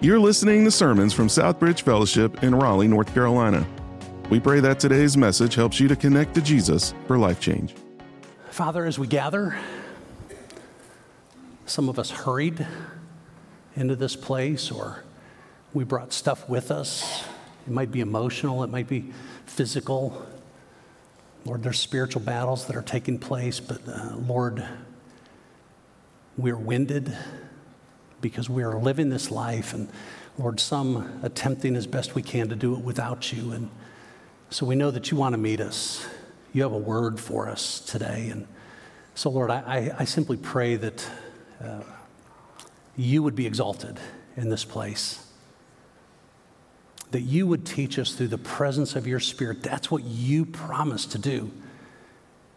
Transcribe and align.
You're 0.00 0.18
listening 0.18 0.64
to 0.64 0.70
sermons 0.70 1.14
from 1.14 1.28
Southbridge 1.28 1.80
Fellowship 1.80 2.42
in 2.42 2.54
Raleigh, 2.54 2.88
North 2.88 3.14
Carolina. 3.14 3.66
We 4.28 4.38
pray 4.38 4.60
that 4.60 4.78
today's 4.78 5.16
message 5.16 5.54
helps 5.54 5.80
you 5.80 5.88
to 5.88 5.96
connect 5.96 6.34
to 6.34 6.42
Jesus 6.42 6.92
for 7.06 7.16
life 7.16 7.40
change. 7.40 7.74
Father, 8.50 8.84
as 8.84 8.98
we 8.98 9.06
gather, 9.06 9.56
some 11.64 11.88
of 11.88 11.98
us 11.98 12.10
hurried 12.10 12.66
into 13.76 13.96
this 13.96 14.14
place 14.14 14.70
or 14.70 15.04
we 15.72 15.84
brought 15.84 16.12
stuff 16.12 16.48
with 16.50 16.70
us. 16.70 17.24
It 17.66 17.72
might 17.72 17.90
be 17.90 18.00
emotional, 18.00 18.62
it 18.62 18.70
might 18.70 18.88
be 18.88 19.12
physical. 19.46 20.26
Lord, 21.46 21.62
there's 21.62 21.80
spiritual 21.80 22.22
battles 22.22 22.66
that 22.66 22.76
are 22.76 22.82
taking 22.82 23.18
place, 23.18 23.58
but 23.58 23.80
uh, 23.88 24.16
Lord, 24.16 24.66
we're 26.36 26.58
winded 26.58 27.16
because 28.24 28.48
we 28.48 28.62
are 28.62 28.78
living 28.78 29.10
this 29.10 29.30
life, 29.30 29.74
and 29.74 29.86
Lord, 30.38 30.58
some 30.58 31.20
attempting 31.22 31.76
as 31.76 31.86
best 31.86 32.14
we 32.14 32.22
can 32.22 32.48
to 32.48 32.56
do 32.56 32.72
it 32.72 32.80
without 32.80 33.30
you. 33.30 33.52
And 33.52 33.70
so 34.48 34.64
we 34.64 34.76
know 34.76 34.90
that 34.90 35.10
you 35.10 35.18
want 35.18 35.34
to 35.34 35.38
meet 35.38 35.60
us. 35.60 36.06
You 36.54 36.62
have 36.62 36.72
a 36.72 36.78
word 36.78 37.20
for 37.20 37.50
us 37.50 37.80
today. 37.80 38.30
And 38.30 38.48
so, 39.14 39.28
Lord, 39.28 39.50
I, 39.50 39.94
I 39.98 40.04
simply 40.06 40.38
pray 40.38 40.76
that 40.76 41.06
uh, 41.62 41.82
you 42.96 43.22
would 43.22 43.36
be 43.36 43.46
exalted 43.46 44.00
in 44.36 44.48
this 44.48 44.64
place 44.64 45.20
that 47.10 47.20
you 47.20 47.46
would 47.46 47.64
teach 47.64 47.96
us 48.00 48.12
through 48.12 48.26
the 48.26 48.38
presence 48.38 48.96
of 48.96 49.06
your 49.06 49.20
Spirit. 49.20 49.62
That's 49.62 49.88
what 49.88 50.02
you 50.02 50.44
promised 50.44 51.12
to 51.12 51.18
do. 51.18 51.52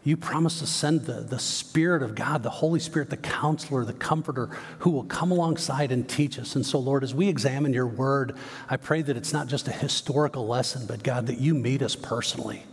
You 0.07 0.15
promise 0.15 0.59
to 0.59 0.67
send 0.67 1.01
the, 1.01 1.19
the 1.19 1.37
Spirit 1.37 2.01
of 2.01 2.15
God, 2.15 2.41
the 2.41 2.49
Holy 2.49 2.79
Spirit, 2.79 3.09
the 3.09 3.17
counselor, 3.17 3.83
the 3.83 3.91
comforter, 3.91 4.49
who 4.79 4.91
will 4.91 5.03
come 5.03 5.31
alongside 5.31 5.91
and 5.91 6.07
teach 6.07 6.39
us. 6.39 6.55
And 6.55 6.65
so, 6.65 6.79
Lord, 6.79 7.03
as 7.03 7.13
we 7.13 7.27
examine 7.27 7.73
your 7.73 7.87
word, 7.87 8.37
I 8.69 8.77
pray 8.77 9.01
that 9.01 9.17
it's 9.17 9.33
not 9.33 9.47
just 9.47 9.67
a 9.67 9.73
historical 9.73 10.47
lesson, 10.47 10.85
but 10.87 11.03
God, 11.03 11.27
that 11.27 11.39
you 11.39 11.53
meet 11.53 11.81
us 11.81 11.97
personally, 11.97 12.63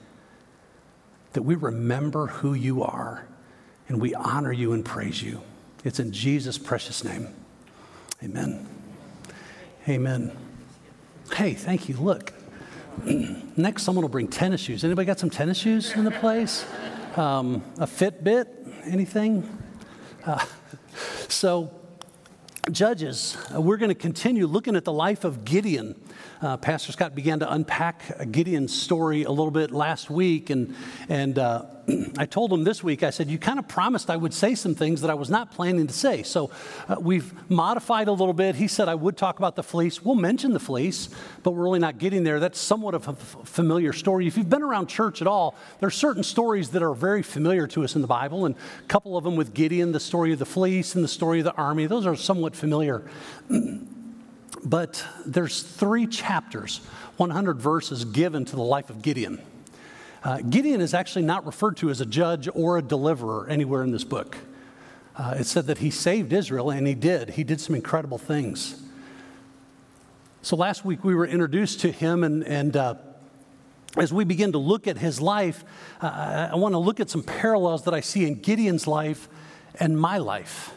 that 1.33 1.43
we 1.43 1.57
remember 1.57 2.29
who 2.29 2.55
you 2.55 2.85
are, 2.85 3.27
and 3.89 4.01
we 4.01 4.15
honor 4.15 4.53
you 4.53 4.73
and 4.73 4.85
praise 4.85 5.21
you. 5.21 5.43
It's 5.83 5.99
in 5.99 6.13
Jesus' 6.13 6.57
precious 6.57 7.03
name. 7.03 7.27
Amen. 8.23 8.65
Amen. 9.89 10.31
Hey, 11.35 11.55
thank 11.55 11.89
you. 11.89 11.97
Look, 11.97 12.33
next 13.57 13.83
someone 13.83 14.05
will 14.05 14.09
bring 14.09 14.29
tennis 14.29 14.61
shoes. 14.61 14.85
Anybody 14.85 15.07
got 15.07 15.19
some 15.19 15.31
tennis 15.31 15.59
shoes 15.59 15.91
in 15.97 16.05
the 16.05 16.13
place? 16.13 16.65
Um, 17.17 17.63
a 17.79 17.87
Fitbit? 17.87 18.49
Anything? 18.87 19.49
Uh, 20.27 20.45
so, 21.29 21.73
Judges, 22.73 23.37
uh, 23.55 23.61
we're 23.61 23.77
going 23.77 23.91
to 23.91 23.95
continue 23.95 24.49
looking 24.49 24.75
at 24.75 24.85
the 24.85 24.93
life 24.93 25.23
of 25.23 25.45
Gideon. 25.45 25.95
Uh, 26.43 26.57
Pastor 26.57 26.91
Scott 26.91 27.15
began 27.15 27.39
to 27.39 27.53
unpack 27.53 28.33
Gideon's 28.33 28.77
story 28.77 29.23
a 29.23 29.31
little 29.31 29.53
bit 29.53 29.71
last 29.71 30.11
week, 30.11 30.51
and, 30.51 30.75
and 31.09 31.39
uh, 31.39 31.67
I 32.19 32.27
told 32.27 32.53
him 32.53 32.65
this 32.65 32.83
week, 32.83 33.03
I 33.03 33.11
said, 33.11 33.29
You 33.29 33.39
kind 33.39 33.59
of 33.59 33.69
promised 33.69 34.11
I 34.11 34.17
would 34.17 34.33
say 34.33 34.55
some 34.55 34.75
things 34.75 35.01
that 35.03 35.11
I 35.11 35.15
was 35.15 35.31
not 35.31 35.51
planning 35.53 35.87
to 35.87 35.93
say. 35.93 36.23
So 36.23 36.51
uh, 36.89 36.97
we've 36.99 37.33
modified 37.51 38.09
a 38.09 38.13
little 38.13 38.33
bit. 38.33 38.55
He 38.55 38.69
said 38.69 38.89
I 38.89 38.95
would 38.95 39.17
talk 39.17 39.39
about 39.39 39.57
the 39.57 39.63
fleece. 39.63 40.03
We'll 40.03 40.15
mention 40.15 40.53
the 40.53 40.61
fleece, 40.61 41.09
but 41.43 41.53
we're 41.53 41.65
really 41.65 41.79
not 41.79 41.99
getting 41.99 42.25
there. 42.25 42.41
That's 42.41 42.59
somewhat 42.59 42.95
of 42.95 43.09
a 43.09 43.13
f- 43.13 43.37
familiar 43.45 43.93
story. 43.93 44.27
If 44.27 44.37
you've 44.37 44.51
been 44.51 44.63
around 44.63 44.87
church 44.87 45.21
at 45.21 45.27
all, 45.27 45.55
there 45.81 45.87
are 45.87 45.91
certain 45.91 46.23
stories 46.23 46.71
that 46.71 46.83
are 46.83 46.95
very 46.95 47.23
familiar 47.23 47.67
to 47.69 47.85
us 47.85 47.95
in 47.95 48.03
the 48.03 48.09
Bible, 48.09 48.47
and 48.47 48.55
a 48.55 48.89
couple 48.89 49.17
of 49.17 49.25
them 49.25 49.37
with 49.37 49.55
Gideon, 49.55 49.93
the 49.93 50.01
story 50.01 50.33
of 50.33 50.39
the 50.39 50.47
fleece 50.47 50.95
and 50.95 51.05
the 51.05 51.09
story 51.09 51.41
of 51.41 51.45
the 51.45 51.55
army. 51.55 51.87
Those 51.87 52.07
are 52.07 52.17
somewhat 52.17 52.57
familiar. 52.57 53.03
but 54.65 55.05
there's 55.27 55.63
three 55.63 56.07
chapters, 56.07 56.79
100 57.19 57.61
verses 57.61 58.05
given 58.05 58.45
to 58.47 58.57
the 58.57 58.63
life 58.63 58.89
of 58.89 59.03
Gideon. 59.03 59.41
Uh, 60.25 60.39
Gideon 60.39 60.81
is 60.81 60.95
actually 60.95 61.27
not 61.27 61.45
referred 61.45 61.77
to 61.77 61.91
as 61.91 62.01
a 62.01 62.07
judge 62.07 62.49
or 62.55 62.79
a 62.79 62.83
deliverer 62.83 63.47
anywhere 63.49 63.83
in 63.83 63.93
this 63.93 64.05
book. 64.05 64.39
Uh, 65.17 65.37
it 65.39 65.45
said 65.45 65.67
that 65.67 65.79
he 65.79 65.91
saved 65.91 66.33
Israel, 66.33 66.71
and 66.71 66.87
he 66.87 66.95
did. 66.95 67.31
He 67.31 67.45
did 67.45 67.61
some 67.61 67.75
incredible 67.75 68.17
things. 68.17 68.83
So 70.41 70.57
last 70.57 70.85
week 70.85 71.05
we 71.05 71.15
were 71.15 71.27
introduced 71.27 71.81
to 71.81 71.93
him, 71.93 72.25
and, 72.25 72.43
and 72.45 72.77
uh, 72.77 72.95
as 73.97 74.13
we 74.13 74.25
begin 74.25 74.53
to 74.53 74.59
look 74.59 74.87
at 74.87 74.99
his 74.99 75.21
life, 75.21 75.63
uh, 76.01 76.49
I 76.53 76.57
want 76.57 76.73
to 76.73 76.79
look 76.79 77.01
at 77.01 77.11
some 77.11 77.23
parallels 77.23 77.85
that 77.85 77.95
I 77.95 78.01
see 78.01 78.27
in 78.27 78.41
Gideon's 78.41 78.87
life 78.87 79.29
and 79.79 79.99
my 80.01 80.19
life. 80.19 80.74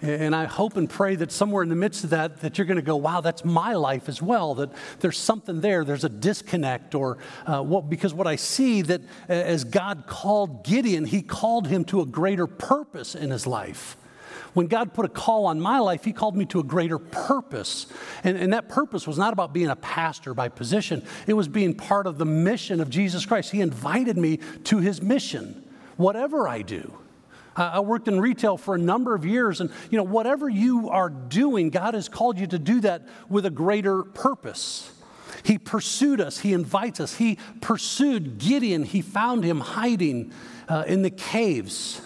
And 0.00 0.34
I 0.34 0.44
hope 0.44 0.76
and 0.76 0.88
pray 0.88 1.16
that 1.16 1.32
somewhere 1.32 1.64
in 1.64 1.68
the 1.68 1.74
midst 1.74 2.04
of 2.04 2.10
that, 2.10 2.40
that 2.42 2.56
you're 2.56 2.66
going 2.66 2.76
to 2.76 2.82
go, 2.82 2.94
wow, 2.94 3.20
that's 3.20 3.44
my 3.44 3.74
life 3.74 4.08
as 4.08 4.22
well. 4.22 4.54
That 4.54 4.70
there's 5.00 5.18
something 5.18 5.60
there. 5.60 5.84
There's 5.84 6.04
a 6.04 6.08
disconnect, 6.08 6.94
or 6.94 7.18
uh, 7.46 7.62
what? 7.62 7.90
Because 7.90 8.14
what 8.14 8.28
I 8.28 8.36
see 8.36 8.82
that 8.82 9.02
as 9.28 9.64
God 9.64 10.04
called 10.06 10.64
Gideon, 10.64 11.04
He 11.04 11.20
called 11.20 11.66
him 11.66 11.84
to 11.86 12.00
a 12.00 12.06
greater 12.06 12.46
purpose 12.46 13.16
in 13.16 13.30
his 13.30 13.44
life. 13.44 13.96
When 14.54 14.68
God 14.68 14.94
put 14.94 15.04
a 15.04 15.08
call 15.08 15.46
on 15.46 15.60
my 15.60 15.80
life, 15.80 16.04
He 16.04 16.12
called 16.12 16.36
me 16.36 16.44
to 16.46 16.60
a 16.60 16.64
greater 16.64 16.98
purpose. 16.98 17.86
And, 18.22 18.36
and 18.38 18.52
that 18.52 18.68
purpose 18.68 19.04
was 19.04 19.18
not 19.18 19.32
about 19.32 19.52
being 19.52 19.68
a 19.68 19.76
pastor 19.76 20.32
by 20.32 20.48
position, 20.48 21.02
it 21.26 21.34
was 21.34 21.48
being 21.48 21.74
part 21.74 22.06
of 22.06 22.18
the 22.18 22.24
mission 22.24 22.80
of 22.80 22.88
Jesus 22.88 23.26
Christ. 23.26 23.50
He 23.50 23.60
invited 23.60 24.16
me 24.16 24.38
to 24.64 24.78
His 24.78 25.02
mission, 25.02 25.68
whatever 25.96 26.46
I 26.46 26.62
do. 26.62 26.98
I 27.62 27.80
worked 27.80 28.08
in 28.08 28.20
retail 28.20 28.56
for 28.56 28.74
a 28.74 28.78
number 28.78 29.14
of 29.14 29.24
years, 29.24 29.60
and 29.60 29.70
you 29.90 29.98
know, 29.98 30.04
whatever 30.04 30.48
you 30.48 30.88
are 30.90 31.10
doing, 31.10 31.70
God 31.70 31.94
has 31.94 32.08
called 32.08 32.38
you 32.38 32.46
to 32.48 32.58
do 32.58 32.80
that 32.80 33.02
with 33.28 33.46
a 33.46 33.50
greater 33.50 34.02
purpose. 34.02 34.90
He 35.42 35.58
pursued 35.58 36.20
us, 36.20 36.38
He 36.38 36.52
invites 36.52 37.00
us. 37.00 37.14
He 37.14 37.38
pursued 37.60 38.38
Gideon, 38.38 38.84
He 38.84 39.02
found 39.02 39.44
him 39.44 39.60
hiding 39.60 40.32
uh, 40.68 40.84
in 40.86 41.02
the 41.02 41.10
caves. 41.10 42.00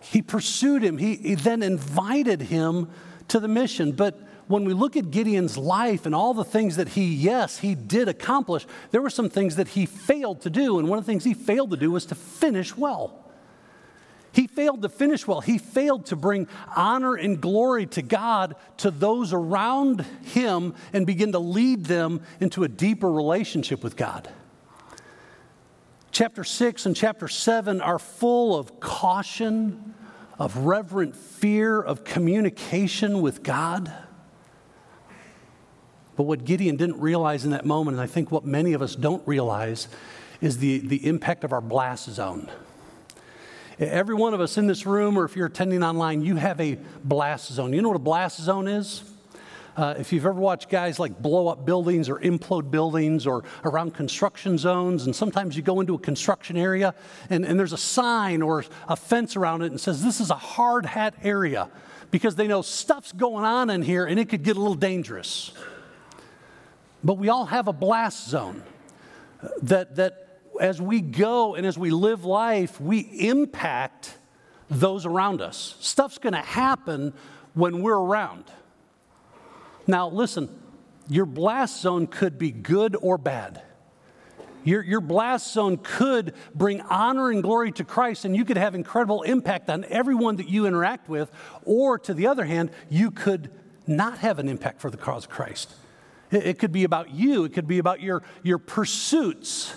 He 0.00 0.22
pursued 0.22 0.82
him, 0.82 0.98
he, 0.98 1.16
he 1.16 1.34
then 1.34 1.62
invited 1.62 2.42
him 2.42 2.88
to 3.28 3.38
the 3.38 3.48
mission. 3.48 3.92
But 3.92 4.18
when 4.48 4.64
we 4.64 4.72
look 4.72 4.96
at 4.96 5.10
Gideon's 5.10 5.56
life 5.56 6.06
and 6.06 6.14
all 6.14 6.34
the 6.34 6.44
things 6.44 6.76
that 6.76 6.88
he, 6.88 7.14
yes, 7.14 7.58
he 7.58 7.76
did 7.76 8.08
accomplish, 8.08 8.66
there 8.90 9.02
were 9.02 9.10
some 9.10 9.28
things 9.30 9.56
that 9.56 9.68
he 9.68 9.86
failed 9.86 10.40
to 10.40 10.50
do. 10.50 10.78
And 10.78 10.88
one 10.88 10.98
of 10.98 11.04
the 11.04 11.12
things 11.12 11.22
he 11.22 11.34
failed 11.34 11.70
to 11.70 11.76
do 11.76 11.92
was 11.92 12.06
to 12.06 12.14
finish 12.14 12.76
well. 12.76 13.29
He 14.32 14.46
failed 14.46 14.82
to 14.82 14.88
finish 14.88 15.26
well. 15.26 15.40
He 15.40 15.58
failed 15.58 16.06
to 16.06 16.16
bring 16.16 16.46
honor 16.76 17.14
and 17.14 17.40
glory 17.40 17.86
to 17.86 18.02
God 18.02 18.54
to 18.78 18.90
those 18.90 19.32
around 19.32 20.02
him 20.22 20.74
and 20.92 21.06
begin 21.06 21.32
to 21.32 21.38
lead 21.38 21.86
them 21.86 22.22
into 22.38 22.62
a 22.62 22.68
deeper 22.68 23.10
relationship 23.10 23.82
with 23.82 23.96
God. 23.96 24.28
Chapter 26.12 26.44
6 26.44 26.86
and 26.86 26.96
chapter 26.96 27.28
7 27.28 27.80
are 27.80 27.98
full 27.98 28.56
of 28.56 28.78
caution, 28.78 29.94
of 30.38 30.56
reverent 30.58 31.16
fear, 31.16 31.80
of 31.80 32.04
communication 32.04 33.22
with 33.22 33.42
God. 33.42 33.92
But 36.16 36.24
what 36.24 36.44
Gideon 36.44 36.76
didn't 36.76 37.00
realize 37.00 37.44
in 37.44 37.52
that 37.52 37.64
moment, 37.64 37.96
and 37.96 38.02
I 38.02 38.06
think 38.06 38.30
what 38.30 38.44
many 38.44 38.74
of 38.74 38.82
us 38.82 38.94
don't 38.94 39.26
realize, 39.26 39.88
is 40.40 40.58
the, 40.58 40.78
the 40.78 41.06
impact 41.06 41.44
of 41.44 41.52
our 41.52 41.60
blast 41.60 42.10
zone. 42.10 42.50
Every 43.80 44.14
one 44.14 44.34
of 44.34 44.42
us 44.42 44.58
in 44.58 44.66
this 44.66 44.84
room, 44.84 45.18
or 45.18 45.24
if 45.24 45.36
you're 45.36 45.46
attending 45.46 45.82
online, 45.82 46.20
you 46.20 46.36
have 46.36 46.60
a 46.60 46.78
blast 47.02 47.50
zone. 47.50 47.72
You 47.72 47.80
know 47.80 47.88
what 47.88 47.96
a 47.96 47.98
blast 47.98 48.38
zone 48.38 48.68
is? 48.68 49.02
Uh, 49.74 49.94
if 49.98 50.12
you've 50.12 50.26
ever 50.26 50.38
watched 50.38 50.68
guys 50.68 50.98
like 50.98 51.22
blow 51.22 51.48
up 51.48 51.64
buildings 51.64 52.10
or 52.10 52.20
implode 52.20 52.70
buildings 52.70 53.26
or 53.26 53.42
around 53.64 53.94
construction 53.94 54.58
zones, 54.58 55.06
and 55.06 55.16
sometimes 55.16 55.56
you 55.56 55.62
go 55.62 55.80
into 55.80 55.94
a 55.94 55.98
construction 55.98 56.58
area 56.58 56.94
and, 57.30 57.46
and 57.46 57.58
there's 57.58 57.72
a 57.72 57.78
sign 57.78 58.42
or 58.42 58.66
a 58.86 58.96
fence 58.96 59.34
around 59.34 59.62
it 59.62 59.70
and 59.70 59.80
says, 59.80 60.04
This 60.04 60.20
is 60.20 60.28
a 60.28 60.34
hard 60.34 60.84
hat 60.84 61.14
area 61.22 61.70
because 62.10 62.34
they 62.34 62.46
know 62.46 62.60
stuff's 62.60 63.12
going 63.12 63.46
on 63.46 63.70
in 63.70 63.80
here 63.80 64.04
and 64.04 64.20
it 64.20 64.28
could 64.28 64.42
get 64.42 64.58
a 64.58 64.60
little 64.60 64.74
dangerous. 64.74 65.52
But 67.02 67.14
we 67.14 67.30
all 67.30 67.46
have 67.46 67.66
a 67.66 67.72
blast 67.72 68.28
zone 68.28 68.62
that, 69.62 69.96
that 69.96 70.29
as 70.60 70.80
we 70.80 71.00
go 71.00 71.54
and 71.54 71.66
as 71.66 71.78
we 71.78 71.90
live 71.90 72.24
life, 72.24 72.80
we 72.80 73.00
impact 73.00 74.16
those 74.68 75.06
around 75.06 75.40
us. 75.40 75.76
Stuff's 75.80 76.18
going 76.18 76.32
to 76.32 76.40
happen 76.40 77.12
when 77.54 77.82
we're 77.82 77.98
around. 77.98 78.44
Now, 79.86 80.08
listen, 80.08 80.48
your 81.08 81.26
blast 81.26 81.80
zone 81.80 82.06
could 82.06 82.38
be 82.38 82.50
good 82.50 82.96
or 83.00 83.18
bad. 83.18 83.62
Your, 84.62 84.82
your 84.82 85.00
blast 85.00 85.52
zone 85.52 85.78
could 85.78 86.34
bring 86.54 86.82
honor 86.82 87.30
and 87.30 87.42
glory 87.42 87.72
to 87.72 87.84
Christ, 87.84 88.24
and 88.24 88.36
you 88.36 88.44
could 88.44 88.58
have 88.58 88.74
incredible 88.74 89.22
impact 89.22 89.70
on 89.70 89.84
everyone 89.86 90.36
that 90.36 90.48
you 90.48 90.66
interact 90.66 91.08
with. 91.08 91.30
Or, 91.64 91.98
to 92.00 92.14
the 92.14 92.26
other 92.26 92.44
hand, 92.44 92.70
you 92.88 93.10
could 93.10 93.50
not 93.86 94.18
have 94.18 94.38
an 94.38 94.48
impact 94.48 94.80
for 94.80 94.90
the 94.90 94.98
cause 94.98 95.24
of 95.24 95.30
Christ. 95.30 95.72
It, 96.30 96.46
it 96.46 96.58
could 96.58 96.72
be 96.72 96.84
about 96.84 97.10
you, 97.10 97.44
it 97.44 97.54
could 97.54 97.66
be 97.66 97.78
about 97.78 98.00
your, 98.00 98.22
your 98.42 98.58
pursuits. 98.58 99.74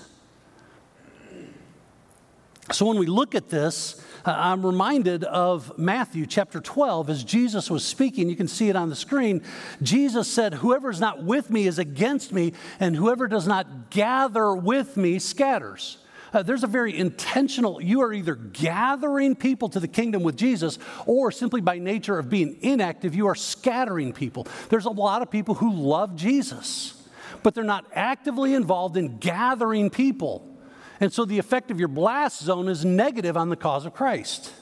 So 2.73 2.87
when 2.87 2.97
we 2.97 3.05
look 3.05 3.35
at 3.35 3.49
this, 3.49 4.01
uh, 4.25 4.33
I'm 4.35 4.65
reminded 4.65 5.23
of 5.25 5.77
Matthew 5.77 6.25
chapter 6.25 6.59
12 6.59 7.09
as 7.11 7.23
Jesus 7.23 7.69
was 7.69 7.85
speaking. 7.85 8.29
You 8.29 8.35
can 8.35 8.47
see 8.47 8.67
it 8.67 8.75
on 8.75 8.89
the 8.89 8.95
screen. 8.95 9.43
Jesus 9.83 10.27
said, 10.27 10.55
Whoever 10.55 10.89
is 10.89 10.99
not 10.99 11.23
with 11.23 11.51
me 11.51 11.67
is 11.67 11.77
against 11.77 12.33
me, 12.33 12.53
and 12.79 12.95
whoever 12.95 13.27
does 13.27 13.45
not 13.45 13.91
gather 13.91 14.55
with 14.55 14.97
me 14.97 15.19
scatters. 15.19 15.99
Uh, 16.33 16.41
there's 16.41 16.63
a 16.63 16.67
very 16.67 16.97
intentional, 16.97 17.79
you 17.79 18.01
are 18.01 18.11
either 18.11 18.33
gathering 18.33 19.35
people 19.35 19.69
to 19.69 19.79
the 19.79 19.87
kingdom 19.87 20.23
with 20.23 20.35
Jesus, 20.35 20.79
or 21.05 21.31
simply 21.31 21.61
by 21.61 21.77
nature 21.77 22.17
of 22.17 22.27
being 22.27 22.57
inactive, 22.61 23.13
you 23.13 23.27
are 23.27 23.35
scattering 23.35 24.13
people. 24.13 24.47
There's 24.69 24.85
a 24.85 24.91
lot 24.91 25.21
of 25.21 25.29
people 25.29 25.53
who 25.53 25.71
love 25.71 26.15
Jesus, 26.15 26.99
but 27.43 27.53
they're 27.53 27.63
not 27.63 27.85
actively 27.93 28.55
involved 28.55 28.97
in 28.97 29.19
gathering 29.19 29.91
people. 29.91 30.52
And 30.99 31.11
so 31.11 31.25
the 31.25 31.39
effect 31.39 31.71
of 31.71 31.79
your 31.79 31.87
blast 31.87 32.41
zone 32.41 32.67
is 32.67 32.85
negative 32.85 33.35
on 33.35 33.49
the 33.49 33.55
cause 33.55 33.85
of 33.85 33.93
Christ. 33.93 34.53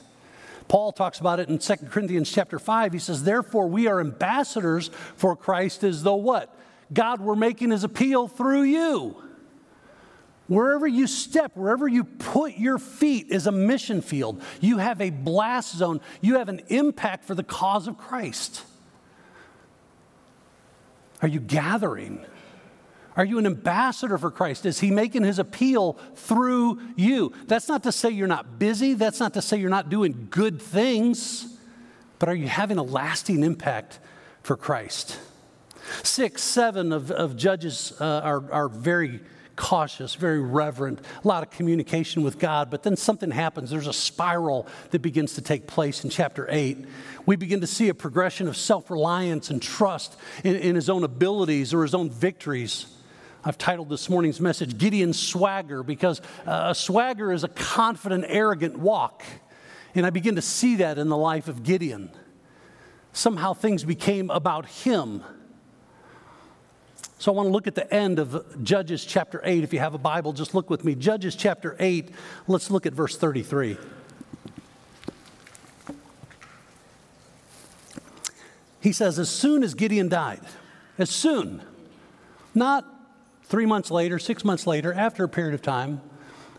Paul 0.67 0.91
talks 0.91 1.19
about 1.19 1.39
it 1.39 1.49
in 1.49 1.57
2 1.57 1.75
Corinthians 1.89 2.31
chapter 2.31 2.57
5. 2.57 2.93
He 2.93 2.99
says, 2.99 3.23
Therefore, 3.23 3.67
we 3.67 3.87
are 3.87 3.99
ambassadors 3.99 4.89
for 5.17 5.35
Christ 5.35 5.83
as 5.83 6.03
though 6.03 6.15
what? 6.15 6.57
God 6.93 7.21
were 7.21 7.35
making 7.35 7.71
his 7.71 7.83
appeal 7.83 8.27
through 8.27 8.63
you. 8.63 9.21
Wherever 10.47 10.87
you 10.87 11.07
step, 11.07 11.55
wherever 11.55 11.87
you 11.87 12.03
put 12.03 12.57
your 12.57 12.77
feet 12.77 13.27
is 13.29 13.47
a 13.47 13.51
mission 13.51 14.01
field. 14.01 14.41
You 14.59 14.79
have 14.79 14.99
a 14.99 15.09
blast 15.09 15.75
zone, 15.75 16.01
you 16.19 16.35
have 16.37 16.49
an 16.49 16.61
impact 16.67 17.25
for 17.25 17.35
the 17.35 17.43
cause 17.43 17.87
of 17.87 17.97
Christ. 17.97 18.63
Are 21.21 21.27
you 21.27 21.39
gathering? 21.39 22.25
Are 23.17 23.25
you 23.25 23.37
an 23.39 23.45
ambassador 23.45 24.17
for 24.17 24.31
Christ? 24.31 24.65
Is 24.65 24.79
he 24.79 24.89
making 24.89 25.23
his 25.23 25.39
appeal 25.39 25.93
through 26.15 26.79
you? 26.95 27.33
That's 27.47 27.67
not 27.67 27.83
to 27.83 27.91
say 27.91 28.09
you're 28.09 28.27
not 28.27 28.57
busy. 28.57 28.93
That's 28.93 29.19
not 29.19 29.33
to 29.33 29.41
say 29.41 29.57
you're 29.57 29.69
not 29.69 29.89
doing 29.89 30.27
good 30.29 30.61
things. 30.61 31.57
But 32.19 32.29
are 32.29 32.35
you 32.35 32.47
having 32.47 32.77
a 32.77 32.83
lasting 32.83 33.43
impact 33.43 33.99
for 34.43 34.55
Christ? 34.55 35.19
Six, 36.03 36.41
seven 36.41 36.93
of, 36.93 37.11
of 37.11 37.35
Judges 37.35 37.93
uh, 37.99 38.21
are, 38.23 38.51
are 38.51 38.69
very 38.69 39.19
cautious, 39.55 40.15
very 40.15 40.39
reverent, 40.39 40.99
a 41.23 41.27
lot 41.27 41.43
of 41.43 41.51
communication 41.51 42.23
with 42.23 42.39
God. 42.39 42.71
But 42.71 42.83
then 42.83 42.95
something 42.95 43.31
happens. 43.31 43.69
There's 43.69 43.87
a 43.87 43.93
spiral 43.93 44.67
that 44.91 45.01
begins 45.01 45.33
to 45.33 45.41
take 45.41 45.67
place 45.67 46.03
in 46.03 46.09
chapter 46.09 46.47
8. 46.49 46.85
We 47.25 47.35
begin 47.35 47.61
to 47.61 47.67
see 47.67 47.89
a 47.89 47.93
progression 47.93 48.47
of 48.47 48.55
self 48.55 48.89
reliance 48.89 49.49
and 49.49 49.61
trust 49.61 50.17
in, 50.43 50.55
in 50.55 50.75
his 50.75 50.89
own 50.89 51.03
abilities 51.03 51.73
or 51.73 51.83
his 51.83 51.93
own 51.93 52.09
victories. 52.09 52.85
I've 53.43 53.57
titled 53.57 53.89
this 53.89 54.07
morning's 54.07 54.39
message 54.39 54.77
Gideon's 54.77 55.17
Swagger 55.17 55.81
because 55.81 56.21
uh, 56.45 56.67
a 56.69 56.75
swagger 56.75 57.31
is 57.31 57.43
a 57.43 57.47
confident, 57.47 58.25
arrogant 58.27 58.77
walk. 58.77 59.23
And 59.95 60.05
I 60.05 60.11
begin 60.11 60.35
to 60.35 60.43
see 60.43 60.75
that 60.75 60.99
in 60.99 61.09
the 61.09 61.17
life 61.17 61.47
of 61.47 61.63
Gideon. 61.63 62.11
Somehow 63.13 63.53
things 63.53 63.83
became 63.83 64.29
about 64.29 64.67
him. 64.67 65.23
So 67.17 67.31
I 67.31 67.35
want 67.35 67.47
to 67.47 67.51
look 67.51 67.65
at 67.65 67.73
the 67.73 67.91
end 67.91 68.19
of 68.19 68.63
Judges 68.63 69.03
chapter 69.03 69.41
8. 69.43 69.63
If 69.63 69.73
you 69.73 69.79
have 69.79 69.95
a 69.95 69.99
Bible, 69.99 70.33
just 70.33 70.53
look 70.53 70.69
with 70.69 70.85
me. 70.85 70.93
Judges 70.93 71.35
chapter 71.35 71.75
8, 71.79 72.09
let's 72.47 72.69
look 72.69 72.85
at 72.85 72.93
verse 72.93 73.17
33. 73.17 73.77
He 78.81 78.91
says, 78.91 79.17
As 79.17 79.29
soon 79.29 79.63
as 79.63 79.73
Gideon 79.73 80.09
died, 80.09 80.41
as 80.99 81.09
soon, 81.09 81.63
not 82.53 83.00
Three 83.51 83.65
months 83.65 83.91
later, 83.91 84.17
six 84.17 84.45
months 84.45 84.65
later, 84.65 84.93
after 84.93 85.25
a 85.25 85.27
period 85.27 85.53
of 85.53 85.61
time, 85.61 85.99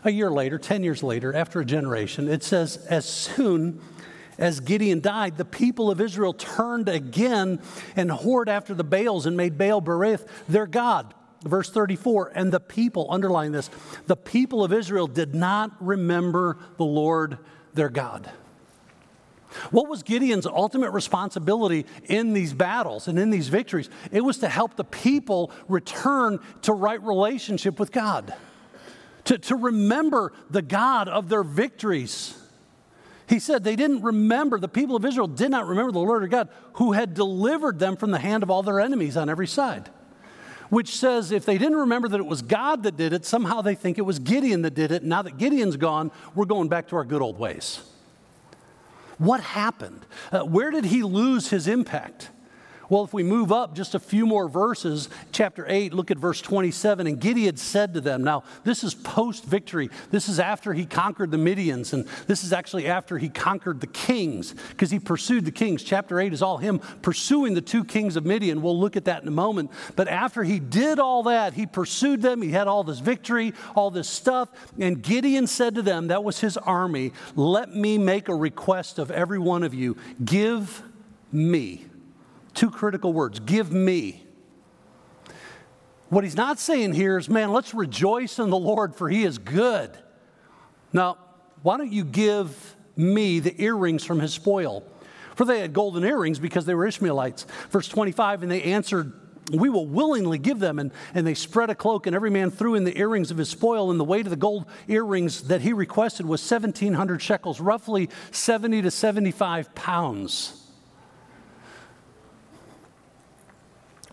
a 0.03 0.11
year 0.11 0.29
later, 0.29 0.59
10 0.59 0.83
years 0.83 1.01
later, 1.01 1.33
after 1.33 1.59
a 1.59 1.65
generation, 1.65 2.29
it 2.29 2.43
says, 2.43 2.77
as 2.87 3.03
soon 3.09 3.81
as 4.37 4.59
Gideon 4.59 5.01
died, 5.01 5.35
the 5.37 5.43
people 5.43 5.89
of 5.89 5.99
Israel 5.99 6.33
turned 6.33 6.87
again 6.87 7.59
and 7.95 8.11
whored 8.11 8.47
after 8.47 8.75
the 8.75 8.83
Baals 8.83 9.25
and 9.25 9.35
made 9.35 9.57
Baal 9.57 9.81
Berith 9.81 10.27
their 10.47 10.67
God. 10.67 11.15
Verse 11.43 11.71
34, 11.71 12.33
and 12.35 12.53
the 12.53 12.59
people, 12.59 13.07
underline 13.09 13.53
this, 13.53 13.71
the 14.05 14.15
people 14.15 14.63
of 14.63 14.71
Israel 14.71 15.07
did 15.07 15.33
not 15.33 15.71
remember 15.79 16.59
the 16.77 16.85
Lord 16.85 17.39
their 17.73 17.89
God. 17.89 18.29
What 19.71 19.89
was 19.89 20.03
Gideon's 20.03 20.45
ultimate 20.45 20.91
responsibility 20.91 21.85
in 22.05 22.33
these 22.33 22.53
battles 22.53 23.07
and 23.07 23.17
in 23.19 23.29
these 23.29 23.47
victories? 23.47 23.89
It 24.11 24.21
was 24.21 24.37
to 24.39 24.49
help 24.49 24.75
the 24.75 24.83
people 24.83 25.51
return 25.67 26.39
to 26.63 26.73
right 26.73 27.01
relationship 27.01 27.79
with 27.79 27.91
God, 27.91 28.33
to, 29.25 29.37
to 29.37 29.55
remember 29.55 30.33
the 30.49 30.61
God 30.61 31.07
of 31.07 31.29
their 31.29 31.43
victories. 31.43 32.37
He 33.27 33.39
said 33.39 33.63
they 33.63 33.75
didn't 33.75 34.01
remember, 34.01 34.59
the 34.59 34.67
people 34.67 34.95
of 34.95 35.05
Israel 35.05 35.27
did 35.27 35.49
not 35.49 35.67
remember 35.67 35.91
the 35.91 35.99
Lord 35.99 36.21
their 36.21 36.29
God 36.29 36.49
who 36.73 36.91
had 36.91 37.13
delivered 37.13 37.79
them 37.79 37.95
from 37.95 38.11
the 38.11 38.19
hand 38.19 38.43
of 38.43 38.51
all 38.51 38.63
their 38.63 38.79
enemies 38.79 39.17
on 39.17 39.29
every 39.29 39.47
side. 39.47 39.89
Which 40.69 40.95
says 40.95 41.31
if 41.31 41.45
they 41.45 41.57
didn't 41.57 41.77
remember 41.77 42.07
that 42.09 42.19
it 42.19 42.25
was 42.25 42.41
God 42.41 42.83
that 42.83 42.97
did 42.97 43.13
it, 43.13 43.25
somehow 43.25 43.61
they 43.61 43.75
think 43.75 43.97
it 43.97 44.03
was 44.03 44.17
Gideon 44.19 44.63
that 44.63 44.73
did 44.73 44.91
it. 44.91 45.03
Now 45.03 45.21
that 45.21 45.37
Gideon's 45.37 45.77
gone, 45.77 46.11
we're 46.33 46.45
going 46.45 46.67
back 46.67 46.87
to 46.87 46.95
our 46.95 47.05
good 47.05 47.21
old 47.21 47.37
ways. 47.37 47.81
What 49.17 49.41
happened? 49.41 50.05
Uh, 50.31 50.41
where 50.41 50.71
did 50.71 50.85
he 50.85 51.03
lose 51.03 51.49
his 51.49 51.67
impact? 51.67 52.29
Well, 52.89 53.03
if 53.03 53.13
we 53.13 53.23
move 53.23 53.51
up 53.51 53.75
just 53.75 53.95
a 53.95 53.99
few 53.99 54.25
more 54.25 54.49
verses, 54.49 55.09
chapter 55.31 55.65
8, 55.67 55.93
look 55.93 56.11
at 56.11 56.17
verse 56.17 56.41
27. 56.41 57.07
And 57.07 57.19
Gideon 57.19 57.55
said 57.57 57.93
to 57.93 58.01
them, 58.01 58.23
Now, 58.23 58.43
this 58.63 58.83
is 58.83 58.93
post 58.93 59.45
victory. 59.45 59.89
This 60.11 60.27
is 60.27 60.39
after 60.39 60.73
he 60.73 60.85
conquered 60.85 61.31
the 61.31 61.37
Midians, 61.37 61.93
and 61.93 62.05
this 62.27 62.43
is 62.43 62.51
actually 62.51 62.87
after 62.87 63.17
he 63.17 63.29
conquered 63.29 63.79
the 63.79 63.87
kings, 63.87 64.53
because 64.69 64.91
he 64.91 64.99
pursued 64.99 65.45
the 65.45 65.51
kings. 65.51 65.81
Chapter 65.83 66.19
8 66.19 66.33
is 66.33 66.41
all 66.41 66.57
him 66.57 66.79
pursuing 67.01 67.53
the 67.53 67.61
two 67.61 67.85
kings 67.85 68.15
of 68.15 68.25
Midian. 68.25 68.61
We'll 68.61 68.79
look 68.79 68.97
at 68.97 69.05
that 69.05 69.21
in 69.21 69.27
a 69.27 69.31
moment. 69.31 69.71
But 69.95 70.07
after 70.07 70.43
he 70.43 70.59
did 70.59 70.99
all 70.99 71.23
that, 71.23 71.53
he 71.53 71.65
pursued 71.65 72.21
them. 72.21 72.41
He 72.41 72.51
had 72.51 72.67
all 72.67 72.83
this 72.83 72.99
victory, 72.99 73.53
all 73.75 73.91
this 73.91 74.09
stuff. 74.09 74.49
And 74.77 75.01
Gideon 75.01 75.47
said 75.47 75.75
to 75.75 75.81
them, 75.81 76.07
That 76.07 76.23
was 76.23 76.39
his 76.41 76.57
army, 76.57 77.13
Let 77.35 77.73
me 77.73 77.97
make 77.97 78.27
a 78.27 78.35
request 78.35 78.99
of 78.99 79.09
every 79.09 79.39
one 79.39 79.63
of 79.63 79.73
you. 79.73 79.95
Give 80.23 80.83
me 81.31 81.85
Two 82.53 82.69
critical 82.69 83.13
words 83.13 83.39
give 83.39 83.71
me. 83.71 84.25
What 86.09 86.23
he's 86.23 86.37
not 86.37 86.59
saying 86.59 86.93
here 86.93 87.17
is, 87.17 87.27
man, 87.27 87.51
let's 87.51 87.73
rejoice 87.73 88.37
in 88.37 88.51
the 88.51 88.57
Lord, 88.57 88.95
for 88.95 89.09
he 89.09 89.23
is 89.23 89.39
good. 89.39 89.97
Now, 90.91 91.17
why 91.63 91.77
don't 91.77 91.91
you 91.91 92.03
give 92.03 92.75
me 92.95 93.39
the 93.39 93.59
earrings 93.59 94.05
from 94.05 94.19
his 94.19 94.33
spoil? 94.33 94.83
For 95.35 95.45
they 95.45 95.59
had 95.59 95.73
golden 95.73 96.03
earrings 96.03 96.37
because 96.37 96.65
they 96.65 96.75
were 96.75 96.85
Ishmaelites. 96.85 97.47
Verse 97.71 97.87
25, 97.87 98.43
and 98.43 98.51
they 98.51 98.61
answered, 98.61 99.11
We 99.51 99.69
will 99.69 99.87
willingly 99.87 100.37
give 100.37 100.59
them. 100.59 100.77
And, 100.77 100.91
and 101.15 101.25
they 101.25 101.33
spread 101.33 101.71
a 101.71 101.75
cloak, 101.75 102.05
and 102.05 102.15
every 102.15 102.29
man 102.29 102.51
threw 102.51 102.75
in 102.75 102.83
the 102.83 102.95
earrings 102.95 103.31
of 103.31 103.37
his 103.37 103.49
spoil. 103.49 103.89
And 103.89 103.99
the 103.99 104.03
weight 104.03 104.27
of 104.27 104.29
the 104.29 104.35
gold 104.35 104.67
earrings 104.87 105.47
that 105.47 105.61
he 105.61 105.73
requested 105.73 106.27
was 106.27 106.47
1,700 106.47 107.23
shekels, 107.23 107.59
roughly 107.59 108.09
70 108.29 108.83
to 108.83 108.91
75 108.91 109.73
pounds. 109.73 110.62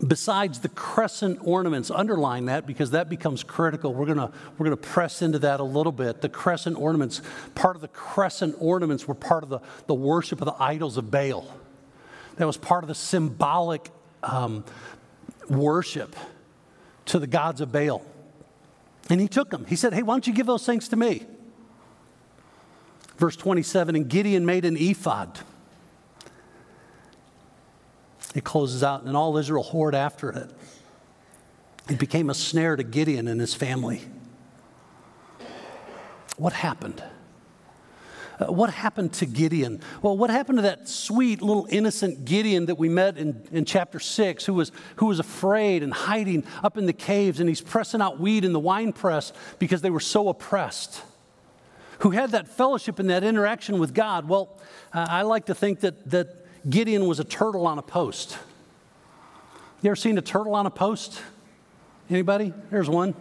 Besides 0.07 0.61
the 0.61 0.69
crescent 0.69 1.39
ornaments, 1.43 1.91
underline 1.91 2.47
that 2.47 2.67
because 2.67 2.93
that 2.93 3.09
becomes 3.09 3.43
critical. 3.43 3.93
We're 3.93 4.07
gonna, 4.07 4.33
we're 4.57 4.65
gonna 4.65 4.77
press 4.77 5.23
into 5.23 5.39
that 5.41 5.61
a 5.61 5.65
little 5.65 5.93
bit. 5.93 6.21
The 6.23 6.29
crescent 6.29 6.79
ornaments, 6.79 7.21
part 7.55 7.77
of 7.77 7.83
the 7.83 7.89
crescent 7.89 8.57
ornaments 8.59 9.07
were 9.07 9.15
part 9.15 9.43
of 9.43 9.51
the, 9.51 9.61
the 9.87 9.95
worship 9.95 10.41
of 10.41 10.47
the 10.47 10.63
idols 10.63 10.97
of 10.97 11.11
Baal. 11.11 11.47
That 12.37 12.47
was 12.47 12.57
part 12.57 12.85
of 12.85 12.89
the 12.89 12.95
symbolic 12.95 13.91
um, 14.23 14.65
worship 15.49 16.17
to 17.07 17.19
the 17.19 17.27
gods 17.27 17.61
of 17.61 17.73
Baal. 17.73 18.05
And 19.11 19.21
he 19.21 19.29
took 19.29 19.51
them. 19.51 19.67
He 19.67 19.77
said, 19.77 19.93
Hey, 19.93 20.03
why 20.03 20.15
don't 20.15 20.27
you 20.27 20.33
give 20.33 20.47
those 20.47 20.65
things 20.65 20.89
to 20.89 20.97
me? 20.97 21.27
Verse 23.19 23.37
27 23.37 23.97
And 23.97 24.09
Gideon 24.09 24.47
made 24.47 24.65
an 24.65 24.77
ephod 24.77 25.41
it 28.35 28.45
closes 28.45 28.83
out, 28.83 29.03
and 29.03 29.17
all 29.17 29.37
Israel 29.37 29.65
whored 29.65 29.95
after 29.95 30.31
it. 30.31 30.51
It 31.89 31.99
became 31.99 32.31
a 32.31 32.35
snare 32.35 32.77
to 32.77 32.85
Gideon 32.85 33.27
and 33.27 33.41
his 33.41 33.55
family. 33.55 34.03
What 36.37 36.53
happened? 36.53 37.03
Uh, 38.39 38.53
what 38.53 38.71
happened 38.71 39.13
to 39.13 39.27
Gideon? 39.27 39.81
Well, 40.01 40.17
what 40.17 40.31
happened 40.31 40.59
to 40.59 40.63
that 40.63 40.89
sweet 40.89 41.43
little 41.43 41.67
innocent 41.69 42.25
Gideon 42.25 42.67
that 42.67 42.77
we 42.77 42.89
met 42.89 43.19
in, 43.19 43.47
in 43.53 43.65
chapter 43.65 43.99
6, 43.99 44.47
who 44.47 44.55
was, 44.55 44.73
who 44.97 45.07
was 45.07 45.19
afraid 45.19 45.83
and 45.83 45.93
hiding 45.93 46.45
up 46.63 46.79
in 46.79 46.87
the 46.87 46.93
caves, 46.93 47.41
and 47.41 47.49
he's 47.49 47.61
pressing 47.61 48.01
out 48.01 48.21
weed 48.21 48.45
in 48.45 48.53
the 48.53 48.61
wine 48.61 48.93
press 48.93 49.33
because 49.59 49.83
they 49.83 49.91
were 49.91 50.01
so 50.01 50.29
oppressed? 50.29 51.03
Who 52.01 52.13
had 52.13 52.31
that 52.31 52.49
fellowship 52.49 52.99
and 52.99 53.11
that 53.11 53.25
interaction 53.25 53.79
with 53.79 53.93
God? 53.93 54.27
Well, 54.27 54.57
uh, 54.95 55.07
I 55.11 55.23
like 55.23 55.47
to 55.47 55.55
think 55.55 55.81
that, 55.81 56.09
that 56.11 56.40
Gideon 56.69 57.07
was 57.07 57.21
a 57.21 57.25
turtle 57.25 57.67
on 57.67 57.79
a 57.79 57.83
post. 57.83 58.39
You 59.83 59.89
ever 59.89 59.97
seen 59.97 60.19
a 60.19 60.23
turtle 60.23 60.55
on 60.55 60.67
a 60.67 60.71
post? 60.71 61.21
Anybody? 62.11 62.53
There's 62.71 62.91
one. 62.91 63.15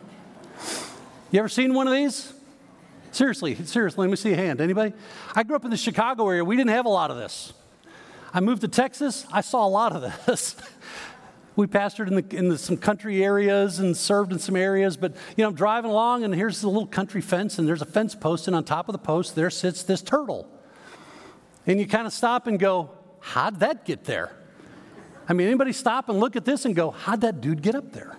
You 1.32 1.40
ever 1.40 1.48
seen 1.48 1.74
one 1.74 1.88
of 1.88 1.94
these? 1.94 2.34
Seriously, 3.12 3.56
seriously, 3.56 4.02
let 4.02 4.10
me 4.10 4.18
see 4.18 4.34
a 4.34 4.36
hand. 4.36 4.62
Anybody? 4.62 4.94
I 5.36 5.44
grew 5.44 5.56
up 5.56 5.64
in 5.64 5.72
the 5.72 5.78
Chicago 5.78 6.28
area. 6.28 6.44
We 6.44 6.58
didn't 6.58 6.72
have 6.72 6.86
a 6.86 6.90
lot 6.90 7.12
of 7.12 7.18
this. 7.18 7.54
I 8.34 8.42
moved 8.42 8.62
to 8.62 8.68
Texas. 8.68 9.26
I 9.32 9.42
saw 9.42 9.66
a 9.66 9.70
lot 9.70 9.94
of 9.94 10.26
this. 10.26 10.56
we 11.56 11.66
pastored 11.66 12.08
in, 12.08 12.16
the, 12.16 12.36
in 12.36 12.50
the, 12.50 12.58
some 12.58 12.78
country 12.78 13.24
areas 13.24 13.80
and 13.80 13.96
served 13.96 14.32
in 14.32 14.40
some 14.40 14.56
areas, 14.56 14.98
but 14.98 15.16
you 15.36 15.44
know, 15.44 15.50
I'm 15.50 15.56
driving 15.56 15.92
along 15.92 16.24
and 16.24 16.36
here's 16.36 16.62
the 16.62 16.68
little 16.68 16.88
country 16.88 17.22
fence, 17.22 17.58
and 17.58 17.68
there's 17.68 17.82
a 17.82 17.86
fence 17.86 18.16
post, 18.16 18.48
and 18.48 18.56
on 18.56 18.64
top 18.64 18.90
of 18.90 18.94
the 18.94 19.00
post, 19.00 19.36
there 19.36 19.50
sits 19.50 19.84
this 19.84 20.02
turtle. 20.02 20.50
And 21.66 21.80
you 21.80 21.88
kind 21.88 22.06
of 22.06 22.14
stop 22.14 22.48
and 22.48 22.60
go, 22.60 22.92
How'd 23.20 23.60
that 23.60 23.86
get 23.86 24.06
there? 24.06 24.32
I 25.28 25.34
mean, 25.34 25.48
anybody 25.48 25.74
stop 25.74 26.10
and 26.10 26.20
look 26.20 26.36
at 26.36 26.46
this 26.46 26.66
and 26.66 26.76
go, 26.76 26.92
How'd 26.92 27.22
that 27.22 27.42
dude 27.42 27.62
get 27.62 27.76
up 27.76 27.92
there? 27.92 28.18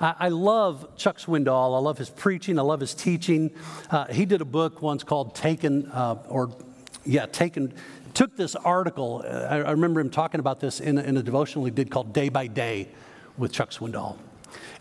I, 0.00 0.14
I 0.18 0.28
love 0.28 0.96
Chuck 0.96 1.18
Swindoll. 1.18 1.76
I 1.76 1.80
love 1.80 1.98
his 1.98 2.10
preaching. 2.10 2.58
I 2.58 2.62
love 2.62 2.80
his 2.80 2.94
teaching. 2.94 3.50
Uh, 3.90 4.06
he 4.06 4.24
did 4.24 4.40
a 4.40 4.46
book 4.46 4.82
once 4.82 5.04
called 5.04 5.34
Taken, 5.34 5.86
uh, 5.90 6.22
or 6.28 6.50
yeah, 7.04 7.26
Taken 7.26 7.74
took 8.14 8.36
this 8.36 8.56
article. 8.56 9.24
Uh, 9.24 9.28
I, 9.28 9.56
I, 9.58 9.70
remember 9.70 10.00
him 10.00 10.10
talking 10.10 10.40
about 10.40 10.60
this 10.60 10.80
in, 10.80 10.98
in 10.98 11.16
a 11.16 11.22
devotional 11.22 11.64
he 11.64 11.70
did 11.70 11.90
called 11.90 12.12
Day 12.12 12.28
by 12.28 12.46
Day 12.46 12.88
with 13.36 13.52
Chuck 13.52 13.70
Swindoll. 13.70 14.16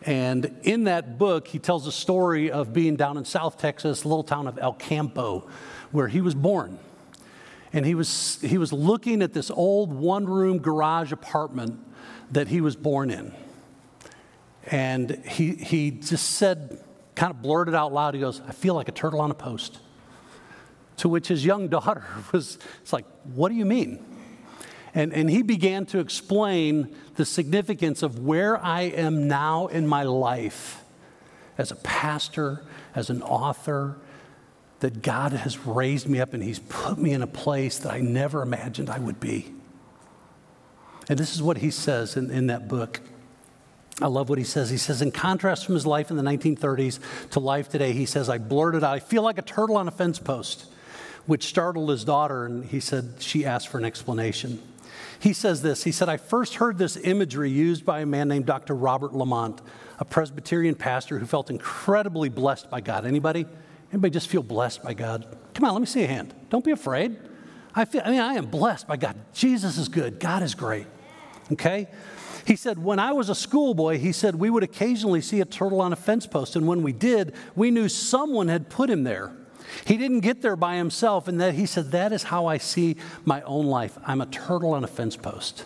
And 0.03 0.59
in 0.63 0.85
that 0.85 1.17
book, 1.17 1.47
he 1.47 1.59
tells 1.59 1.85
a 1.87 1.91
story 1.91 2.49
of 2.49 2.73
being 2.73 2.95
down 2.95 3.17
in 3.17 3.25
South 3.25 3.57
Texas, 3.57 4.05
little 4.05 4.23
town 4.23 4.47
of 4.47 4.57
El 4.57 4.73
Campo, 4.73 5.47
where 5.91 6.07
he 6.07 6.21
was 6.21 6.33
born. 6.33 6.79
And 7.73 7.85
he 7.85 7.95
was, 7.95 8.39
he 8.41 8.57
was 8.57 8.71
looking 8.71 9.21
at 9.21 9.33
this 9.33 9.51
old 9.51 9.93
one 9.93 10.25
room 10.25 10.59
garage 10.59 11.11
apartment 11.11 11.79
that 12.31 12.47
he 12.47 12.61
was 12.61 12.75
born 12.75 13.09
in. 13.09 13.33
And 14.65 15.23
he, 15.25 15.53
he 15.55 15.91
just 15.91 16.31
said, 16.31 16.83
kind 17.15 17.31
of 17.31 17.41
blurted 17.41 17.75
out 17.75 17.93
loud, 17.93 18.13
he 18.13 18.19
goes, 18.19 18.41
I 18.47 18.51
feel 18.51 18.73
like 18.73 18.89
a 18.89 18.91
turtle 18.91 19.21
on 19.21 19.31
a 19.31 19.35
post. 19.35 19.79
To 20.97 21.09
which 21.09 21.27
his 21.27 21.45
young 21.45 21.67
daughter 21.69 22.05
was, 22.31 22.57
it's 22.81 22.93
like, 22.93 23.05
what 23.33 23.49
do 23.49 23.55
you 23.55 23.65
mean? 23.65 24.03
And, 24.93 25.13
and 25.13 25.29
he 25.29 25.41
began 25.41 25.85
to 25.87 25.99
explain 25.99 26.95
the 27.15 27.25
significance 27.25 28.01
of 28.01 28.19
where 28.19 28.57
I 28.63 28.81
am 28.81 29.27
now 29.27 29.67
in 29.67 29.87
my 29.87 30.03
life 30.03 30.83
as 31.57 31.71
a 31.71 31.75
pastor, 31.75 32.63
as 32.95 33.09
an 33.09 33.21
author, 33.21 33.97
that 34.79 35.01
God 35.01 35.33
has 35.33 35.65
raised 35.65 36.07
me 36.07 36.19
up 36.19 36.33
and 36.33 36.43
He's 36.43 36.59
put 36.59 36.97
me 36.97 37.13
in 37.13 37.21
a 37.21 37.27
place 37.27 37.79
that 37.79 37.91
I 37.91 37.99
never 37.99 38.41
imagined 38.41 38.89
I 38.89 38.99
would 38.99 39.19
be. 39.19 39.53
And 41.09 41.17
this 41.17 41.33
is 41.33 41.41
what 41.41 41.57
he 41.57 41.71
says 41.71 42.17
in, 42.17 42.31
in 42.31 42.47
that 42.47 42.67
book. 42.67 43.01
I 44.01 44.07
love 44.07 44.29
what 44.29 44.37
he 44.37 44.43
says. 44.43 44.69
He 44.69 44.77
says, 44.77 45.01
in 45.01 45.11
contrast 45.11 45.65
from 45.65 45.73
his 45.75 45.85
life 45.85 46.11
in 46.11 46.17
the 46.17 46.23
1930s 46.23 46.99
to 47.31 47.39
life 47.39 47.69
today, 47.69 47.93
he 47.93 48.05
says, 48.05 48.29
I 48.29 48.37
blurted 48.37 48.83
out, 48.83 48.93
I 48.93 48.99
feel 48.99 49.23
like 49.23 49.37
a 49.37 49.43
turtle 49.43 49.77
on 49.77 49.87
a 49.87 49.91
fence 49.91 50.19
post, 50.19 50.65
which 51.25 51.45
startled 51.45 51.89
his 51.89 52.03
daughter, 52.03 52.45
and 52.45 52.65
he 52.65 52.79
said 52.79 53.15
she 53.19 53.45
asked 53.45 53.69
for 53.69 53.77
an 53.77 53.85
explanation. 53.85 54.61
He 55.19 55.33
says 55.33 55.63
this 55.63 55.83
He 55.83 55.91
said, 55.91 56.09
I 56.09 56.17
first 56.17 56.55
heard 56.55 56.77
this 56.77 56.95
imagery 56.97 57.49
used 57.49 57.85
by 57.85 58.01
a 58.01 58.05
man 58.05 58.27
named 58.27 58.45
Dr. 58.45 58.75
Robert 58.75 59.13
Lamont, 59.13 59.61
a 59.97 60.05
Presbyterian 60.05 60.75
pastor 60.75 61.17
who 61.17 61.25
felt 61.25 61.49
incredibly 61.49 62.29
blessed 62.29 62.69
by 62.69 62.81
God. 62.81 63.05
Anybody? 63.05 63.47
Anybody 63.91 64.11
just 64.11 64.27
feel 64.27 64.43
blessed 64.43 64.83
by 64.83 64.93
God? 64.93 65.37
Come 65.53 65.65
on, 65.65 65.73
let 65.73 65.79
me 65.79 65.85
see 65.85 66.03
a 66.03 66.07
hand. 66.07 66.33
Don't 66.49 66.63
be 66.63 66.71
afraid. 66.71 67.17
I 67.73 67.85
feel, 67.85 68.01
I 68.03 68.11
mean, 68.11 68.19
I 68.19 68.33
am 68.33 68.47
blessed 68.47 68.87
by 68.87 68.97
God. 68.97 69.15
Jesus 69.33 69.77
is 69.77 69.87
good. 69.87 70.19
God 70.19 70.43
is 70.43 70.55
great. 70.55 70.87
Okay? 71.51 71.87
He 72.45 72.55
said, 72.55 72.77
when 72.81 72.99
I 72.99 73.11
was 73.11 73.29
a 73.29 73.35
schoolboy, 73.35 73.97
he 73.97 74.11
said, 74.11 74.35
we 74.35 74.49
would 74.49 74.63
occasionally 74.63 75.21
see 75.21 75.41
a 75.41 75.45
turtle 75.45 75.81
on 75.81 75.93
a 75.93 75.95
fence 75.95 76.25
post. 76.25 76.55
And 76.55 76.67
when 76.67 76.81
we 76.81 76.93
did, 76.93 77.33
we 77.55 77.71
knew 77.71 77.87
someone 77.87 78.47
had 78.47 78.69
put 78.69 78.89
him 78.89 79.03
there. 79.03 79.33
He 79.85 79.97
didn't 79.97 80.21
get 80.21 80.41
there 80.41 80.55
by 80.55 80.75
himself. 80.77 81.27
And 81.27 81.39
that 81.39 81.53
he 81.53 81.65
said, 81.65 81.91
that 81.91 82.11
is 82.11 82.23
how 82.23 82.45
I 82.45 82.57
see 82.57 82.97
my 83.25 83.41
own 83.41 83.67
life. 83.67 83.97
I'm 84.05 84.21
a 84.21 84.25
turtle 84.25 84.73
on 84.73 84.83
a 84.83 84.87
fence 84.87 85.15
post. 85.15 85.65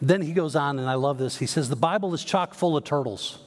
Then 0.00 0.22
he 0.22 0.32
goes 0.32 0.56
on, 0.56 0.78
and 0.78 0.88
I 0.88 0.94
love 0.94 1.18
this. 1.18 1.36
He 1.36 1.46
says, 1.46 1.68
the 1.68 1.76
Bible 1.76 2.12
is 2.12 2.24
chock 2.24 2.54
full 2.54 2.76
of 2.76 2.84
turtles 2.84 3.38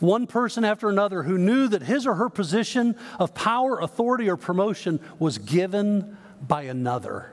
one 0.00 0.26
person 0.26 0.64
after 0.64 0.88
another 0.88 1.22
who 1.22 1.38
knew 1.38 1.68
that 1.68 1.82
his 1.82 2.06
or 2.06 2.14
her 2.14 2.28
position 2.28 2.96
of 3.18 3.34
power, 3.34 3.78
authority, 3.78 4.28
or 4.28 4.36
promotion 4.36 5.00
was 5.18 5.38
given 5.38 6.16
by 6.40 6.62
another. 6.62 7.32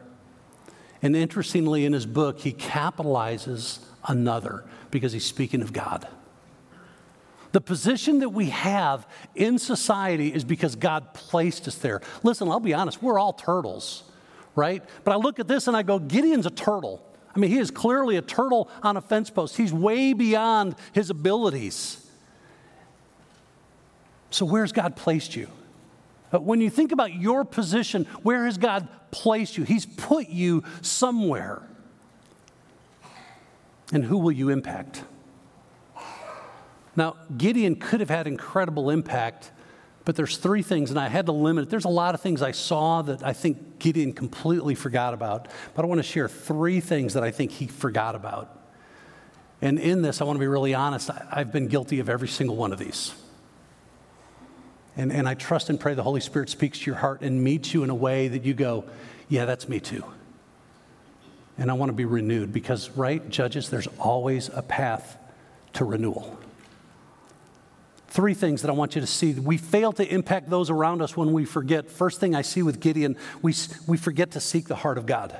And 1.02 1.16
interestingly, 1.16 1.86
in 1.86 1.94
his 1.94 2.06
book, 2.06 2.40
he 2.40 2.54
capitalizes 2.54 3.80
another 4.08 4.64
because 4.92 5.12
he's 5.12 5.26
speaking 5.26 5.62
of 5.62 5.74
God. 5.74 6.08
The 7.52 7.62
position 7.62 8.20
that 8.20 8.30
we 8.30 8.50
have 8.50 9.06
in 9.36 9.60
society 9.60 10.34
is 10.34 10.44
because 10.44 10.76
God 10.76 11.14
placed 11.14 11.68
us 11.68 11.76
there. 11.76 12.02
Listen, 12.24 12.48
I'll 12.50 12.60
be 12.60 12.74
honest, 12.74 13.04
we're 13.04 13.20
all 13.20 13.34
turtles, 13.34 14.04
right? 14.56 14.84
But 15.04 15.12
I 15.12 15.16
look 15.18 15.40
at 15.40 15.48
this 15.48 15.68
and 15.68 15.78
I 15.78 15.84
go, 15.84 16.00
Gideon's 16.00 16.48
a 16.48 16.52
turtle. 16.52 17.06
I 17.36 17.40
mean, 17.40 17.52
he 17.52 17.60
is 17.60 17.70
clearly 17.70 18.18
a 18.18 18.22
turtle 18.22 18.70
on 18.82 18.98
a 18.98 19.02
fence 19.02 19.30
post. 19.30 19.58
He's 19.58 19.74
way 19.74 20.14
beyond 20.14 20.76
his 20.94 21.10
abilities. 21.10 22.03
So, 24.34 24.48
where's 24.48 24.72
God 24.72 24.96
placed 24.96 25.36
you? 25.36 25.48
Uh, 26.34 26.40
when 26.40 26.60
you 26.60 26.72
think 26.72 26.92
about 26.92 27.14
your 27.14 27.46
position, 27.46 28.06
where 28.24 28.46
has 28.46 28.58
God 28.58 28.88
placed 29.12 29.60
you? 29.60 29.64
He's 29.64 29.86
put 29.86 30.28
you 30.28 30.64
somewhere. 30.82 31.62
And 33.92 34.04
who 34.04 34.18
will 34.18 34.32
you 34.32 34.50
impact? 34.50 35.04
Now, 36.96 37.16
Gideon 37.38 37.76
could 37.76 38.00
have 38.00 38.10
had 38.10 38.26
incredible 38.26 38.90
impact, 38.90 39.52
but 40.04 40.16
there's 40.16 40.38
three 40.38 40.64
things, 40.64 40.90
and 40.90 41.00
I 41.00 41.10
had 41.10 41.28
to 41.28 41.32
limit 41.32 41.66
it. 41.66 41.70
There's 41.70 41.86
a 41.86 41.90
lot 41.90 42.16
of 42.16 42.22
things 42.22 42.42
I 42.42 42.54
saw 42.54 43.04
that 43.04 43.24
I 43.24 43.34
think 43.34 43.78
Gideon 43.78 44.14
completely 44.14 44.74
forgot 44.74 45.14
about, 45.14 45.48
but 45.76 45.86
I 45.86 45.88
want 45.88 46.00
to 46.00 46.04
share 46.04 46.28
three 46.28 46.80
things 46.80 47.14
that 47.14 47.24
I 47.24 47.30
think 47.30 47.52
he 47.52 47.68
forgot 47.68 48.16
about. 48.16 48.60
And 49.62 49.78
in 49.78 50.02
this, 50.02 50.22
I 50.22 50.24
want 50.24 50.38
to 50.38 50.40
be 50.40 50.48
really 50.48 50.74
honest, 50.74 51.12
I've 51.32 51.52
been 51.52 51.68
guilty 51.68 52.00
of 52.00 52.10
every 52.10 52.28
single 52.28 52.56
one 52.56 52.74
of 52.74 52.80
these. 52.80 53.14
And, 54.96 55.12
and 55.12 55.28
I 55.28 55.34
trust 55.34 55.70
and 55.70 55.80
pray 55.80 55.94
the 55.96 56.04
Holy 56.04 56.22
Spirit 56.22 56.50
speaks 56.50 56.80
to 56.80 56.86
your 56.86 56.96
heart 56.96 57.22
and 57.22 57.44
meets 57.44 57.74
you 57.74 57.84
in 57.84 57.90
a 57.90 57.96
way 57.96 58.28
that 58.28 58.44
you 58.44 58.54
go, 58.54 58.86
yeah, 59.28 59.46
that's 59.46 59.68
me 59.68 59.80
too. 59.80 60.04
And 61.58 61.70
I 61.70 61.74
want 61.74 61.90
to 61.90 61.94
be 61.94 62.06
renewed 62.06 62.54
because, 62.54 62.90
right, 62.92 63.28
judges, 63.30 63.70
there's 63.70 63.88
always 64.00 64.50
a 64.50 64.62
path 64.62 65.18
to 65.74 65.86
renewal. 65.86 66.38
Three 68.08 68.36
things 68.36 68.62
that 68.62 68.70
I 68.70 68.74
want 68.74 68.94
you 68.94 69.02
to 69.02 69.08
see. 69.08 69.34
We 69.34 69.58
fail 69.58 69.92
to 69.94 70.08
impact 70.08 70.50
those 70.50 70.70
around 70.70 71.02
us 71.02 71.18
when 71.18 71.34
we 71.34 71.46
forget. 71.46 71.90
First 71.90 72.20
thing 72.20 72.36
I 72.36 72.44
see 72.44 72.62
with 72.62 72.80
Gideon, 72.80 73.18
we, 73.42 73.56
we 73.88 73.98
forget 73.98 74.32
to 74.32 74.40
seek 74.40 74.68
the 74.68 74.76
heart 74.76 75.00
of 75.00 75.08
God. 75.08 75.36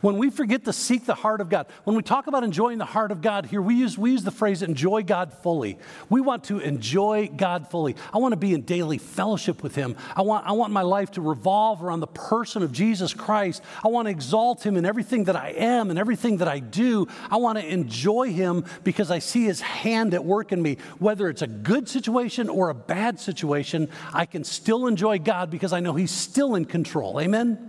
When 0.00 0.16
we 0.16 0.30
forget 0.30 0.64
to 0.64 0.72
seek 0.72 1.06
the 1.06 1.14
heart 1.14 1.40
of 1.40 1.48
God, 1.48 1.66
when 1.84 1.96
we 1.96 2.02
talk 2.02 2.26
about 2.26 2.44
enjoying 2.44 2.78
the 2.78 2.84
heart 2.84 3.10
of 3.10 3.22
God 3.22 3.46
here, 3.46 3.62
we 3.62 3.74
use, 3.74 3.98
we 3.98 4.12
use 4.12 4.24
the 4.24 4.30
phrase 4.30 4.62
enjoy 4.62 5.02
God 5.02 5.32
fully. 5.32 5.78
We 6.08 6.20
want 6.20 6.44
to 6.44 6.58
enjoy 6.58 7.30
God 7.34 7.70
fully. 7.70 7.96
I 8.12 8.18
want 8.18 8.32
to 8.32 8.36
be 8.36 8.54
in 8.54 8.62
daily 8.62 8.98
fellowship 8.98 9.62
with 9.62 9.74
Him. 9.74 9.96
I 10.14 10.22
want, 10.22 10.46
I 10.46 10.52
want 10.52 10.72
my 10.72 10.82
life 10.82 11.12
to 11.12 11.20
revolve 11.20 11.82
around 11.82 12.00
the 12.00 12.06
person 12.06 12.62
of 12.62 12.72
Jesus 12.72 13.14
Christ. 13.14 13.62
I 13.84 13.88
want 13.88 14.06
to 14.06 14.10
exalt 14.10 14.64
Him 14.64 14.76
in 14.76 14.84
everything 14.84 15.24
that 15.24 15.36
I 15.36 15.50
am 15.50 15.90
and 15.90 15.98
everything 15.98 16.38
that 16.38 16.48
I 16.48 16.58
do. 16.58 17.06
I 17.30 17.36
want 17.36 17.58
to 17.58 17.66
enjoy 17.66 18.32
Him 18.32 18.64
because 18.84 19.10
I 19.10 19.18
see 19.18 19.44
His 19.44 19.60
hand 19.60 20.14
at 20.14 20.24
work 20.24 20.52
in 20.52 20.62
me. 20.62 20.78
Whether 20.98 21.28
it's 21.28 21.42
a 21.42 21.46
good 21.46 21.88
situation 21.88 22.48
or 22.48 22.70
a 22.70 22.74
bad 22.74 23.18
situation, 23.18 23.88
I 24.12 24.26
can 24.26 24.44
still 24.44 24.86
enjoy 24.86 25.18
God 25.18 25.50
because 25.50 25.72
I 25.72 25.80
know 25.80 25.94
He's 25.94 26.10
still 26.10 26.54
in 26.54 26.64
control. 26.64 27.20
Amen? 27.20 27.67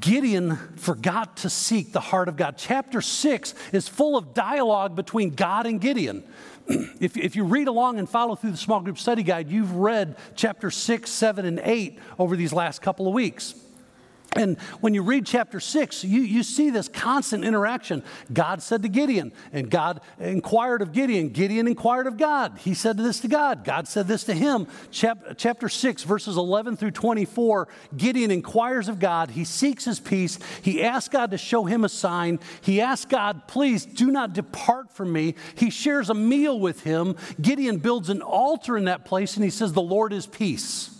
Gideon 0.00 0.56
forgot 0.76 1.38
to 1.38 1.50
seek 1.50 1.92
the 1.92 2.00
heart 2.00 2.28
of 2.28 2.36
God. 2.36 2.56
Chapter 2.56 3.00
6 3.00 3.54
is 3.72 3.88
full 3.88 4.16
of 4.16 4.34
dialogue 4.34 4.96
between 4.96 5.30
God 5.30 5.66
and 5.66 5.80
Gideon. 5.80 6.24
if, 6.66 7.16
if 7.16 7.36
you 7.36 7.44
read 7.44 7.68
along 7.68 7.98
and 7.98 8.08
follow 8.08 8.34
through 8.34 8.52
the 8.52 8.56
small 8.56 8.80
group 8.80 8.98
study 8.98 9.22
guide, 9.22 9.50
you've 9.50 9.72
read 9.72 10.16
chapter 10.34 10.70
6, 10.70 11.10
7, 11.10 11.44
and 11.44 11.60
8 11.62 11.98
over 12.18 12.36
these 12.36 12.52
last 12.52 12.82
couple 12.82 13.06
of 13.06 13.14
weeks. 13.14 13.54
And 14.34 14.58
when 14.80 14.94
you 14.94 15.02
read 15.02 15.26
chapter 15.26 15.60
six, 15.60 16.04
you, 16.04 16.22
you 16.22 16.42
see 16.42 16.70
this 16.70 16.88
constant 16.88 17.44
interaction. 17.44 18.02
God 18.32 18.62
said 18.62 18.82
to 18.82 18.88
Gideon, 18.88 19.32
and 19.52 19.70
God 19.70 20.00
inquired 20.18 20.82
of 20.82 20.92
Gideon. 20.92 21.30
Gideon 21.30 21.68
inquired 21.68 22.06
of 22.06 22.16
God. 22.16 22.58
He 22.58 22.74
said 22.74 22.96
this 22.96 23.20
to 23.20 23.28
God. 23.28 23.64
God 23.64 23.86
said 23.86 24.08
this 24.08 24.24
to 24.24 24.34
him. 24.34 24.66
Chap- 24.90 25.36
chapter 25.36 25.68
6, 25.68 26.02
verses 26.02 26.36
11 26.36 26.76
through 26.76 26.90
24, 26.90 27.68
Gideon 27.96 28.30
inquires 28.30 28.88
of 28.88 28.98
God. 28.98 29.30
He 29.30 29.44
seeks 29.44 29.84
his 29.84 30.00
peace. 30.00 30.38
He 30.62 30.82
asks 30.82 31.08
God 31.08 31.30
to 31.30 31.38
show 31.38 31.64
him 31.64 31.84
a 31.84 31.88
sign. 31.88 32.40
He 32.60 32.80
asks 32.80 33.06
God, 33.06 33.46
please 33.46 33.84
do 33.86 34.10
not 34.10 34.32
depart 34.32 34.90
from 34.92 35.12
me. 35.12 35.34
He 35.54 35.70
shares 35.70 36.10
a 36.10 36.14
meal 36.14 36.58
with 36.58 36.82
him. 36.82 37.16
Gideon 37.40 37.78
builds 37.78 38.08
an 38.08 38.22
altar 38.22 38.76
in 38.76 38.84
that 38.84 39.04
place, 39.04 39.36
and 39.36 39.44
he 39.44 39.50
says, 39.50 39.72
The 39.72 39.82
Lord 39.82 40.12
is 40.12 40.26
peace. 40.26 40.93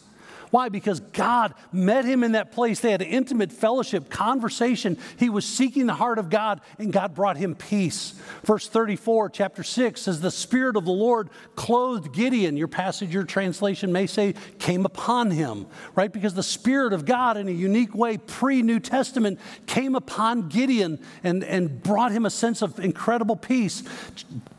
Why? 0.54 0.68
Because 0.68 1.00
God 1.00 1.52
met 1.72 2.04
him 2.04 2.22
in 2.22 2.30
that 2.32 2.52
place. 2.52 2.78
They 2.78 2.92
had 2.92 3.02
intimate 3.02 3.50
fellowship, 3.50 4.08
conversation. 4.08 4.98
He 5.18 5.28
was 5.28 5.44
seeking 5.44 5.86
the 5.86 5.94
heart 5.94 6.16
of 6.16 6.30
God, 6.30 6.60
and 6.78 6.92
God 6.92 7.12
brought 7.12 7.36
him 7.36 7.56
peace. 7.56 8.14
Verse 8.44 8.68
34, 8.68 9.30
chapter 9.30 9.64
6 9.64 10.00
says, 10.00 10.20
The 10.20 10.30
Spirit 10.30 10.76
of 10.76 10.84
the 10.84 10.92
Lord 10.92 11.30
clothed 11.56 12.14
Gideon. 12.14 12.56
Your 12.56 12.68
passage, 12.68 13.12
your 13.12 13.24
translation 13.24 13.90
may 13.90 14.06
say, 14.06 14.36
came 14.60 14.86
upon 14.86 15.32
him, 15.32 15.66
right? 15.96 16.12
Because 16.12 16.34
the 16.34 16.42
Spirit 16.44 16.92
of 16.92 17.04
God, 17.04 17.36
in 17.36 17.48
a 17.48 17.50
unique 17.50 17.92
way, 17.92 18.16
pre 18.16 18.62
New 18.62 18.78
Testament, 18.78 19.40
came 19.66 19.96
upon 19.96 20.48
Gideon 20.50 21.00
and, 21.24 21.42
and 21.42 21.82
brought 21.82 22.12
him 22.12 22.26
a 22.26 22.30
sense 22.30 22.62
of 22.62 22.78
incredible 22.78 23.34
peace. 23.34 23.82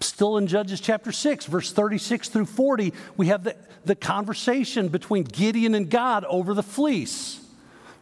Still 0.01 0.35
in 0.39 0.47
Judges 0.47 0.81
chapter 0.81 1.13
6, 1.13 1.45
verse 1.45 1.71
36 1.71 2.27
through 2.27 2.47
40, 2.47 2.91
we 3.15 3.27
have 3.27 3.45
the, 3.45 3.55
the 3.85 3.95
conversation 3.95 4.89
between 4.89 5.23
Gideon 5.23 5.75
and 5.75 5.84
God 5.85 6.25
over 6.25 6.53
the 6.53 6.63
fleece 6.63 7.41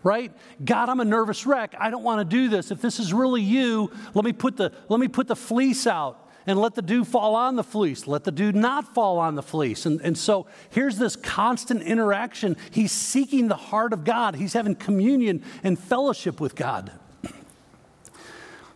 right 0.03 0.31
god 0.63 0.89
i'm 0.89 0.99
a 0.99 1.05
nervous 1.05 1.45
wreck 1.45 1.73
i 1.79 1.89
don't 1.89 2.03
want 2.03 2.19
to 2.19 2.25
do 2.25 2.49
this 2.49 2.71
if 2.71 2.81
this 2.81 2.99
is 2.99 3.13
really 3.13 3.41
you 3.41 3.89
let 4.13 4.25
me 4.25 4.33
put 4.33 4.57
the 4.57 4.71
let 4.89 4.99
me 4.99 5.07
put 5.07 5.27
the 5.27 5.35
fleece 5.35 5.87
out 5.87 6.29
and 6.45 6.59
let 6.59 6.75
the 6.75 6.81
dew 6.81 7.05
fall 7.05 7.35
on 7.35 7.55
the 7.55 7.63
fleece 7.63 8.05
let 8.05 8.23
the 8.25 8.31
dew 8.31 8.51
not 8.51 8.93
fall 8.93 9.17
on 9.17 9.35
the 9.35 9.41
fleece 9.41 9.85
and, 9.85 10.01
and 10.01 10.17
so 10.17 10.45
here's 10.69 10.97
this 10.97 11.15
constant 11.15 11.81
interaction 11.81 12.55
he's 12.71 12.91
seeking 12.91 13.47
the 13.47 13.55
heart 13.55 13.93
of 13.93 14.03
god 14.03 14.35
he's 14.35 14.53
having 14.53 14.75
communion 14.75 15.41
and 15.63 15.79
fellowship 15.79 16.39
with 16.39 16.53
god 16.55 16.91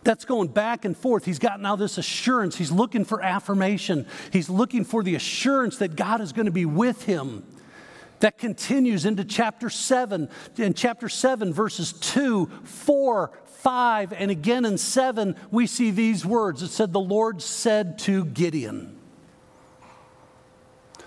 that's 0.04 0.24
going 0.24 0.48
back 0.48 0.86
and 0.86 0.96
forth. 0.96 1.26
He's 1.26 1.38
got 1.38 1.60
now 1.60 1.76
this 1.76 1.98
assurance. 1.98 2.56
He's 2.56 2.72
looking 2.72 3.04
for 3.04 3.20
affirmation. 3.20 4.06
He's 4.32 4.48
looking 4.48 4.84
for 4.84 5.02
the 5.02 5.14
assurance 5.14 5.76
that 5.78 5.96
God 5.96 6.22
is 6.22 6.32
going 6.32 6.46
to 6.46 6.52
be 6.52 6.64
with 6.64 7.04
him. 7.04 7.44
That 8.20 8.38
continues 8.38 9.04
into 9.04 9.24
chapter 9.24 9.70
7. 9.70 10.28
In 10.56 10.74
chapter 10.74 11.08
7, 11.08 11.52
verses 11.52 11.92
2, 11.92 12.46
4, 12.64 13.30
5, 13.44 14.12
and 14.12 14.30
again 14.30 14.64
in 14.64 14.78
7, 14.78 15.36
we 15.50 15.66
see 15.66 15.90
these 15.90 16.24
words. 16.26 16.62
It 16.62 16.68
said, 16.68 16.92
The 16.92 17.00
Lord 17.00 17.42
said 17.42 17.98
to 18.00 18.24
Gideon. 18.24 18.96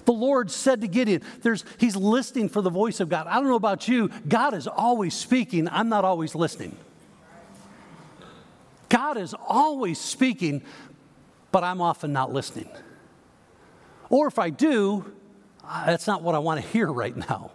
The 0.06 0.14
Lord 0.14 0.50
said 0.50 0.82
to 0.82 0.88
Gideon, 0.88 1.22
there's, 1.42 1.64
He's 1.78 1.96
listening 1.96 2.50
for 2.50 2.62
the 2.62 2.70
voice 2.70 3.00
of 3.00 3.10
God. 3.10 3.28
I 3.28 3.36
don't 3.36 3.48
know 3.48 3.56
about 3.56 3.88
you, 3.88 4.10
God 4.28 4.54
is 4.54 4.68
always 4.68 5.14
speaking, 5.14 5.68
I'm 5.70 5.90
not 5.90 6.06
always 6.06 6.36
listening. 6.36 6.76
God 8.90 9.18
is 9.18 9.34
always 9.48 10.00
speaking, 10.00 10.64
but 11.52 11.64
I'm 11.64 11.82
often 11.82 12.12
not 12.12 12.34
listening. 12.34 12.70
Or 14.10 14.28
if 14.28 14.38
I 14.38 14.50
do, 14.50 15.14
Ah, 15.64 15.84
that's 15.86 16.08
not 16.08 16.24
what 16.24 16.36
I 16.36 16.40
want 16.40 16.62
to 16.62 16.68
hear 16.68 16.88
right 16.88 17.16
now. 17.16 17.52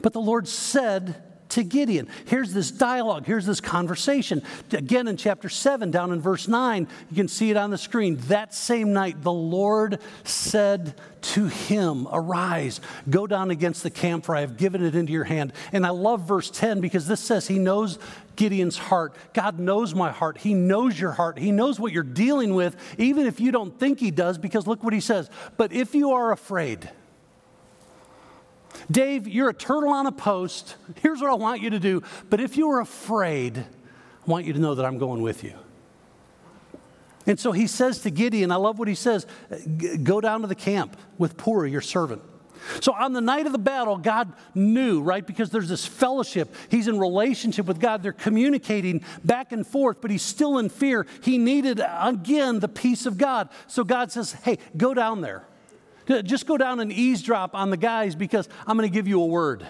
But 0.00 0.12
the 0.12 0.20
Lord 0.20 0.46
said 0.46 1.22
to 1.50 1.62
Gideon, 1.62 2.08
here's 2.26 2.52
this 2.52 2.70
dialogue, 2.70 3.24
here's 3.26 3.46
this 3.46 3.60
conversation. 3.60 4.42
Again 4.72 5.08
in 5.08 5.16
chapter 5.16 5.48
7, 5.48 5.90
down 5.90 6.12
in 6.12 6.20
verse 6.20 6.46
9, 6.46 6.86
you 7.10 7.16
can 7.16 7.28
see 7.28 7.50
it 7.50 7.56
on 7.56 7.70
the 7.70 7.78
screen. 7.78 8.16
That 8.28 8.54
same 8.54 8.92
night, 8.92 9.22
the 9.22 9.32
Lord 9.32 10.00
said 10.24 10.94
to 11.22 11.46
him, 11.46 12.06
Arise, 12.12 12.80
go 13.08 13.26
down 13.26 13.50
against 13.50 13.82
the 13.82 13.90
camp, 13.90 14.26
for 14.26 14.36
I 14.36 14.40
have 14.40 14.56
given 14.56 14.84
it 14.84 14.94
into 14.94 15.12
your 15.12 15.24
hand. 15.24 15.52
And 15.72 15.86
I 15.86 15.90
love 15.90 16.22
verse 16.22 16.50
10 16.50 16.80
because 16.80 17.06
this 17.06 17.20
says 17.20 17.48
he 17.48 17.58
knows 17.58 17.98
Gideon's 18.38 18.78
heart. 18.78 19.16
God 19.34 19.58
knows 19.58 19.96
my 19.96 20.12
heart. 20.12 20.38
He 20.38 20.54
knows 20.54 20.98
your 20.98 21.10
heart. 21.10 21.38
He 21.38 21.50
knows 21.50 21.80
what 21.80 21.92
you're 21.92 22.04
dealing 22.04 22.54
with, 22.54 22.76
even 22.96 23.26
if 23.26 23.40
you 23.40 23.50
don't 23.50 23.76
think 23.80 23.98
he 23.98 24.12
does, 24.12 24.38
because 24.38 24.64
look 24.68 24.84
what 24.84 24.92
he 24.92 25.00
says. 25.00 25.28
But 25.56 25.72
if 25.72 25.92
you 25.92 26.12
are 26.12 26.30
afraid, 26.30 26.88
Dave, 28.88 29.26
you're 29.26 29.48
a 29.48 29.54
turtle 29.54 29.90
on 29.90 30.06
a 30.06 30.12
post. 30.12 30.76
Here's 31.02 31.20
what 31.20 31.30
I 31.30 31.34
want 31.34 31.62
you 31.62 31.70
to 31.70 31.80
do. 31.80 32.04
But 32.30 32.40
if 32.40 32.56
you 32.56 32.70
are 32.70 32.80
afraid, 32.80 33.58
I 33.58 34.30
want 34.30 34.46
you 34.46 34.52
to 34.52 34.60
know 34.60 34.76
that 34.76 34.86
I'm 34.86 34.98
going 34.98 35.20
with 35.20 35.42
you. 35.42 35.54
And 37.26 37.40
so 37.40 37.50
he 37.50 37.66
says 37.66 37.98
to 38.02 38.10
Gideon, 38.10 38.52
I 38.52 38.56
love 38.56 38.78
what 38.78 38.86
he 38.86 38.94
says 38.94 39.26
go 40.04 40.20
down 40.20 40.42
to 40.42 40.46
the 40.46 40.54
camp 40.54 40.96
with 41.18 41.36
Purah, 41.36 41.70
your 41.70 41.80
servant. 41.80 42.22
So 42.80 42.92
on 42.92 43.12
the 43.12 43.20
night 43.20 43.46
of 43.46 43.52
the 43.52 43.58
battle, 43.58 43.96
God 43.96 44.32
knew, 44.54 45.00
right? 45.00 45.26
Because 45.26 45.50
there's 45.50 45.68
this 45.68 45.86
fellowship. 45.86 46.54
He's 46.70 46.88
in 46.88 46.98
relationship 46.98 47.66
with 47.66 47.80
God. 47.80 48.02
They're 48.02 48.12
communicating 48.12 49.04
back 49.24 49.52
and 49.52 49.66
forth, 49.66 50.00
but 50.00 50.10
he's 50.10 50.22
still 50.22 50.58
in 50.58 50.68
fear. 50.68 51.06
He 51.22 51.38
needed, 51.38 51.80
again, 52.00 52.60
the 52.60 52.68
peace 52.68 53.06
of 53.06 53.18
God. 53.18 53.48
So 53.66 53.84
God 53.84 54.12
says, 54.12 54.32
hey, 54.32 54.58
go 54.76 54.94
down 54.94 55.20
there. 55.20 55.44
Just 56.22 56.46
go 56.46 56.56
down 56.56 56.80
and 56.80 56.90
eavesdrop 56.90 57.54
on 57.54 57.70
the 57.70 57.76
guys 57.76 58.14
because 58.14 58.48
I'm 58.66 58.76
going 58.76 58.88
to 58.88 58.94
give 58.94 59.06
you 59.06 59.20
a 59.20 59.26
word. 59.26 59.66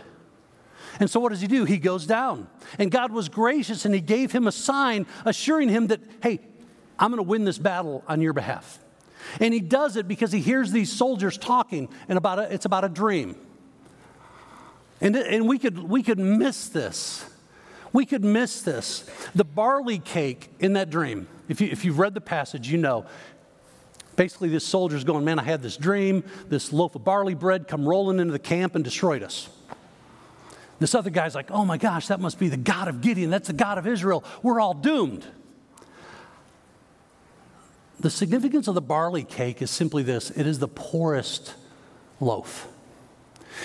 And 1.01 1.11
so 1.11 1.21
what 1.21 1.31
does 1.31 1.41
he 1.41 1.47
do? 1.47 1.65
He 1.65 1.79
goes 1.79 2.07
down. 2.07 2.49
And 2.79 2.91
God 2.91 3.13
was 3.13 3.29
gracious 3.29 3.85
and 3.85 3.95
he 3.95 4.01
gave 4.01 4.33
him 4.33 4.47
a 4.47 4.53
sign 4.53 5.07
assuring 5.25 5.69
him 5.69 5.89
that, 5.89 6.01
hey, 6.23 6.41
I'm 6.99 7.11
going 7.11 7.19
to 7.23 7.29
win 7.29 7.45
this 7.45 7.59
battle 7.59 8.03
on 8.09 8.21
your 8.21 8.33
behalf. 8.33 8.81
And 9.41 9.53
he 9.53 9.61
does 9.61 9.97
it 9.97 10.09
because 10.09 10.33
he 10.33 10.41
hears 10.41 10.73
these 10.73 10.93
soldiers 10.93 11.37
talking, 11.37 11.89
and 12.09 12.19
about 12.19 12.39
a, 12.39 12.53
it's 12.53 12.65
about 12.65 12.85
a 12.85 12.89
dream. 12.89 13.37
And, 15.01 15.17
and 15.17 15.49
we, 15.49 15.59
could, 15.59 15.79
we 15.79 16.03
could 16.03 16.19
miss 16.19 16.69
this. 16.69 17.25
We 17.93 18.05
could 18.05 18.25
miss 18.25 18.63
this. 18.63 19.09
The 19.35 19.45
barley 19.45 19.99
cake 19.99 20.51
in 20.59 20.75
that 20.75 20.91
dream, 20.91 21.29
if, 21.49 21.61
you, 21.61 21.69
if 21.69 21.85
you've 21.85 21.99
read 21.99 22.15
the 22.15 22.21
passage, 22.21 22.71
you 22.71 22.79
know. 22.79 23.07
Basically, 24.17 24.49
this 24.49 24.65
soldier's 24.65 25.05
going, 25.05 25.25
Man, 25.25 25.39
I 25.39 25.45
had 25.45 25.63
this 25.63 25.77
dream. 25.77 26.25
This 26.49 26.73
loaf 26.73 26.97
of 26.97 27.05
barley 27.05 27.35
bread 27.35 27.69
come 27.69 27.89
rolling 27.89 28.19
into 28.19 28.33
the 28.33 28.39
camp 28.41 28.75
and 28.75 28.83
destroyed 28.83 29.23
us. 29.23 29.49
This 30.81 30.95
other 30.95 31.11
guy's 31.11 31.37
like, 31.37 31.51
Oh 31.53 31.65
my 31.65 31.77
gosh, 31.77 32.09
that 32.09 32.21
must 32.21 32.39
be 32.39 32.49
the 32.49 32.57
God 32.57 32.89
of 32.89 33.01
Gideon. 33.01 33.31
That's 33.31 33.47
the 33.47 33.55
God 33.55 33.79
of 33.79 33.87
Israel. 33.87 34.25
We're 34.43 34.61
all 34.61 34.75
doomed. 34.75 35.25
The 38.01 38.11
significance 38.11 38.69
of 38.69 38.75
the 38.75 38.81
barley 38.81 39.25
cake 39.25 39.61
is 39.61 39.71
simply 39.71 40.03
this 40.03 40.31
it 40.31 40.47
is 40.47 40.59
the 40.59 40.69
poorest 40.69 41.55
loaf. 42.21 42.69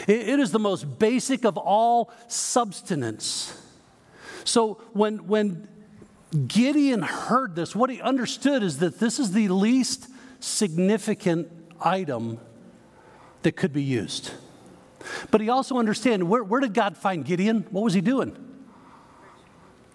it 0.08 0.40
is 0.40 0.52
the 0.52 0.60
most 0.60 1.00
basic 1.00 1.46
of 1.46 1.58
all 1.58 2.12
substance. 2.28 3.60
So 4.44 4.82
when, 4.94 5.28
when 5.28 5.68
Gideon 6.48 7.02
heard 7.02 7.56
this, 7.56 7.76
what 7.76 7.90
he 7.90 8.02
understood 8.02 8.64
is 8.64 8.80
that 8.80 9.00
this 9.00 9.20
is 9.20 9.32
the 9.32 9.48
least 9.50 10.10
significant 10.40 11.50
item 11.80 12.40
that 13.44 13.54
could 13.54 13.72
be 13.72 13.84
used. 13.84 14.32
But 15.32 15.42
he 15.42 15.50
also 15.50 15.78
understood 15.78 16.24
where, 16.24 16.44
where 16.44 16.62
did 16.62 16.74
God 16.74 16.98
find 16.98 17.24
Gideon? 17.24 17.68
What 17.70 17.84
was 17.84 17.94
he 17.94 18.02
doing? 18.02 18.36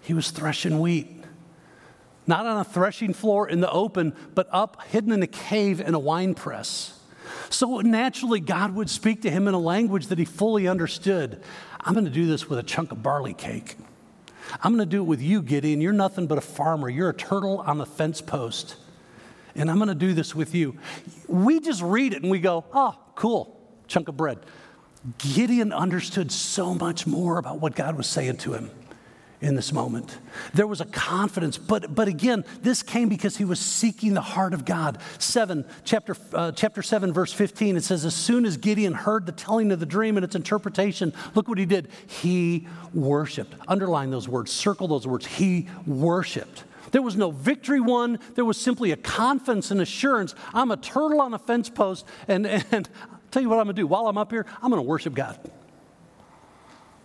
He 0.01 0.13
was 0.13 0.31
threshing 0.31 0.79
wheat 0.79 1.18
not 2.29 2.45
on 2.45 2.57
a 2.57 2.63
threshing 2.63 3.13
floor 3.13 3.49
in 3.49 3.59
the 3.59 3.71
open, 3.71 4.15
but 4.35 4.47
up, 4.51 4.83
hidden 4.83 5.11
in 5.11 5.23
a 5.23 5.27
cave 5.27 5.81
in 5.81 5.95
a 5.95 5.99
wine 5.99 6.35
press. 6.35 6.97
So 7.49 7.79
naturally, 7.79 8.39
God 8.39 8.75
would 8.75 8.89
speak 8.89 9.23
to 9.23 9.31
him 9.31 9.47
in 9.47 9.55
a 9.55 9.59
language 9.59 10.07
that 10.07 10.19
he 10.19 10.25
fully 10.25 10.67
understood. 10.67 11.41
I'm 11.81 11.93
going 11.93 12.05
to 12.05 12.11
do 12.11 12.27
this 12.27 12.47
with 12.47 12.59
a 12.59 12.63
chunk 12.63 12.91
of 12.91 13.01
barley 13.01 13.33
cake. 13.33 13.77
I'm 14.63 14.71
going 14.75 14.87
to 14.87 14.89
do 14.89 15.01
it 15.01 15.05
with 15.05 15.21
you, 15.21 15.41
Gideon. 15.41 15.81
You're 15.81 15.91
nothing 15.91 16.27
but 16.27 16.37
a 16.37 16.41
farmer. 16.41 16.87
You're 16.87 17.09
a 17.09 17.15
turtle 17.15 17.59
on 17.61 17.79
the 17.79 17.85
fence 17.85 18.21
post. 18.21 18.75
And 19.55 19.69
I'm 19.69 19.77
going 19.77 19.89
to 19.89 19.95
do 19.95 20.13
this 20.13 20.35
with 20.35 20.53
you. 20.53 20.77
We 21.27 21.59
just 21.59 21.81
read 21.81 22.13
it 22.13 22.21
and 22.21 22.31
we 22.31 22.39
go, 22.39 22.63
oh, 22.73 22.95
cool, 23.15 23.59
chunk 23.87 24.07
of 24.07 24.15
bread. 24.15 24.37
Gideon 25.17 25.73
understood 25.73 26.31
so 26.31 26.75
much 26.75 27.07
more 27.07 27.39
about 27.39 27.59
what 27.59 27.75
God 27.75 27.97
was 27.97 28.05
saying 28.05 28.37
to 28.37 28.53
him 28.53 28.69
in 29.41 29.55
this 29.55 29.71
moment. 29.71 30.17
There 30.53 30.67
was 30.67 30.81
a 30.81 30.85
confidence, 30.85 31.57
but, 31.57 31.95
but 31.95 32.07
again, 32.07 32.43
this 32.61 32.83
came 32.83 33.07
because 33.07 33.37
he 33.37 33.45
was 33.45 33.59
seeking 33.59 34.13
the 34.13 34.21
heart 34.21 34.53
of 34.53 34.65
God. 34.65 34.97
7, 35.17 35.65
chapter, 35.85 36.15
uh, 36.33 36.51
chapter 36.51 36.81
7, 36.81 37.13
verse 37.13 37.31
15, 37.31 37.77
it 37.77 37.83
says, 37.83 38.03
As 38.03 38.15
soon 38.15 38.45
as 38.45 38.57
Gideon 38.57 38.93
heard 38.93 39.25
the 39.25 39.31
telling 39.31 39.71
of 39.71 39.79
the 39.79 39.85
dream 39.85 40.17
and 40.17 40.25
its 40.25 40.35
interpretation, 40.35 41.13
look 41.35 41.47
what 41.47 41.57
he 41.57 41.65
did. 41.65 41.87
He 42.07 42.67
worshiped. 42.93 43.55
Underline 43.67 44.11
those 44.11 44.27
words, 44.27 44.51
circle 44.51 44.87
those 44.87 45.07
words. 45.07 45.25
He 45.25 45.67
worshiped. 45.87 46.65
There 46.91 47.01
was 47.01 47.15
no 47.15 47.31
victory 47.31 47.79
won. 47.79 48.19
There 48.35 48.45
was 48.45 48.59
simply 48.59 48.91
a 48.91 48.97
confidence 48.97 49.71
and 49.71 49.79
assurance. 49.79 50.35
I'm 50.53 50.71
a 50.71 50.77
turtle 50.77 51.21
on 51.21 51.33
a 51.33 51.39
fence 51.39 51.69
post, 51.69 52.05
and, 52.27 52.45
and 52.45 52.89
I'll 53.03 53.19
tell 53.31 53.41
you 53.41 53.49
what 53.49 53.59
I'm 53.59 53.65
going 53.65 53.75
to 53.75 53.81
do. 53.81 53.87
While 53.87 54.07
I'm 54.07 54.17
up 54.17 54.31
here, 54.31 54.45
I'm 54.61 54.69
going 54.69 54.81
to 54.81 54.87
worship 54.87 55.13
God 55.13 55.39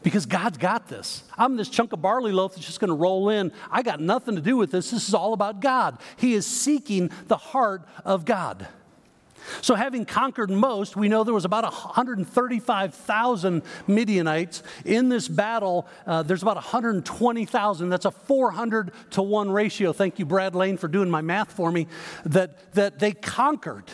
because 0.04 0.26
God's 0.26 0.58
got 0.58 0.86
this. 0.86 1.24
I'm 1.36 1.56
this 1.56 1.68
chunk 1.68 1.92
of 1.92 2.00
barley 2.00 2.30
loaf 2.30 2.54
that's 2.54 2.66
just 2.66 2.78
going 2.78 2.88
to 2.88 2.94
roll 2.94 3.30
in. 3.30 3.50
I 3.70 3.82
got 3.82 3.98
nothing 4.00 4.36
to 4.36 4.40
do 4.40 4.56
with 4.56 4.70
this. 4.70 4.92
This 4.92 5.08
is 5.08 5.14
all 5.14 5.32
about 5.32 5.60
God. 5.60 5.98
He 6.16 6.34
is 6.34 6.46
seeking 6.46 7.10
the 7.26 7.38
heart 7.38 7.82
of 8.04 8.24
God. 8.24 8.68
So, 9.60 9.74
having 9.74 10.06
conquered 10.06 10.50
most, 10.50 10.96
we 10.96 11.08
know 11.08 11.22
there 11.22 11.34
was 11.34 11.44
about 11.44 11.64
135,000 11.64 13.62
Midianites. 13.86 14.62
In 14.84 15.08
this 15.10 15.28
battle, 15.28 15.86
uh, 16.06 16.22
there's 16.22 16.42
about 16.42 16.56
120,000. 16.56 17.88
That's 17.90 18.06
a 18.06 18.10
400 18.10 18.92
to 19.10 19.22
1 19.22 19.50
ratio. 19.50 19.92
Thank 19.92 20.18
you, 20.18 20.24
Brad 20.24 20.54
Lane, 20.54 20.78
for 20.78 20.88
doing 20.88 21.10
my 21.10 21.20
math 21.20 21.52
for 21.52 21.70
me. 21.70 21.88
That, 22.24 22.72
that 22.72 22.98
they 22.98 23.12
conquered. 23.12 23.84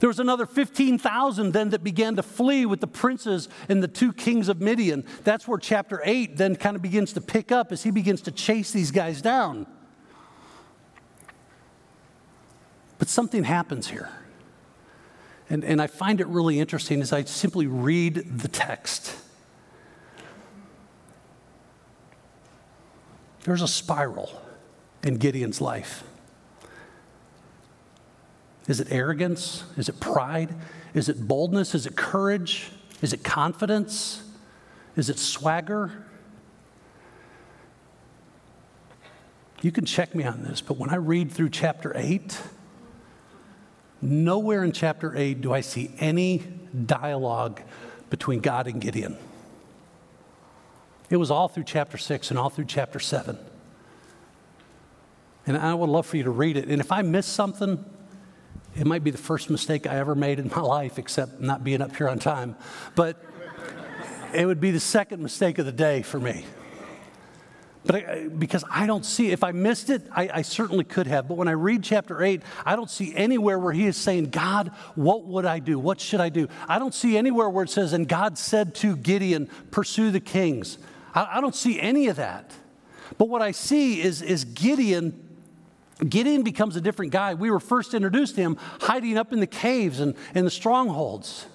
There 0.00 0.08
was 0.08 0.20
another 0.20 0.46
15,000 0.46 1.52
then 1.52 1.70
that 1.70 1.82
began 1.82 2.16
to 2.16 2.22
flee 2.22 2.66
with 2.66 2.80
the 2.80 2.86
princes 2.86 3.48
and 3.68 3.82
the 3.82 3.88
two 3.88 4.12
kings 4.12 4.48
of 4.48 4.60
Midian. 4.60 5.04
That's 5.24 5.48
where 5.48 5.58
chapter 5.58 6.00
8 6.04 6.36
then 6.36 6.56
kind 6.56 6.76
of 6.76 6.82
begins 6.82 7.12
to 7.14 7.20
pick 7.20 7.50
up 7.50 7.72
as 7.72 7.82
he 7.82 7.90
begins 7.90 8.22
to 8.22 8.30
chase 8.30 8.70
these 8.70 8.90
guys 8.90 9.20
down. 9.20 9.66
But 12.98 13.08
something 13.08 13.44
happens 13.44 13.88
here. 13.88 14.10
And, 15.50 15.64
and 15.64 15.80
I 15.80 15.86
find 15.86 16.20
it 16.20 16.26
really 16.26 16.60
interesting 16.60 17.00
as 17.00 17.12
I 17.12 17.24
simply 17.24 17.66
read 17.66 18.38
the 18.38 18.48
text. 18.48 19.16
There's 23.44 23.62
a 23.62 23.68
spiral 23.68 24.42
in 25.02 25.16
Gideon's 25.16 25.60
life. 25.60 26.04
Is 28.68 28.80
it 28.80 28.88
arrogance? 28.92 29.64
Is 29.76 29.88
it 29.88 29.98
pride? 29.98 30.54
Is 30.94 31.08
it 31.08 31.26
boldness? 31.26 31.74
Is 31.74 31.86
it 31.86 31.96
courage? 31.96 32.70
Is 33.00 33.12
it 33.12 33.24
confidence? 33.24 34.22
Is 34.94 35.08
it 35.08 35.18
swagger? 35.18 36.04
You 39.62 39.72
can 39.72 39.84
check 39.84 40.14
me 40.14 40.24
on 40.24 40.42
this, 40.44 40.60
but 40.60 40.76
when 40.76 40.90
I 40.90 40.96
read 40.96 41.32
through 41.32 41.50
chapter 41.50 41.92
8, 41.96 42.40
nowhere 44.00 44.62
in 44.62 44.70
chapter 44.70 45.16
8 45.16 45.40
do 45.40 45.52
I 45.52 45.62
see 45.62 45.90
any 45.98 46.44
dialogue 46.86 47.62
between 48.10 48.40
God 48.40 48.68
and 48.68 48.80
Gideon. 48.80 49.16
It 51.10 51.16
was 51.16 51.30
all 51.30 51.48
through 51.48 51.64
chapter 51.64 51.96
6 51.96 52.30
and 52.30 52.38
all 52.38 52.50
through 52.50 52.66
chapter 52.66 53.00
7. 53.00 53.38
And 55.46 55.56
I 55.56 55.74
would 55.74 55.88
love 55.88 56.06
for 56.06 56.18
you 56.18 56.24
to 56.24 56.30
read 56.30 56.56
it. 56.56 56.68
And 56.68 56.80
if 56.80 56.92
I 56.92 57.02
miss 57.02 57.26
something, 57.26 57.84
it 58.78 58.86
might 58.86 59.02
be 59.02 59.10
the 59.10 59.18
first 59.18 59.50
mistake 59.50 59.86
I 59.86 59.96
ever 59.96 60.14
made 60.14 60.38
in 60.38 60.48
my 60.54 60.60
life, 60.60 60.98
except 60.98 61.40
not 61.40 61.64
being 61.64 61.82
up 61.82 61.96
here 61.96 62.08
on 62.08 62.18
time. 62.18 62.56
But 62.94 63.22
it 64.32 64.46
would 64.46 64.60
be 64.60 64.70
the 64.70 64.80
second 64.80 65.22
mistake 65.22 65.58
of 65.58 65.66
the 65.66 65.72
day 65.72 66.02
for 66.02 66.20
me. 66.20 66.44
But 67.84 67.94
I, 67.94 68.28
because 68.28 68.64
I 68.70 68.86
don't 68.86 69.04
see, 69.04 69.30
if 69.30 69.42
I 69.42 69.52
missed 69.52 69.88
it, 69.88 70.02
I, 70.14 70.28
I, 70.34 70.42
certainly 70.42 70.84
could 70.84 71.06
have. 71.06 71.26
But 71.26 71.38
when 71.38 71.48
I 71.48 71.52
read 71.52 71.82
chapter 71.82 72.22
8, 72.22 72.42
I 72.66 72.76
don't 72.76 72.90
see 72.90 73.14
anywhere 73.14 73.58
where 73.58 73.72
he 73.72 73.86
is 73.86 73.96
saying, 73.96 74.26
God, 74.26 74.72
what 74.94 75.24
would 75.24 75.46
I 75.46 75.58
do? 75.58 75.78
What 75.78 75.98
should 75.98 76.20
I 76.20 76.28
do? 76.28 76.48
I 76.68 76.78
don't 76.78 76.92
see 76.92 77.16
anywhere 77.16 77.48
where 77.48 77.64
it 77.64 77.70
says, 77.70 77.94
and 77.94 78.06
God 78.06 78.36
said 78.36 78.74
to 78.76 78.94
Gideon, 78.96 79.48
pursue 79.70 80.10
the 80.10 80.20
kings. 80.20 80.76
I, 81.14 81.38
I 81.38 81.40
don't 81.40 81.54
see 81.54 81.80
any 81.80 82.08
of 82.08 82.16
that. 82.16 82.52
But 83.16 83.30
what 83.30 83.40
I 83.40 83.52
see 83.52 84.02
is, 84.02 84.20
is 84.20 84.44
Gideon 84.44 85.27
Gideon 86.06 86.42
becomes 86.42 86.76
a 86.76 86.80
different 86.80 87.12
guy. 87.12 87.34
We 87.34 87.50
were 87.50 87.60
first 87.60 87.94
introduced 87.94 88.36
to 88.36 88.40
him 88.40 88.56
hiding 88.80 89.18
up 89.18 89.32
in 89.32 89.40
the 89.40 89.46
caves 89.46 90.00
and 90.00 90.14
in 90.34 90.44
the 90.44 90.50
strongholds. 90.50 91.46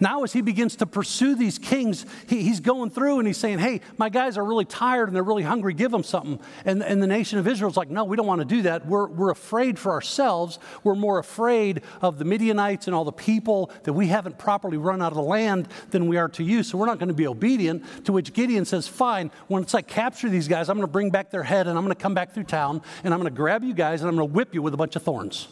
Now, 0.00 0.22
as 0.22 0.32
he 0.32 0.40
begins 0.40 0.76
to 0.76 0.86
pursue 0.86 1.34
these 1.34 1.58
kings, 1.58 2.06
he, 2.26 2.42
he's 2.42 2.60
going 2.60 2.90
through 2.90 3.18
and 3.18 3.26
he's 3.26 3.36
saying, 3.36 3.58
Hey, 3.58 3.82
my 3.98 4.08
guys 4.08 4.38
are 4.38 4.44
really 4.44 4.64
tired 4.64 5.08
and 5.08 5.14
they're 5.14 5.22
really 5.22 5.42
hungry, 5.42 5.74
give 5.74 5.90
them 5.90 6.02
something. 6.02 6.40
And, 6.64 6.82
and 6.82 7.02
the 7.02 7.06
nation 7.06 7.38
of 7.38 7.46
Israel's 7.46 7.76
like, 7.76 7.90
No, 7.90 8.04
we 8.04 8.16
don't 8.16 8.26
want 8.26 8.40
to 8.40 8.46
do 8.46 8.62
that. 8.62 8.86
We're, 8.86 9.06
we're 9.08 9.30
afraid 9.30 9.78
for 9.78 9.92
ourselves. 9.92 10.58
We're 10.82 10.94
more 10.94 11.18
afraid 11.18 11.82
of 12.00 12.18
the 12.18 12.24
Midianites 12.24 12.86
and 12.86 12.96
all 12.96 13.04
the 13.04 13.12
people 13.12 13.70
that 13.84 13.92
we 13.92 14.06
haven't 14.06 14.38
properly 14.38 14.78
run 14.78 15.02
out 15.02 15.12
of 15.12 15.16
the 15.16 15.22
land 15.22 15.68
than 15.90 16.08
we 16.08 16.16
are 16.16 16.28
to 16.30 16.42
you. 16.42 16.62
So 16.62 16.78
we're 16.78 16.86
not 16.86 16.98
going 16.98 17.08
to 17.08 17.14
be 17.14 17.26
obedient. 17.26 17.84
To 18.06 18.12
which 18.12 18.32
Gideon 18.32 18.64
says, 18.64 18.88
Fine, 18.88 19.30
once 19.48 19.74
I 19.74 19.82
capture 19.82 20.30
these 20.30 20.48
guys, 20.48 20.70
I'm 20.70 20.76
going 20.76 20.88
to 20.88 20.92
bring 20.92 21.10
back 21.10 21.30
their 21.30 21.42
head 21.42 21.66
and 21.66 21.76
I'm 21.76 21.84
going 21.84 21.94
to 21.94 22.02
come 22.02 22.14
back 22.14 22.32
through 22.32 22.44
town 22.44 22.80
and 23.04 23.12
I'm 23.12 23.20
going 23.20 23.30
to 23.30 23.36
grab 23.36 23.62
you 23.62 23.74
guys 23.74 24.00
and 24.00 24.08
I'm 24.08 24.16
going 24.16 24.28
to 24.28 24.34
whip 24.34 24.54
you 24.54 24.62
with 24.62 24.72
a 24.72 24.78
bunch 24.78 24.96
of 24.96 25.02
thorns. 25.02 25.48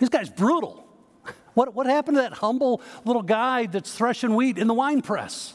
This 0.00 0.08
guy's 0.08 0.30
brutal. 0.30 0.89
What, 1.54 1.74
what 1.74 1.86
happened 1.86 2.16
to 2.16 2.22
that 2.22 2.34
humble 2.34 2.80
little 3.04 3.22
guy 3.22 3.66
that's 3.66 3.94
threshing 3.94 4.34
wheat 4.34 4.58
in 4.58 4.66
the 4.66 4.74
wine 4.74 5.02
press? 5.02 5.54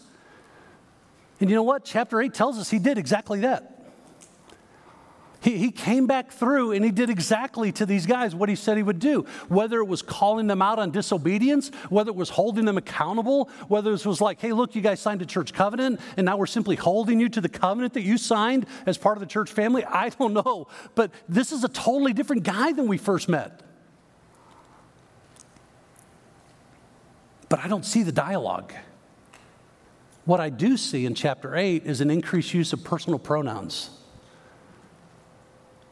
And 1.40 1.50
you 1.50 1.56
know 1.56 1.64
what? 1.64 1.84
Chapter 1.84 2.22
8 2.22 2.34
tells 2.34 2.58
us 2.58 2.70
he 2.70 2.80
did 2.80 2.98
exactly 2.98 3.42
that. 3.42 3.72
He, 5.46 5.60
he 5.60 5.70
came 5.70 6.08
back 6.08 6.32
through 6.32 6.72
and 6.72 6.84
he 6.84 6.90
did 6.90 7.12
exactly 7.12 7.72
to 7.74 7.86
these 7.86 8.08
guys 8.08 8.34
what 8.34 8.50
he 8.50 8.56
said 8.56 8.78
he 8.78 8.84
would 8.84 8.98
do. 8.98 9.26
Whether 9.48 9.80
it 9.80 9.86
was 9.86 10.02
calling 10.02 10.48
them 10.48 10.60
out 10.60 10.80
on 10.80 10.90
disobedience, 10.90 11.70
whether 11.90 12.10
it 12.10 12.16
was 12.16 12.32
holding 12.32 12.66
them 12.66 12.78
accountable, 12.78 13.52
whether 13.68 13.94
it 13.94 14.04
was 14.08 14.22
like, 14.22 14.42
hey, 14.42 14.54
look, 14.54 14.74
you 14.74 14.82
guys 14.82 15.00
signed 15.00 15.22
a 15.22 15.26
church 15.26 15.54
covenant 15.54 16.00
and 16.18 16.26
now 16.26 16.36
we're 16.36 16.48
simply 16.48 16.76
holding 16.76 17.20
you 17.20 17.30
to 17.30 17.42
the 17.42 17.50
covenant 17.50 17.94
that 17.94 18.02
you 18.02 18.18
signed 18.18 18.66
as 18.88 18.98
part 18.98 19.18
of 19.18 19.20
the 19.20 19.28
church 19.28 19.52
family. 19.52 19.86
I 19.86 20.10
don't 20.10 20.34
know. 20.34 20.68
But 20.96 21.12
this 21.30 21.52
is 21.52 21.64
a 21.64 21.70
totally 21.70 22.14
different 22.14 22.42
guy 22.42 22.72
than 22.72 22.88
we 22.88 22.98
first 22.98 23.30
met. 23.30 23.62
But 27.56 27.64
I 27.64 27.70
don't 27.70 27.86
see 27.86 28.04
the 28.04 28.12
dialogue. 28.12 28.74
What 30.26 30.42
I 30.42 30.50
do 30.50 30.76
see 30.76 31.06
in 31.06 31.16
chapter 31.16 31.56
8 31.56 31.86
is 31.86 32.02
an 32.02 32.12
increased 32.12 32.54
use 32.54 32.74
of 32.74 32.84
personal 32.84 33.18
pronouns, 33.18 33.92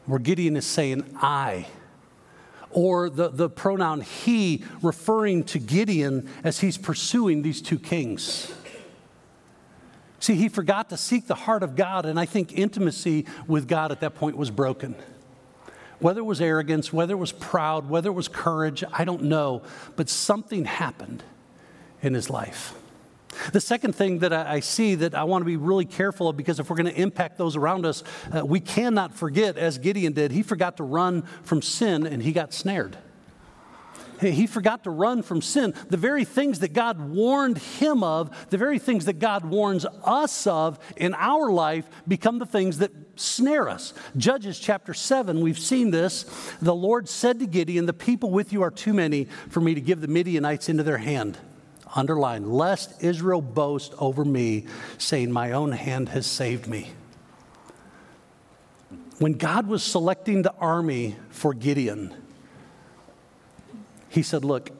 where 0.04 0.18
Gideon 0.18 0.58
is 0.58 0.66
saying, 0.66 1.16
I, 1.22 1.66
or 2.70 3.08
the, 3.08 3.30
the 3.30 3.48
pronoun 3.48 4.02
he, 4.02 4.62
referring 4.82 5.44
to 5.44 5.58
Gideon 5.58 6.28
as 6.44 6.60
he's 6.60 6.76
pursuing 6.76 7.40
these 7.40 7.62
two 7.62 7.78
kings. 7.78 8.52
See, 10.20 10.34
he 10.34 10.50
forgot 10.50 10.90
to 10.90 10.98
seek 10.98 11.28
the 11.28 11.34
heart 11.34 11.62
of 11.62 11.76
God, 11.76 12.04
and 12.04 12.20
I 12.20 12.26
think 12.26 12.52
intimacy 12.52 13.24
with 13.46 13.68
God 13.68 13.90
at 13.90 14.00
that 14.00 14.16
point 14.16 14.36
was 14.36 14.50
broken. 14.50 14.96
Whether 15.98 16.20
it 16.20 16.24
was 16.24 16.42
arrogance, 16.42 16.92
whether 16.92 17.14
it 17.14 17.18
was 17.18 17.32
proud, 17.32 17.88
whether 17.88 18.10
it 18.10 18.14
was 18.14 18.28
courage, 18.28 18.84
I 18.92 19.06
don't 19.06 19.22
know, 19.22 19.62
but 19.96 20.10
something 20.10 20.66
happened 20.66 21.22
in 22.04 22.14
his 22.14 22.30
life. 22.30 22.74
The 23.52 23.60
second 23.60 23.94
thing 23.94 24.20
that 24.20 24.32
I, 24.32 24.60
see 24.60 24.94
that 24.96 25.14
I 25.14 25.24
want 25.24 25.42
to 25.42 25.46
be 25.46 25.56
really 25.56 25.84
careful 25.84 26.28
of, 26.28 26.36
because 26.36 26.60
if 26.60 26.70
we're 26.70 26.76
going 26.76 26.92
to 26.92 27.00
impact 27.00 27.38
those 27.38 27.56
around 27.56 27.84
us, 27.84 28.04
uh, 28.32 28.44
we 28.44 28.60
cannot 28.60 29.14
forget, 29.14 29.56
as 29.56 29.78
Gideon 29.78 30.12
did, 30.12 30.30
he 30.30 30.42
forgot 30.42 30.76
to 30.78 30.84
run 30.84 31.22
from 31.42 31.62
sin 31.62 32.06
and 32.06 32.22
he 32.22 32.32
got 32.32 32.52
snared. 32.52 32.96
He 34.20 34.46
forgot 34.46 34.84
to 34.84 34.90
run 34.90 35.22
from 35.22 35.42
sin. 35.42 35.74
The 35.90 35.96
very 35.96 36.24
things 36.24 36.60
that 36.60 36.72
God 36.72 37.00
warned 37.00 37.58
him 37.58 38.04
of, 38.04 38.48
the 38.48 38.56
very 38.56 38.78
things 38.78 39.06
that 39.06 39.18
God 39.18 39.44
warns 39.44 39.84
us 40.04 40.46
of 40.46 40.78
in 40.96 41.14
our 41.14 41.50
life, 41.50 41.84
become 42.06 42.38
the 42.38 42.46
things 42.46 42.78
that 42.78 42.92
snare 43.16 43.68
us. 43.68 43.92
Judges 44.16 44.60
chapter 44.60 44.94
7, 44.94 45.40
we've 45.40 45.58
seen 45.58 45.90
this. 45.90 46.24
The 46.62 46.74
Lord 46.74 47.08
said 47.08 47.40
to 47.40 47.46
Gideon, 47.46 47.86
The 47.86 47.92
people 47.92 48.30
with 48.30 48.52
you 48.52 48.62
are 48.62 48.70
too 48.70 48.94
many 48.94 49.24
for 49.48 49.60
me 49.60 49.74
to 49.74 49.80
give 49.80 50.00
the 50.00 50.08
Midianites 50.08 50.68
into 50.68 50.84
their 50.84 50.98
hand 50.98 51.36
underline, 51.94 52.50
lest 52.50 53.02
Israel 53.02 53.40
boast 53.40 53.94
over 53.98 54.24
me, 54.24 54.66
saying, 54.98 55.32
My 55.32 55.52
own 55.52 55.72
hand 55.72 56.10
has 56.10 56.26
saved 56.26 56.66
me. 56.66 56.90
When 59.18 59.34
God 59.34 59.66
was 59.68 59.82
selecting 59.82 60.42
the 60.42 60.52
army 60.54 61.16
for 61.30 61.54
Gideon, 61.54 62.14
he 64.08 64.22
said, 64.22 64.44
Look, 64.44 64.70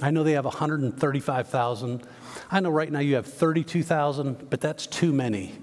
I 0.00 0.10
know 0.10 0.22
they 0.22 0.32
have 0.32 0.44
135,000. 0.44 2.06
I 2.50 2.60
know 2.60 2.70
right 2.70 2.90
now 2.90 3.00
you 3.00 3.16
have 3.16 3.26
32,000, 3.26 4.48
but 4.48 4.60
that's 4.60 4.86
too 4.86 5.12
many. 5.12 5.54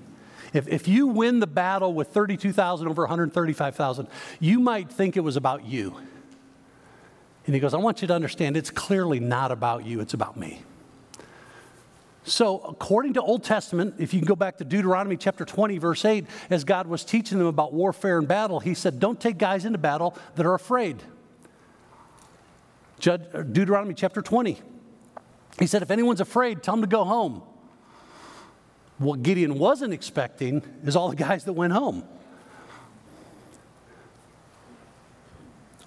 If, 0.53 0.67
if 0.67 0.87
you 0.87 1.07
win 1.07 1.39
the 1.39 1.47
battle 1.47 1.93
with 1.93 2.09
32,000 2.09 2.87
over 2.87 3.03
135,000, 3.03 4.07
you 4.39 4.59
might 4.59 4.89
think 4.89 5.17
it 5.17 5.21
was 5.21 5.35
about 5.35 5.65
you. 5.65 5.97
And 7.45 7.53
he 7.53 7.61
goes, 7.61 7.73
I 7.73 7.77
want 7.77 8.01
you 8.01 8.07
to 8.07 8.13
understand 8.13 8.57
it's 8.57 8.71
clearly 8.71 9.19
not 9.19 9.51
about 9.51 9.85
you, 9.85 9.99
it's 9.99 10.13
about 10.13 10.35
me. 10.35 10.63
So, 12.27 12.59
according 12.61 13.13
to 13.13 13.21
Old 13.21 13.43
Testament, 13.43 13.95
if 13.99 14.11
you 14.11 14.19
can 14.19 14.27
go 14.27 14.35
back 14.35 14.57
to 14.57 14.65
Deuteronomy 14.65 15.15
chapter 15.15 15.45
20, 15.45 15.77
verse 15.77 16.03
8, 16.03 16.25
as 16.49 16.63
God 16.63 16.87
was 16.87 17.05
teaching 17.05 17.37
them 17.37 17.45
about 17.45 17.71
warfare 17.71 18.17
and 18.17 18.27
battle, 18.27 18.59
he 18.59 18.73
said, 18.73 18.99
Don't 18.99 19.21
take 19.21 19.37
guys 19.37 19.63
into 19.63 19.77
battle 19.77 20.17
that 20.35 20.45
are 20.45 20.55
afraid. 20.55 21.03
Uh, 23.05 23.17
Deuteronomy 23.17 23.93
chapter 23.93 24.23
20. 24.23 24.59
He 25.59 25.67
said, 25.67 25.83
If 25.83 25.91
anyone's 25.91 26.21
afraid, 26.21 26.63
tell 26.63 26.73
them 26.73 26.81
to 26.81 26.87
go 26.87 27.03
home. 27.03 27.43
What 28.97 29.21
Gideon 29.21 29.59
wasn't 29.59 29.93
expecting 29.93 30.63
is 30.83 30.95
all 30.95 31.09
the 31.09 31.15
guys 31.15 31.43
that 31.45 31.53
went 31.53 31.73
home. 31.73 32.05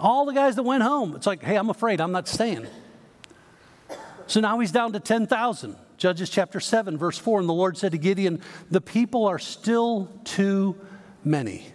All 0.00 0.26
the 0.26 0.32
guys 0.32 0.56
that 0.56 0.62
went 0.62 0.82
home, 0.82 1.16
it's 1.16 1.26
like, 1.26 1.42
hey, 1.42 1.56
I'm 1.56 1.70
afraid, 1.70 2.00
I'm 2.00 2.12
not 2.12 2.28
staying. 2.28 2.66
So 4.26 4.40
now 4.40 4.58
he's 4.60 4.72
down 4.72 4.92
to 4.92 5.00
10,000. 5.00 5.76
Judges 5.96 6.30
chapter 6.30 6.60
7, 6.60 6.96
verse 6.96 7.18
4. 7.18 7.40
And 7.40 7.48
the 7.48 7.54
Lord 7.54 7.76
said 7.76 7.92
to 7.92 7.98
Gideon, 7.98 8.40
The 8.70 8.80
people 8.80 9.26
are 9.26 9.38
still 9.38 10.12
too 10.24 10.76
many. 11.24 11.66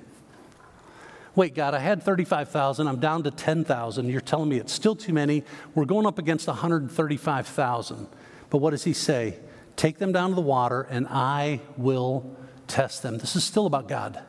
Wait, 1.35 1.55
God, 1.55 1.73
I 1.73 1.79
had 1.79 2.03
35,000. 2.03 2.87
I'm 2.87 2.99
down 2.99 3.23
to 3.23 3.31
10,000. 3.31 4.07
You're 4.07 4.21
telling 4.21 4.49
me 4.49 4.57
it's 4.57 4.71
still 4.71 4.95
too 4.95 5.13
many. 5.13 5.43
We're 5.73 5.85
going 5.85 6.05
up 6.05 6.19
against 6.19 6.47
135,000. 6.47 8.07
But 8.49 8.59
what 8.59 8.69
does 8.69 8.83
he 8.83 8.93
say? 8.93 9.39
Take 9.75 9.97
them 9.97 10.11
down 10.11 10.29
to 10.29 10.35
the 10.35 10.41
water, 10.41 10.83
and 10.83 11.07
I 11.09 11.59
will 11.75 12.35
test 12.67 13.01
them. 13.01 13.17
This 13.17 13.35
is 13.35 13.43
still 13.43 13.65
about 13.65 13.87
God. 13.87 14.23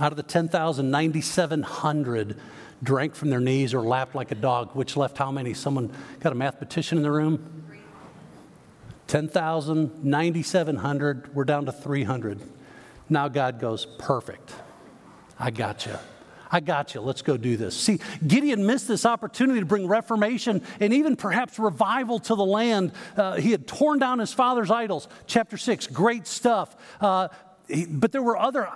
Out 0.00 0.12
of 0.12 0.16
the 0.16 0.22
10,000, 0.22 0.90
9,700 0.90 2.36
drank 2.82 3.14
from 3.14 3.30
their 3.30 3.40
knees 3.40 3.74
or 3.74 3.82
lapped 3.82 4.14
like 4.14 4.30
a 4.30 4.36
dog, 4.36 4.74
which 4.74 4.96
left 4.96 5.18
how 5.18 5.32
many? 5.32 5.54
Someone 5.54 5.92
got 6.20 6.32
a 6.32 6.36
mathematician 6.36 6.98
in 6.98 7.02
the 7.02 7.10
room? 7.10 7.64
10,000, 9.08 10.04
9,700, 10.04 11.34
we're 11.34 11.44
down 11.44 11.66
to 11.66 11.72
300. 11.72 12.40
Now 13.08 13.28
God 13.28 13.58
goes, 13.58 13.86
perfect. 13.98 14.52
I 15.38 15.50
got 15.50 15.86
you. 15.86 15.96
I 16.50 16.60
got 16.60 16.94
you. 16.94 17.00
Let's 17.00 17.22
go 17.22 17.36
do 17.36 17.56
this. 17.56 17.76
See, 17.76 18.00
Gideon 18.26 18.64
missed 18.66 18.88
this 18.88 19.04
opportunity 19.04 19.60
to 19.60 19.66
bring 19.66 19.86
reformation 19.86 20.62
and 20.80 20.92
even 20.92 21.16
perhaps 21.16 21.58
revival 21.58 22.18
to 22.20 22.34
the 22.34 22.44
land. 22.44 22.92
Uh, 23.16 23.36
he 23.36 23.50
had 23.50 23.66
torn 23.66 23.98
down 23.98 24.18
his 24.18 24.32
father's 24.32 24.70
idols. 24.70 25.08
Chapter 25.26 25.56
6, 25.56 25.88
great 25.88 26.26
stuff. 26.26 26.76
Uh, 27.00 27.28
he, 27.66 27.86
but 27.86 28.12
there 28.12 28.22
were 28.22 28.36
other 28.36 28.68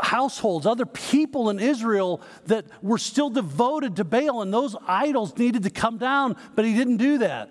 households, 0.00 0.66
other 0.66 0.86
people 0.86 1.50
in 1.50 1.58
Israel 1.58 2.20
that 2.46 2.64
were 2.82 2.98
still 2.98 3.30
devoted 3.30 3.96
to 3.96 4.04
Baal, 4.04 4.42
and 4.42 4.52
those 4.52 4.76
idols 4.86 5.36
needed 5.36 5.62
to 5.64 5.70
come 5.70 5.98
down, 5.98 6.36
but 6.54 6.64
he 6.64 6.74
didn't 6.74 6.98
do 6.98 7.18
that. 7.18 7.50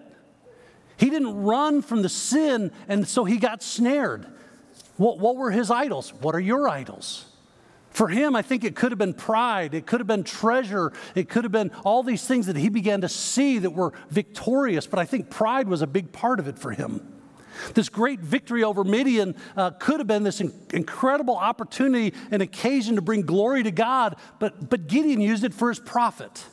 He 0.97 1.09
didn't 1.09 1.35
run 1.43 1.81
from 1.81 2.01
the 2.01 2.09
sin, 2.09 2.71
and 2.87 3.07
so 3.07 3.25
he 3.25 3.37
got 3.37 3.63
snared. 3.63 4.27
What, 4.97 5.19
what 5.19 5.35
were 5.35 5.51
his 5.51 5.71
idols? 5.71 6.13
What 6.21 6.35
are 6.35 6.39
your 6.39 6.69
idols? 6.69 7.25
For 7.89 8.07
him, 8.07 8.35
I 8.35 8.41
think 8.41 8.63
it 8.63 8.75
could 8.75 8.91
have 8.91 8.99
been 8.99 9.13
pride, 9.13 9.73
it 9.73 9.85
could 9.85 9.99
have 9.99 10.07
been 10.07 10.23
treasure, 10.23 10.93
it 11.13 11.27
could 11.27 11.43
have 11.43 11.51
been 11.51 11.71
all 11.83 12.03
these 12.03 12.25
things 12.25 12.45
that 12.45 12.55
he 12.55 12.69
began 12.69 13.01
to 13.01 13.09
see 13.09 13.59
that 13.59 13.71
were 13.71 13.93
victorious, 14.09 14.87
but 14.87 14.97
I 14.99 15.05
think 15.05 15.29
pride 15.29 15.67
was 15.67 15.81
a 15.81 15.87
big 15.87 16.13
part 16.13 16.39
of 16.39 16.47
it 16.47 16.57
for 16.57 16.71
him. 16.71 17.20
This 17.73 17.89
great 17.89 18.19
victory 18.19 18.63
over 18.63 18.83
Midian 18.83 19.35
uh, 19.55 19.71
could 19.71 19.99
have 19.99 20.07
been 20.07 20.23
this 20.23 20.41
in- 20.41 20.53
incredible 20.73 21.35
opportunity 21.35 22.13
and 22.31 22.41
occasion 22.41 22.95
to 22.95 23.01
bring 23.01 23.21
glory 23.21 23.63
to 23.63 23.71
God, 23.71 24.15
but, 24.39 24.69
but 24.69 24.87
Gideon 24.87 25.21
used 25.21 25.43
it 25.43 25.53
for 25.53 25.69
his 25.69 25.79
profit. 25.79 26.45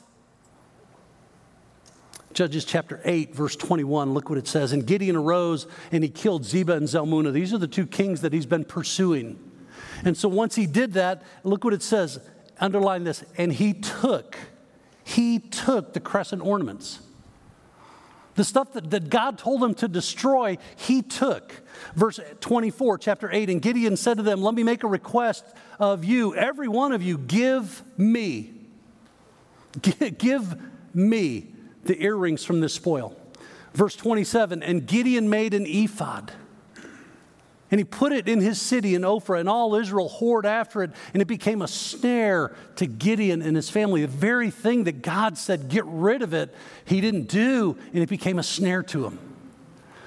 Judges 2.33 2.65
chapter 2.65 3.01
8, 3.05 3.35
verse 3.35 3.57
21, 3.57 4.15
look 4.15 4.29
what 4.29 4.39
it 4.39 4.47
says. 4.47 4.73
And 4.73 4.87
Gideon 4.87 5.17
arose 5.17 5.67
and 5.91 6.05
he 6.05 6.11
killed 6.11 6.45
Zebah 6.45 6.77
and 6.77 6.87
Zalmunna. 6.87 7.33
These 7.33 7.53
are 7.53 7.59
the 7.59 7.67
two 7.67 7.87
kings 7.87 8.21
that 8.21 8.33
he's 8.33 8.47
been 8.47 8.65
pursuing. 8.65 9.39
And 10.05 10.17
so 10.17 10.29
once 10.29 10.55
he 10.55 10.67
did 10.67 10.93
that, 10.93 11.23
look 11.43 11.65
what 11.65 11.73
it 11.73 11.83
says. 11.83 12.21
Underline 12.61 13.05
this. 13.05 13.25
And 13.37 13.53
he 13.53 13.75
took, 13.75 14.37
he 15.03 15.39
took 15.39 15.95
the 15.95 16.01
crescent 16.01 16.43
ornaments. 16.43 17.01
The 18.39 18.45
stuff 18.45 18.75
that, 18.75 18.91
that 18.91 19.11
God 19.11 19.37
told 19.37 19.65
him 19.65 19.75
to 19.75 19.89
destroy, 19.89 20.59
he 20.77 21.03
took. 21.03 21.53
Verse 21.97 22.21
24, 22.39 22.99
chapter 22.99 23.29
8. 23.33 23.51
And 23.51 23.61
Gideon 23.61 23.97
said 23.97 24.19
to 24.19 24.23
them, 24.23 24.43
Let 24.43 24.55
me 24.55 24.63
make 24.63 24.85
a 24.85 24.87
request 24.87 25.45
of 25.81 26.05
you. 26.05 26.37
Every 26.37 26.69
one 26.69 26.93
of 26.93 27.03
you, 27.03 27.19
give 27.19 27.83
me, 27.99 28.55
give 30.19 30.57
me 30.95 31.49
the 31.83 32.01
earrings 32.01 32.45
from 32.45 32.61
this 32.61 32.75
spoil. 32.75 33.17
Verse 33.75 33.97
27. 33.97 34.63
And 34.63 34.87
Gideon 34.87 35.29
made 35.29 35.53
an 35.53 35.67
ephod. 35.67 36.31
And 37.71 37.79
he 37.79 37.85
put 37.85 38.13
it 38.13 38.29
in 38.29 38.41
his 38.41 38.61
city 38.61 38.95
in 38.95 39.03
Ophrah, 39.03 39.41
and 39.41 39.49
all 39.49 39.75
Israel 39.75 40.09
whored 40.09 40.45
after 40.45 40.83
it, 40.83 40.91
and 41.13 41.21
it 41.21 41.27
became 41.27 41.61
a 41.61 41.69
snare 41.69 42.57
to 42.77 42.87
Gideon 42.87 43.43
and 43.43 43.55
his 43.57 43.69
family. 43.69 44.01
The 44.03 44.09
very 44.09 44.51
thing 44.51 44.85
that 44.85 45.03
God 45.03 45.37
said, 45.37 45.69
get 45.69 45.85
rid 45.87 46.23
of 46.23 46.33
it, 46.33 46.55
he 46.87 47.01
didn't 47.01 47.29
do, 47.29 47.77
and 47.93 48.03
it 48.03 48.09
became 48.09 48.39
a 48.39 48.43
snare 48.43 48.83
to 48.85 49.05
him. 49.05 49.19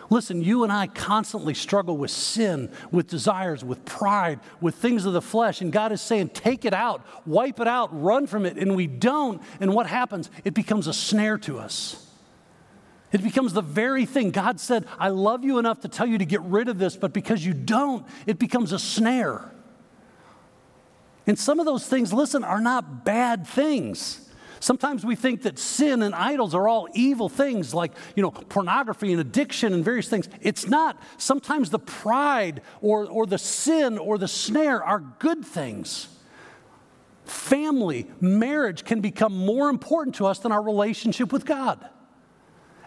Listen, 0.10 0.44
you 0.44 0.64
and 0.64 0.74
I 0.74 0.88
constantly 0.88 1.54
struggle 1.54 1.96
with 1.96 2.12
sin, 2.12 2.70
with 2.92 3.08
desires, 3.08 3.64
with 3.64 3.86
pride, 3.86 4.42
with 4.60 4.76
things 4.76 5.06
of 5.06 5.14
the 5.14 5.22
flesh, 5.22 5.62
and 5.62 5.72
God 5.72 5.94
is 5.94 6.02
saying, 6.02 6.30
take 6.30 6.66
it 6.66 6.74
out, 6.74 7.06
wipe 7.26 7.62
it 7.62 7.68
out, 7.68 7.90
run 8.02 8.28
from 8.28 8.46
it, 8.46 8.58
and 8.58 8.76
we 8.76 8.88
don't. 8.88 9.42
And 9.62 9.74
what 9.74 9.88
happens? 9.88 10.30
It 10.44 10.54
becomes 10.54 10.88
a 10.88 10.94
snare 10.94 11.38
to 11.40 11.60
us. 11.60 12.11
It 13.12 13.24
becomes 13.24 13.54
the 13.54 13.62
very 13.62 14.06
thing. 14.06 14.32
God 14.32 14.60
said, 14.60 14.86
I 14.98 15.10
love 15.10 15.44
you 15.44 15.60
enough 15.60 15.82
to 15.82 15.90
tell 15.90 16.08
you 16.08 16.18
to 16.18 16.26
get 16.26 16.42
rid 16.42 16.70
of 16.70 16.78
this, 16.78 16.96
but 16.96 17.12
because 17.12 17.46
you 17.46 17.54
don't, 17.54 18.06
it 18.26 18.40
becomes 18.40 18.72
a 18.72 18.80
snare. 18.80 19.52
And 21.28 21.38
some 21.38 21.60
of 21.60 21.66
those 21.66 21.88
things, 21.88 22.14
listen, 22.14 22.44
are 22.44 22.62
not 22.62 23.06
bad 23.06 23.46
things. 23.46 24.30
Sometimes 24.62 25.04
we 25.04 25.16
think 25.16 25.42
that 25.42 25.58
sin 25.58 26.04
and 26.04 26.14
idols 26.14 26.54
are 26.54 26.68
all 26.68 26.88
evil 26.94 27.30
things 27.30 27.74
like, 27.74 27.94
you 28.16 28.22
know, 28.22 28.32
pornography 28.32 29.12
and 29.12 29.20
addiction 29.20 29.74
and 29.74 29.84
various 29.84 30.08
things. 30.08 30.30
It's 30.40 30.68
not. 30.68 31.02
Sometimes 31.18 31.70
the 31.70 31.80
pride 31.80 32.62
or, 32.80 33.08
or 33.08 33.26
the 33.26 33.40
sin 33.40 33.98
or 33.98 34.18
the 34.18 34.28
snare 34.28 34.84
are 34.84 35.00
good 35.00 35.44
things. 35.44 36.08
Family, 37.26 38.08
marriage 38.20 38.86
can 38.86 39.02
become 39.02 39.36
more 39.36 39.70
important 39.70 40.16
to 40.16 40.28
us 40.28 40.40
than 40.40 40.52
our 40.52 40.62
relationship 40.62 41.34
with 41.34 41.46
God. 41.46 41.90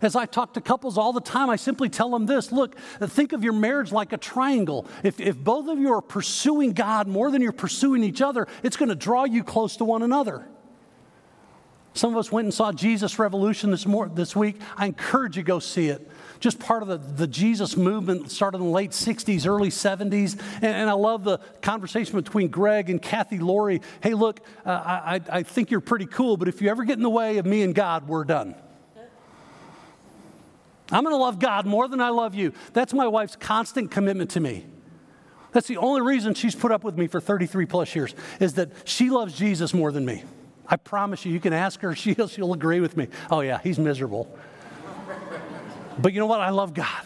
As 0.04 0.14
I 0.14 0.26
talk 0.26 0.52
to 0.54 0.60
couples 0.60 0.98
all 0.98 1.14
the 1.14 1.20
time, 1.20 1.48
I 1.48 1.56
simply 1.56 1.88
tell 1.88 2.10
them 2.10 2.26
this 2.26 2.52
look, 2.52 2.76
think 3.00 3.32
of 3.32 3.42
your 3.42 3.54
marriage 3.54 3.90
like 3.90 4.12
a 4.12 4.18
triangle. 4.18 4.86
If, 5.02 5.18
if 5.18 5.36
both 5.36 5.66
of 5.66 5.78
you 5.78 5.94
are 5.94 6.02
pursuing 6.02 6.72
God 6.72 7.08
more 7.08 7.30
than 7.30 7.40
you're 7.40 7.52
pursuing 7.52 8.04
each 8.04 8.20
other, 8.20 8.46
it's 8.62 8.76
going 8.76 8.90
to 8.90 8.94
draw 8.94 9.24
you 9.24 9.42
close 9.42 9.78
to 9.78 9.84
one 9.84 10.02
another. 10.02 10.46
Some 11.94 12.12
of 12.12 12.18
us 12.18 12.30
went 12.30 12.44
and 12.46 12.52
saw 12.52 12.72
Jesus 12.72 13.18
Revolution 13.20 13.70
this, 13.70 13.86
this 14.14 14.36
week. 14.36 14.60
I 14.76 14.86
encourage 14.86 15.36
you 15.36 15.42
to 15.42 15.46
go 15.46 15.58
see 15.60 15.88
it. 15.88 16.10
Just 16.40 16.58
part 16.58 16.82
of 16.82 16.88
the, 16.88 16.98
the 16.98 17.28
Jesus 17.28 17.76
movement 17.76 18.30
started 18.30 18.58
in 18.58 18.64
the 18.64 18.70
late 18.70 18.90
60s, 18.90 19.46
early 19.46 19.70
70s. 19.70 20.38
And, 20.56 20.64
and 20.64 20.90
I 20.90 20.94
love 20.94 21.22
the 21.24 21.38
conversation 21.62 22.16
between 22.16 22.48
Greg 22.48 22.90
and 22.90 23.00
Cathe 23.00 23.40
Laurie. 23.40 23.80
Hey, 24.02 24.12
look, 24.12 24.40
uh, 24.66 24.70
I, 24.70 25.20
I 25.30 25.42
think 25.44 25.70
you're 25.70 25.80
pretty 25.80 26.06
cool, 26.06 26.36
but 26.36 26.48
if 26.48 26.60
you 26.60 26.68
ever 26.68 26.84
get 26.84 26.96
in 26.98 27.02
the 27.02 27.08
way 27.08 27.38
of 27.38 27.46
me 27.46 27.62
and 27.62 27.74
God, 27.74 28.08
we're 28.08 28.24
done. 28.24 28.56
I'm 30.90 31.03
going 31.03 31.14
to 31.14 31.20
love 31.20 31.38
God 31.38 31.66
more 31.66 31.88
than 31.88 32.01
I 32.01 32.11
love 32.11 32.35
you. 32.35 32.53
That's 32.73 32.92
my 32.92 33.07
wife's 33.07 33.37
constant 33.37 33.90
commitment 33.90 34.31
to 34.31 34.40
me. 34.40 34.66
That's 35.53 35.68
the 35.68 35.77
only 35.77 36.03
reason 36.03 36.35
she's 36.35 36.55
put 36.55 36.73
up 36.73 36.85
with 36.85 36.99
me 36.99 37.07
for 37.07 37.20
33 37.20 37.66
plus 37.66 37.94
years, 37.94 38.14
is 38.40 38.55
that 38.55 38.70
she 38.85 39.09
loves 39.09 39.35
Jesus 39.35 39.73
more 39.73 39.92
than 39.92 40.05
me. 40.05 40.25
I 40.66 40.77
promise 40.77 41.25
you, 41.25 41.33
you 41.33 41.40
can 41.40 41.53
ask 41.53 41.81
her, 41.81 41.94
she'll, 41.97 42.29
she'll 42.29 42.53
agree 42.53 42.81
with 42.81 42.97
me. 42.97 43.09
Oh, 43.31 43.40
yeah, 43.40 43.61
he's 43.62 43.79
miserable. 43.79 44.37
but 45.99 46.12
you 46.12 46.20
know 46.20 46.27
what? 46.27 46.40
I 46.40 46.51
love 46.51 46.75
God. 46.75 47.03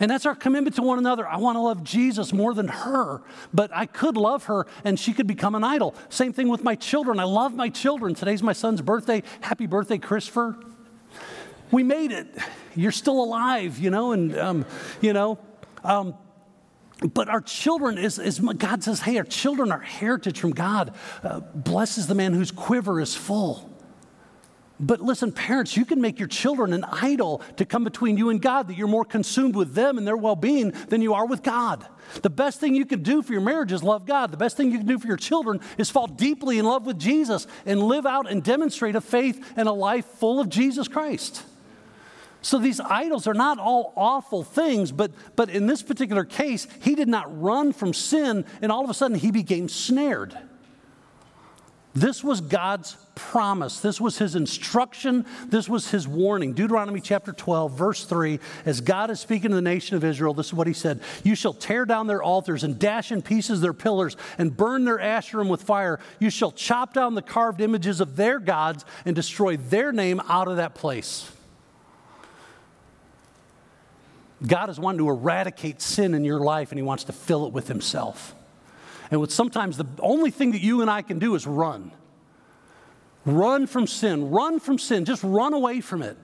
And 0.00 0.10
that's 0.10 0.24
our 0.24 0.34
commitment 0.34 0.76
to 0.76 0.82
one 0.82 0.98
another. 0.98 1.28
I 1.28 1.36
want 1.36 1.56
to 1.56 1.60
love 1.60 1.84
Jesus 1.84 2.32
more 2.32 2.54
than 2.54 2.68
her, 2.68 3.20
but 3.52 3.70
I 3.72 3.84
could 3.84 4.16
love 4.16 4.44
her 4.44 4.66
and 4.82 4.98
she 4.98 5.12
could 5.12 5.26
become 5.26 5.54
an 5.54 5.62
idol. 5.62 5.94
Same 6.08 6.32
thing 6.32 6.48
with 6.48 6.64
my 6.64 6.74
children. 6.74 7.20
I 7.20 7.24
love 7.24 7.54
my 7.54 7.68
children. 7.68 8.14
Today's 8.14 8.42
my 8.42 8.54
son's 8.54 8.80
birthday. 8.80 9.22
Happy 9.42 9.66
birthday, 9.66 9.98
Christopher 9.98 10.56
we 11.70 11.82
made 11.82 12.12
it. 12.12 12.26
You're 12.74 12.92
still 12.92 13.22
alive, 13.22 13.78
you 13.78 13.90
know, 13.90 14.12
and, 14.12 14.36
um, 14.38 14.66
you 15.00 15.12
know. 15.12 15.38
Um, 15.84 16.14
but 17.14 17.28
our 17.28 17.40
children 17.40 17.96
is, 17.96 18.18
is, 18.18 18.38
God 18.40 18.82
says, 18.84 19.00
hey, 19.00 19.16
our 19.18 19.24
children 19.24 19.72
are 19.72 19.80
heritage 19.80 20.38
from 20.38 20.52
God. 20.52 20.94
Uh, 21.22 21.40
blesses 21.40 22.06
the 22.06 22.14
man 22.14 22.34
whose 22.34 22.50
quiver 22.50 23.00
is 23.00 23.14
full. 23.14 23.70
But 24.82 25.02
listen, 25.02 25.30
parents, 25.30 25.76
you 25.76 25.84
can 25.84 26.00
make 26.00 26.18
your 26.18 26.28
children 26.28 26.72
an 26.72 26.84
idol 26.84 27.42
to 27.56 27.66
come 27.66 27.84
between 27.84 28.16
you 28.16 28.30
and 28.30 28.40
God, 28.40 28.68
that 28.68 28.78
you're 28.78 28.88
more 28.88 29.04
consumed 29.04 29.54
with 29.54 29.74
them 29.74 29.98
and 29.98 30.06
their 30.06 30.16
well 30.16 30.36
being 30.36 30.70
than 30.88 31.02
you 31.02 31.12
are 31.12 31.26
with 31.26 31.42
God. 31.42 31.86
The 32.22 32.30
best 32.30 32.60
thing 32.60 32.74
you 32.74 32.86
can 32.86 33.02
do 33.02 33.20
for 33.20 33.32
your 33.32 33.42
marriage 33.42 33.72
is 33.72 33.82
love 33.82 34.06
God. 34.06 34.30
The 34.30 34.38
best 34.38 34.56
thing 34.56 34.70
you 34.72 34.78
can 34.78 34.86
do 34.86 34.98
for 34.98 35.06
your 35.06 35.18
children 35.18 35.60
is 35.76 35.90
fall 35.90 36.06
deeply 36.06 36.58
in 36.58 36.64
love 36.64 36.86
with 36.86 36.98
Jesus 36.98 37.46
and 37.66 37.82
live 37.82 38.06
out 38.06 38.30
and 38.30 38.42
demonstrate 38.42 38.96
a 38.96 39.02
faith 39.02 39.52
and 39.54 39.68
a 39.68 39.72
life 39.72 40.06
full 40.06 40.40
of 40.40 40.48
Jesus 40.48 40.88
Christ. 40.88 41.44
So 42.42 42.58
these 42.58 42.80
idols 42.80 43.26
are 43.26 43.34
not 43.34 43.58
all 43.58 43.92
awful 43.96 44.42
things, 44.42 44.92
but, 44.92 45.12
but 45.36 45.50
in 45.50 45.66
this 45.66 45.82
particular 45.82 46.24
case, 46.24 46.66
he 46.80 46.94
did 46.94 47.08
not 47.08 47.40
run 47.40 47.72
from 47.72 47.92
sin, 47.92 48.44
and 48.62 48.72
all 48.72 48.84
of 48.84 48.90
a 48.90 48.94
sudden 48.94 49.18
he 49.18 49.30
became 49.30 49.68
snared. 49.68 50.36
This 51.92 52.22
was 52.22 52.40
God's 52.40 52.96
promise. 53.16 53.80
This 53.80 54.00
was 54.00 54.16
his 54.16 54.36
instruction. 54.36 55.26
This 55.48 55.68
was 55.68 55.90
his 55.90 56.06
warning. 56.06 56.52
Deuteronomy 56.52 57.00
chapter 57.00 57.32
12, 57.32 57.76
verse 57.76 58.04
3, 58.04 58.38
as 58.64 58.80
God 58.80 59.10
is 59.10 59.18
speaking 59.18 59.50
to 59.50 59.56
the 59.56 59.62
nation 59.62 59.96
of 59.96 60.04
Israel, 60.04 60.32
this 60.32 60.46
is 60.46 60.54
what 60.54 60.68
he 60.68 60.72
said 60.72 61.00
You 61.24 61.34
shall 61.34 61.52
tear 61.52 61.84
down 61.84 62.06
their 62.06 62.22
altars 62.22 62.62
and 62.62 62.78
dash 62.78 63.10
in 63.10 63.22
pieces 63.22 63.60
their 63.60 63.72
pillars 63.72 64.16
and 64.38 64.56
burn 64.56 64.84
their 64.84 64.98
asherim 64.98 65.48
with 65.48 65.62
fire. 65.62 65.98
You 66.20 66.30
shall 66.30 66.52
chop 66.52 66.94
down 66.94 67.16
the 67.16 67.22
carved 67.22 67.60
images 67.60 68.00
of 68.00 68.14
their 68.14 68.38
gods 68.38 68.84
and 69.04 69.16
destroy 69.16 69.56
their 69.56 69.90
name 69.90 70.20
out 70.28 70.46
of 70.46 70.56
that 70.58 70.74
place. 70.76 71.30
God 74.46 74.70
is 74.70 74.80
wanting 74.80 74.98
to 74.98 75.08
eradicate 75.08 75.82
sin 75.82 76.14
in 76.14 76.24
your 76.24 76.40
life 76.40 76.70
and 76.70 76.78
He 76.78 76.82
wants 76.82 77.04
to 77.04 77.12
fill 77.12 77.46
it 77.46 77.52
with 77.52 77.68
Himself. 77.68 78.34
And 79.10 79.30
sometimes 79.30 79.76
the 79.76 79.86
only 79.98 80.30
thing 80.30 80.52
that 80.52 80.60
you 80.60 80.82
and 80.82 80.90
I 80.90 81.02
can 81.02 81.18
do 81.18 81.34
is 81.34 81.46
run. 81.46 81.92
Run 83.26 83.66
from 83.66 83.86
sin. 83.86 84.30
Run 84.30 84.60
from 84.60 84.78
sin. 84.78 85.04
Just 85.04 85.22
run 85.22 85.52
away 85.52 85.80
from 85.80 86.02
it. 86.02 86.16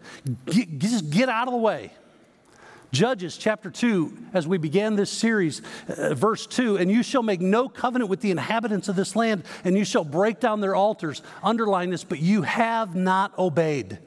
Get, 0.46 0.78
just 0.78 1.10
get 1.10 1.28
out 1.28 1.48
of 1.48 1.52
the 1.52 1.58
way. 1.58 1.92
Judges 2.92 3.36
chapter 3.36 3.70
2, 3.70 4.28
as 4.32 4.46
we 4.46 4.58
began 4.58 4.96
this 4.96 5.10
series, 5.10 5.60
uh, 5.88 6.14
verse 6.14 6.46
2 6.46 6.78
And 6.78 6.90
you 6.90 7.02
shall 7.02 7.22
make 7.22 7.40
no 7.40 7.68
covenant 7.68 8.08
with 8.08 8.20
the 8.20 8.30
inhabitants 8.30 8.88
of 8.88 8.96
this 8.96 9.16
land, 9.16 9.44
and 9.64 9.76
you 9.76 9.84
shall 9.84 10.04
break 10.04 10.40
down 10.40 10.60
their 10.60 10.74
altars. 10.74 11.20
Underline 11.42 11.90
this, 11.90 12.04
but 12.04 12.20
you 12.20 12.42
have 12.42 12.94
not 12.94 13.36
obeyed. 13.38 13.98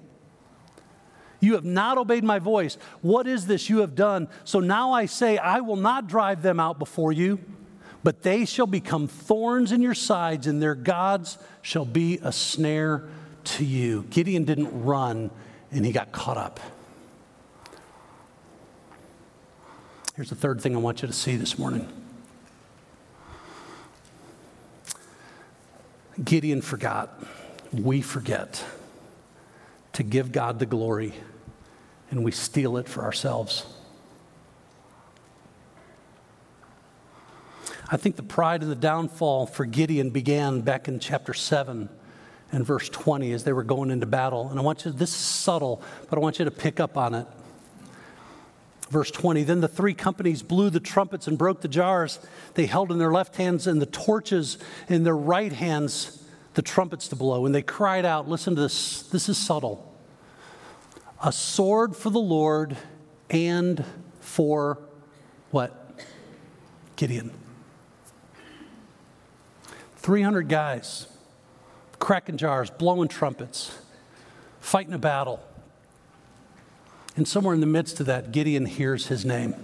You 1.39 1.53
have 1.53 1.65
not 1.65 1.97
obeyed 1.97 2.23
my 2.23 2.39
voice. 2.39 2.77
What 3.01 3.27
is 3.27 3.47
this 3.47 3.69
you 3.69 3.79
have 3.79 3.95
done? 3.95 4.27
So 4.43 4.59
now 4.59 4.91
I 4.91 5.05
say, 5.05 5.37
I 5.37 5.61
will 5.61 5.77
not 5.77 6.07
drive 6.07 6.41
them 6.41 6.59
out 6.59 6.79
before 6.79 7.11
you, 7.11 7.39
but 8.03 8.23
they 8.23 8.45
shall 8.45 8.67
become 8.67 9.07
thorns 9.07 9.71
in 9.71 9.81
your 9.81 9.93
sides, 9.93 10.47
and 10.47 10.61
their 10.61 10.75
gods 10.75 11.37
shall 11.61 11.85
be 11.85 12.19
a 12.21 12.31
snare 12.31 13.03
to 13.45 13.65
you. 13.65 14.03
Gideon 14.09 14.43
didn't 14.43 14.83
run, 14.83 15.31
and 15.71 15.85
he 15.85 15.91
got 15.91 16.11
caught 16.11 16.37
up. 16.37 16.59
Here's 20.15 20.29
the 20.29 20.35
third 20.35 20.59
thing 20.59 20.75
I 20.75 20.79
want 20.79 21.01
you 21.01 21.07
to 21.07 21.13
see 21.13 21.37
this 21.37 21.57
morning 21.57 21.87
Gideon 26.21 26.61
forgot. 26.61 27.23
We 27.71 28.01
forget 28.01 28.65
to 29.93 30.03
give 30.03 30.31
God 30.31 30.59
the 30.59 30.65
glory, 30.65 31.13
and 32.09 32.23
we 32.23 32.31
steal 32.31 32.77
it 32.77 32.87
for 32.87 33.03
ourselves. 33.03 33.65
I 37.91 37.97
think 37.97 38.17
the 38.17 38.23
pride 38.23 38.61
and 38.61 38.71
the 38.71 38.75
downfall 38.75 39.47
for 39.47 39.65
Gideon 39.65 40.11
began 40.11 40.61
back 40.61 40.87
in 40.87 40.99
chapter 40.99 41.33
7 41.33 41.89
and 42.51 42.65
verse 42.65 42.87
20 42.89 43.31
as 43.31 43.43
they 43.43 43.53
were 43.53 43.63
going 43.63 43.89
into 43.89 44.05
battle. 44.05 44.49
And 44.49 44.59
I 44.59 44.61
want 44.61 44.85
you, 44.85 44.91
this 44.91 45.09
is 45.09 45.15
subtle, 45.15 45.81
but 46.09 46.17
I 46.17 46.21
want 46.21 46.37
you 46.37 46.45
to 46.45 46.51
pick 46.51 46.79
up 46.79 46.97
on 46.97 47.15
it. 47.15 47.27
Verse 48.89 49.09
20 49.09 49.43
Then 49.43 49.61
the 49.61 49.67
three 49.67 49.95
companies 49.95 50.43
blew 50.43 50.69
the 50.69 50.79
trumpets 50.79 51.27
and 51.27 51.37
broke 51.37 51.61
the 51.61 51.67
jars 51.67 52.19
they 52.53 52.67
held 52.67 52.91
in 52.91 52.99
their 52.99 53.11
left 53.11 53.35
hands 53.37 53.65
and 53.65 53.81
the 53.81 53.87
torches 53.87 54.59
in 54.87 55.03
their 55.03 55.17
right 55.17 55.51
hands, 55.51 56.23
the 56.53 56.61
trumpets 56.61 57.07
to 57.09 57.15
blow. 57.15 57.45
And 57.45 57.55
they 57.55 57.61
cried 57.61 58.05
out, 58.05 58.29
Listen 58.29 58.55
to 58.55 58.61
this, 58.61 59.03
this 59.03 59.29
is 59.29 59.37
subtle. 59.37 59.88
A 61.21 61.31
sword 61.31 61.95
for 61.95 62.09
the 62.09 62.19
Lord 62.19 62.77
and 63.29 63.83
for 64.21 64.79
what? 65.51 65.99
Gideon. 66.95 67.31
300 69.97 70.47
guys, 70.47 71.07
cracking 71.99 72.37
jars, 72.37 72.69
blowing 72.69 73.09
trumpets, 73.09 73.77
fighting 74.61 74.93
a 74.93 74.97
battle. 74.97 75.43
And 77.17 77.27
somewhere 77.27 77.53
in 77.53 77.59
the 77.59 77.67
midst 77.67 77.99
of 77.99 78.05
that, 78.05 78.31
Gideon 78.31 78.65
hears 78.65 79.07
his 79.07 79.25
name. 79.25 79.55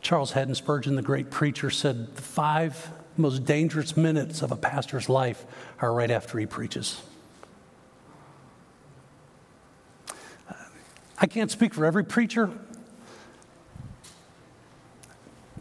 Charles 0.00 0.32
Haddon 0.32 0.54
Spurgeon, 0.54 0.96
the 0.96 1.02
great 1.02 1.30
preacher, 1.30 1.68
said 1.68 2.16
the 2.16 2.22
five 2.22 2.90
most 3.16 3.44
dangerous 3.44 3.96
minutes 3.96 4.42
of 4.42 4.52
a 4.52 4.56
pastor's 4.56 5.08
life 5.08 5.44
are 5.80 5.92
right 5.92 6.10
after 6.10 6.38
he 6.38 6.46
preaches. 6.46 7.02
I 11.18 11.26
can't 11.26 11.50
speak 11.50 11.74
for 11.74 11.84
every 11.84 12.04
preacher. 12.04 12.50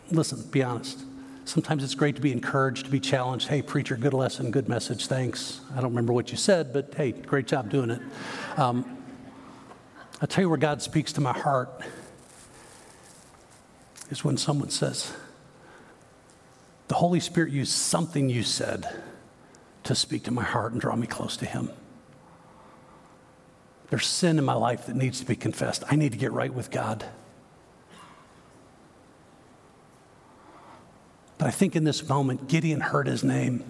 Listen, 0.09 0.41
be 0.49 0.63
honest. 0.63 1.03
Sometimes 1.43 1.83
it's 1.83 1.95
great 1.95 2.15
to 2.15 2.21
be 2.21 2.31
encouraged, 2.31 2.85
to 2.85 2.91
be 2.91 2.99
challenged. 2.99 3.47
Hey, 3.47 3.61
preacher, 3.61 3.97
good 3.97 4.13
lesson, 4.13 4.51
good 4.51 4.69
message, 4.69 5.07
thanks. 5.07 5.61
I 5.71 5.81
don't 5.81 5.89
remember 5.89 6.13
what 6.13 6.31
you 6.31 6.37
said, 6.37 6.71
but 6.71 6.93
hey, 6.95 7.11
great 7.11 7.47
job 7.47 7.69
doing 7.69 7.89
it. 7.89 8.01
Um, 8.55 8.97
I'll 10.21 10.27
tell 10.27 10.43
you 10.43 10.49
where 10.49 10.57
God 10.57 10.81
speaks 10.81 11.11
to 11.13 11.21
my 11.21 11.33
heart 11.33 11.69
is 14.09 14.23
when 14.23 14.37
someone 14.37 14.69
says, 14.69 15.11
The 16.89 16.95
Holy 16.95 17.19
Spirit 17.19 17.53
used 17.53 17.71
something 17.71 18.29
you 18.29 18.43
said 18.43 19.01
to 19.83 19.95
speak 19.95 20.23
to 20.23 20.31
my 20.31 20.43
heart 20.43 20.73
and 20.73 20.81
draw 20.81 20.95
me 20.95 21.07
close 21.07 21.37
to 21.37 21.45
Him. 21.45 21.69
There's 23.89 24.05
sin 24.05 24.37
in 24.37 24.43
my 24.43 24.53
life 24.53 24.87
that 24.87 24.95
needs 24.95 25.19
to 25.19 25.25
be 25.25 25.35
confessed. 25.35 25.83
I 25.89 25.95
need 25.95 26.11
to 26.11 26.17
get 26.17 26.31
right 26.31 26.53
with 26.53 26.71
God. 26.71 27.05
But 31.37 31.47
I 31.47 31.51
think 31.51 31.75
in 31.75 31.85
this 31.85 32.07
moment, 32.09 32.47
Gideon 32.47 32.81
heard 32.81 33.07
his 33.07 33.23
name. 33.23 33.63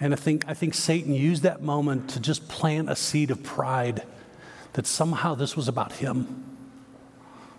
And 0.00 0.12
I 0.12 0.16
think, 0.16 0.44
I 0.46 0.54
think 0.54 0.74
Satan 0.74 1.12
used 1.12 1.42
that 1.42 1.60
moment 1.60 2.10
to 2.10 2.20
just 2.20 2.48
plant 2.48 2.88
a 2.88 2.94
seed 2.94 3.30
of 3.30 3.42
pride 3.42 4.04
that 4.74 4.86
somehow 4.86 5.34
this 5.34 5.56
was 5.56 5.66
about 5.66 5.92
him. 5.92 6.47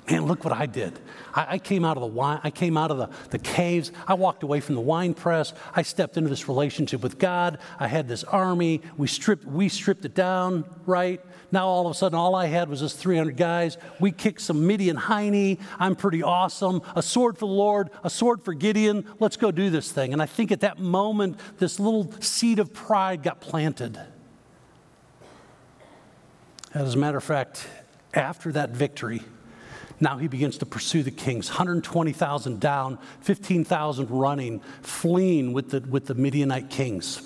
Man, 0.10 0.26
look 0.26 0.44
what 0.44 0.54
I 0.54 0.66
did. 0.66 1.00
I, 1.36 1.48
I, 1.50 1.58
came 1.60 1.86
out 1.86 1.96
of 1.96 2.02
the 2.02 2.08
wine, 2.08 2.40
I 2.44 2.50
came 2.50 2.78
out 2.78 2.90
of 2.90 2.98
the, 2.98 3.10
the 3.30 3.38
caves. 3.38 3.92
I 4.08 4.16
walked 4.16 4.42
away 4.42 4.60
from 4.60 4.76
the 4.76 4.82
wine 4.82 5.14
press. 5.14 5.54
I 5.76 5.84
stepped 5.84 6.18
into 6.18 6.30
this 6.30 6.48
relationship 6.48 7.02
with 7.02 7.20
God. 7.20 7.60
I 7.80 7.88
had 7.88 8.08
this 8.08 8.24
army. 8.24 8.82
We 8.98 9.08
stripped, 9.08 9.46
we 9.46 9.70
stripped 9.70 10.06
it 10.06 10.16
down, 10.16 10.66
right? 10.86 11.22
Now 11.52 11.68
all 11.68 11.86
of 11.86 11.92
a 11.92 11.94
sudden, 11.94 12.18
all 12.18 12.34
I 12.34 12.48
had 12.48 12.70
was 12.70 12.82
this 12.82 12.94
300 12.94 13.38
guys. 13.38 13.78
We 14.00 14.12
kicked 14.12 14.42
some 14.42 14.66
Midian 14.66 14.98
hiney. 14.98 15.60
I'm 15.78 15.96
pretty 15.96 16.24
awesome. 16.24 16.82
A 16.96 17.04
sword 17.04 17.38
for 17.38 17.48
the 17.48 17.54
Lord, 17.54 17.90
a 18.04 18.10
sword 18.10 18.44
for 18.44 18.54
Gideon. 18.54 19.06
Let's 19.20 19.38
go 19.38 19.52
do 19.52 19.70
this 19.70 19.92
thing. 19.92 20.14
And 20.14 20.22
I 20.22 20.26
think 20.26 20.52
at 20.52 20.62
that 20.62 20.80
moment, 20.80 21.40
this 21.60 21.80
little 21.80 22.12
seed 22.20 22.58
of 22.60 22.74
pride 22.74 23.22
got 23.22 23.42
planted. 23.42 24.00
As 26.74 26.96
a 26.96 26.98
matter 26.98 27.18
of 27.18 27.24
fact, 27.24 27.68
after 28.14 28.52
that 28.52 28.72
victory, 28.72 29.22
now 30.00 30.18
he 30.18 30.28
begins 30.28 30.58
to 30.60 30.66
pursue 30.66 31.04
the 31.04 31.12
kings 31.12 31.50
120,000 31.50 32.60
down, 32.60 32.98
15,000 33.22 34.10
running, 34.10 34.60
fleeing 34.82 35.54
with 35.54 35.72
the, 35.72 35.82
with 35.82 36.06
the 36.06 36.16
Midianite 36.16 36.70
kings. 36.70 37.22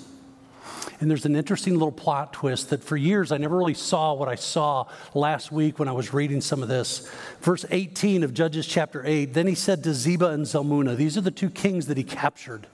And 1.00 1.10
there's 1.10 1.26
an 1.26 1.36
interesting 1.36 1.74
little 1.74 1.92
plot 1.92 2.32
twist 2.32 2.70
that 2.70 2.82
for 2.82 2.96
years 2.96 3.32
I 3.32 3.38
never 3.38 3.56
really 3.56 3.74
saw 3.74 4.14
what 4.14 4.28
I 4.28 4.36
saw 4.36 4.86
last 5.12 5.52
week 5.52 5.78
when 5.78 5.88
I 5.88 5.92
was 5.92 6.14
reading 6.14 6.40
some 6.40 6.62
of 6.62 6.68
this. 6.68 7.10
Verse 7.40 7.64
18 7.70 8.22
of 8.22 8.32
Judges 8.32 8.66
chapter 8.66 9.04
8 9.04 9.34
Then 9.34 9.46
he 9.46 9.54
said 9.54 9.82
to 9.84 9.90
Zebah 9.90 10.32
and 10.32 10.46
Zalmunna, 10.46 10.96
these 10.96 11.18
are 11.18 11.20
the 11.20 11.30
two 11.30 11.50
kings 11.50 11.86
that 11.86 11.96
he 11.96 12.04
captured 12.04 12.66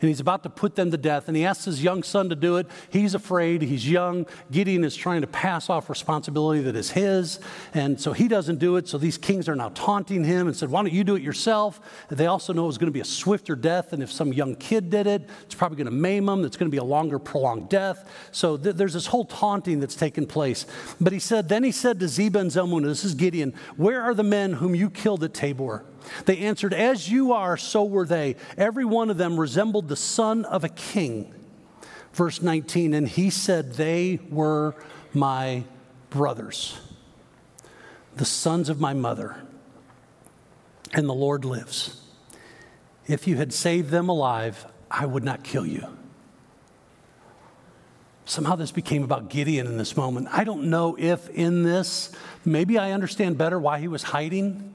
and 0.00 0.08
he's 0.08 0.20
about 0.20 0.42
to 0.44 0.50
put 0.50 0.76
them 0.76 0.90
to 0.90 0.96
death. 0.96 1.28
And 1.28 1.36
he 1.36 1.44
asks 1.44 1.66
his 1.66 1.82
young 1.82 2.02
son 2.02 2.30
to 2.30 2.34
do 2.34 2.56
it. 2.56 2.66
He's 2.88 3.14
afraid. 3.14 3.62
He's 3.62 3.88
young. 3.88 4.26
Gideon 4.50 4.82
is 4.82 4.96
trying 4.96 5.20
to 5.20 5.26
pass 5.26 5.68
off 5.68 5.90
responsibility 5.90 6.62
that 6.62 6.76
is 6.76 6.90
his. 6.90 7.38
And 7.74 8.00
so 8.00 8.12
he 8.12 8.26
doesn't 8.26 8.58
do 8.58 8.76
it. 8.76 8.88
So 8.88 8.96
these 8.96 9.18
kings 9.18 9.48
are 9.48 9.56
now 9.56 9.70
taunting 9.70 10.24
him 10.24 10.46
and 10.46 10.56
said, 10.56 10.70
Why 10.70 10.82
don't 10.82 10.92
you 10.92 11.04
do 11.04 11.16
it 11.16 11.22
yourself? 11.22 11.80
And 12.08 12.18
they 12.18 12.26
also 12.26 12.52
know 12.52 12.64
it 12.64 12.68
was 12.68 12.78
going 12.78 12.88
to 12.88 12.92
be 12.92 13.00
a 13.00 13.04
swifter 13.04 13.54
death 13.54 13.92
And 13.92 14.02
if 14.02 14.10
some 14.10 14.32
young 14.32 14.54
kid 14.54 14.90
did 14.90 15.06
it. 15.06 15.28
It's 15.42 15.54
probably 15.54 15.76
going 15.76 15.86
to 15.86 15.90
maim 15.92 16.28
him. 16.28 16.44
It's 16.44 16.56
going 16.56 16.70
to 16.70 16.74
be 16.74 16.78
a 16.78 16.84
longer, 16.84 17.18
prolonged 17.18 17.68
death. 17.68 18.08
So 18.32 18.56
th- 18.56 18.76
there's 18.76 18.94
this 18.94 19.06
whole 19.06 19.24
taunting 19.24 19.80
that's 19.80 19.96
taken 19.96 20.26
place. 20.26 20.66
But 21.00 21.12
he 21.12 21.18
said, 21.18 21.48
Then 21.48 21.62
he 21.62 21.72
said 21.72 22.00
to 22.00 22.06
Zebah 22.06 22.40
and 22.40 22.50
Zalmunna, 22.50 22.86
This 22.86 23.04
is 23.04 23.14
Gideon, 23.14 23.54
where 23.76 24.00
are 24.00 24.14
the 24.14 24.22
men 24.22 24.54
whom 24.54 24.74
you 24.74 24.88
killed 24.88 25.22
at 25.24 25.34
Tabor? 25.34 25.84
They 26.24 26.38
answered, 26.38 26.74
As 26.74 27.10
you 27.10 27.32
are, 27.32 27.56
so 27.56 27.84
were 27.84 28.06
they. 28.06 28.36
Every 28.56 28.84
one 28.84 29.10
of 29.10 29.16
them 29.16 29.38
resembled 29.38 29.88
the 29.88 29.96
son 29.96 30.44
of 30.44 30.64
a 30.64 30.68
king. 30.68 31.34
Verse 32.12 32.42
19, 32.42 32.94
and 32.94 33.08
he 33.08 33.30
said, 33.30 33.74
They 33.74 34.20
were 34.30 34.74
my 35.12 35.64
brothers, 36.10 36.78
the 38.16 38.24
sons 38.24 38.68
of 38.68 38.80
my 38.80 38.92
mother. 38.92 39.42
And 40.92 41.08
the 41.08 41.14
Lord 41.14 41.44
lives. 41.44 42.00
If 43.06 43.28
you 43.28 43.36
had 43.36 43.52
saved 43.52 43.90
them 43.90 44.08
alive, 44.08 44.66
I 44.90 45.06
would 45.06 45.22
not 45.22 45.44
kill 45.44 45.64
you. 45.64 45.86
Somehow 48.24 48.56
this 48.56 48.72
became 48.72 49.04
about 49.04 49.28
Gideon 49.28 49.66
in 49.66 49.76
this 49.76 49.96
moment. 49.96 50.28
I 50.30 50.44
don't 50.44 50.64
know 50.64 50.96
if 50.98 51.28
in 51.30 51.62
this, 51.62 52.12
maybe 52.44 52.76
I 52.78 52.92
understand 52.92 53.38
better 53.38 53.58
why 53.58 53.78
he 53.78 53.88
was 53.88 54.02
hiding 54.02 54.72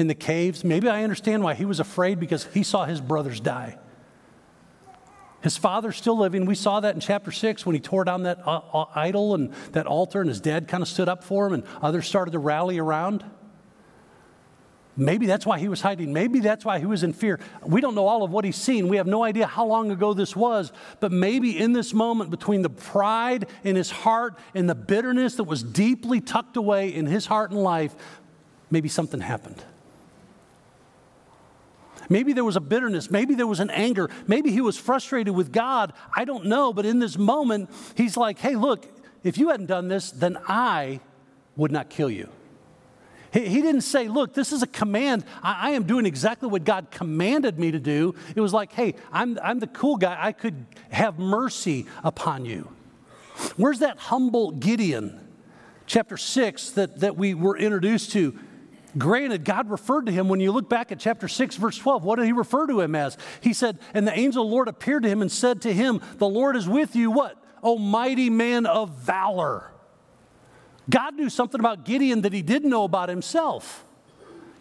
in 0.00 0.08
the 0.08 0.14
caves. 0.14 0.64
Maybe 0.64 0.88
I 0.88 1.04
understand 1.04 1.44
why 1.44 1.54
he 1.54 1.64
was 1.64 1.78
afraid 1.78 2.18
because 2.18 2.46
he 2.46 2.62
saw 2.62 2.86
his 2.86 3.00
brothers 3.00 3.38
die. 3.38 3.78
His 5.42 5.56
father's 5.56 5.96
still 5.96 6.18
living. 6.18 6.44
We 6.44 6.54
saw 6.54 6.80
that 6.80 6.94
in 6.94 7.00
chapter 7.00 7.30
6 7.30 7.64
when 7.64 7.74
he 7.74 7.80
tore 7.80 8.04
down 8.04 8.24
that 8.24 8.46
uh, 8.46 8.60
uh, 8.72 8.84
idol 8.94 9.34
and 9.34 9.52
that 9.72 9.86
altar, 9.86 10.20
and 10.20 10.28
his 10.28 10.40
dad 10.40 10.68
kind 10.68 10.82
of 10.82 10.88
stood 10.88 11.08
up 11.08 11.24
for 11.24 11.46
him, 11.46 11.54
and 11.54 11.64
others 11.80 12.06
started 12.06 12.32
to 12.32 12.38
rally 12.38 12.78
around. 12.78 13.24
Maybe 14.96 15.24
that's 15.24 15.46
why 15.46 15.58
he 15.58 15.68
was 15.68 15.80
hiding. 15.80 16.12
Maybe 16.12 16.40
that's 16.40 16.62
why 16.62 16.78
he 16.78 16.84
was 16.84 17.04
in 17.04 17.14
fear. 17.14 17.40
We 17.64 17.80
don't 17.80 17.94
know 17.94 18.06
all 18.06 18.22
of 18.22 18.30
what 18.30 18.44
he's 18.44 18.56
seen. 18.56 18.88
We 18.88 18.98
have 18.98 19.06
no 19.06 19.22
idea 19.24 19.46
how 19.46 19.64
long 19.64 19.90
ago 19.90 20.12
this 20.12 20.36
was. 20.36 20.72
But 20.98 21.10
maybe 21.10 21.58
in 21.58 21.72
this 21.72 21.94
moment, 21.94 22.30
between 22.30 22.60
the 22.60 22.68
pride 22.68 23.46
in 23.64 23.76
his 23.76 23.90
heart 23.90 24.36
and 24.54 24.68
the 24.68 24.74
bitterness 24.74 25.36
that 25.36 25.44
was 25.44 25.62
deeply 25.62 26.20
tucked 26.20 26.58
away 26.58 26.92
in 26.92 27.06
his 27.06 27.24
heart 27.24 27.50
and 27.50 27.62
life, 27.62 27.94
maybe 28.70 28.90
something 28.90 29.20
happened. 29.20 29.64
Maybe 32.10 32.34
there 32.34 32.44
was 32.44 32.56
a 32.56 32.60
bitterness. 32.60 33.10
Maybe 33.10 33.34
there 33.34 33.46
was 33.46 33.60
an 33.60 33.70
anger. 33.70 34.10
Maybe 34.26 34.50
he 34.50 34.60
was 34.60 34.76
frustrated 34.76 35.34
with 35.34 35.52
God. 35.52 35.94
I 36.14 36.26
don't 36.26 36.46
know. 36.46 36.74
But 36.74 36.84
in 36.84 36.98
this 36.98 37.16
moment, 37.16 37.70
he's 37.94 38.16
like, 38.16 38.38
hey, 38.38 38.56
look, 38.56 38.86
if 39.22 39.38
you 39.38 39.48
hadn't 39.48 39.66
done 39.66 39.88
this, 39.88 40.10
then 40.10 40.36
I 40.46 41.00
would 41.56 41.70
not 41.70 41.88
kill 41.88 42.10
you. 42.10 42.28
He, 43.32 43.48
he 43.48 43.62
didn't 43.62 43.82
say, 43.82 44.08
Look, 44.08 44.34
this 44.34 44.52
is 44.52 44.62
a 44.62 44.66
command. 44.66 45.24
I, 45.42 45.68
I, 45.68 45.70
am 45.70 45.84
doing 45.84 46.06
exactly 46.06 46.48
what 46.48 46.64
God 46.64 46.90
commanded 46.90 47.58
me 47.58 47.70
to 47.70 47.78
do. 47.78 48.14
It 48.34 48.40
was 48.40 48.52
like, 48.52 48.72
Hey, 48.72 48.94
I'm, 49.12 49.38
I'm 49.42 49.60
the 49.60 49.66
cool 49.66 49.96
guy. 49.96 50.16
I 50.18 50.32
could 50.32 50.66
have 50.90 51.18
mercy 51.18 51.86
upon 52.02 52.44
you. 52.44 52.68
Where's 53.56 53.78
that 53.80 53.98
humble 53.98 54.50
Gideon? 54.52 55.28
Chapter 55.86 56.16
6 56.16 56.70
that, 56.72 57.00
that 57.00 57.16
we 57.16 57.34
were 57.34 57.56
introduced 57.56 58.12
to. 58.12 58.38
Granted, 58.98 59.44
God 59.44 59.70
referred 59.70 60.06
to 60.06 60.12
him 60.12 60.28
when 60.28 60.40
you 60.40 60.52
look 60.52 60.68
back 60.68 60.90
at 60.90 60.98
chapter 60.98 61.28
6, 61.28 61.56
verse 61.56 61.78
12. 61.78 62.04
What 62.04 62.16
did 62.16 62.26
he 62.26 62.32
refer 62.32 62.66
to 62.66 62.80
him 62.80 62.94
as? 62.94 63.16
He 63.40 63.52
said, 63.52 63.78
And 63.94 64.06
the 64.06 64.18
angel 64.18 64.42
of 64.42 64.48
the 64.48 64.54
Lord 64.54 64.68
appeared 64.68 65.04
to 65.04 65.08
him 65.08 65.22
and 65.22 65.30
said 65.30 65.62
to 65.62 65.72
him, 65.72 66.00
The 66.18 66.28
Lord 66.28 66.56
is 66.56 66.68
with 66.68 66.96
you, 66.96 67.10
what? 67.10 67.36
O 67.62 67.78
mighty 67.78 68.30
man 68.30 68.66
of 68.66 68.90
valor. 68.90 69.70
God 70.88 71.14
knew 71.14 71.30
something 71.30 71.60
about 71.60 71.84
Gideon 71.84 72.22
that 72.22 72.32
he 72.32 72.42
didn't 72.42 72.70
know 72.70 72.84
about 72.84 73.08
himself. 73.08 73.84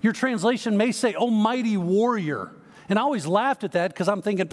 Your 0.01 0.13
translation 0.13 0.77
may 0.77 0.91
say, 0.91 1.15
Oh, 1.17 1.29
mighty 1.29 1.77
warrior. 1.77 2.51
And 2.87 2.99
I 2.99 3.01
always 3.01 3.25
laughed 3.25 3.63
at 3.63 3.71
that 3.71 3.91
because 3.93 4.07
I'm 4.07 4.21
thinking, 4.21 4.49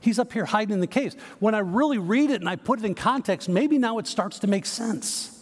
he's 0.00 0.18
up 0.18 0.32
here 0.32 0.46
hiding 0.46 0.74
in 0.74 0.80
the 0.80 0.86
caves. 0.86 1.14
When 1.38 1.54
I 1.54 1.58
really 1.58 1.98
read 1.98 2.30
it 2.30 2.40
and 2.40 2.48
I 2.48 2.56
put 2.56 2.78
it 2.78 2.84
in 2.84 2.94
context, 2.94 3.48
maybe 3.48 3.78
now 3.78 3.98
it 3.98 4.06
starts 4.06 4.38
to 4.40 4.46
make 4.46 4.66
sense. 4.66 5.39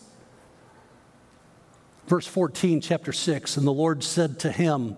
Verse 2.09 2.26
14, 2.26 2.80
chapter 2.80 3.12
6 3.12 3.59
And 3.59 3.66
the 3.66 3.72
Lord 3.72 4.02
said 4.02 4.40
to 4.40 4.50
him, 4.50 4.96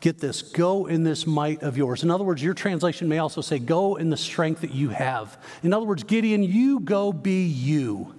Get 0.00 0.18
this, 0.18 0.40
go 0.40 0.86
in 0.86 1.04
this 1.04 1.26
might 1.26 1.62
of 1.62 1.76
yours. 1.76 2.02
In 2.02 2.10
other 2.10 2.24
words, 2.24 2.42
your 2.42 2.54
translation 2.54 3.08
may 3.08 3.18
also 3.18 3.42
say, 3.42 3.58
Go 3.58 3.96
in 3.96 4.08
the 4.08 4.16
strength 4.16 4.62
that 4.62 4.72
you 4.72 4.88
have. 4.88 5.38
In 5.62 5.74
other 5.74 5.84
words, 5.84 6.04
Gideon, 6.04 6.42
you 6.42 6.80
go 6.80 7.12
be 7.12 7.44
you. 7.44 8.14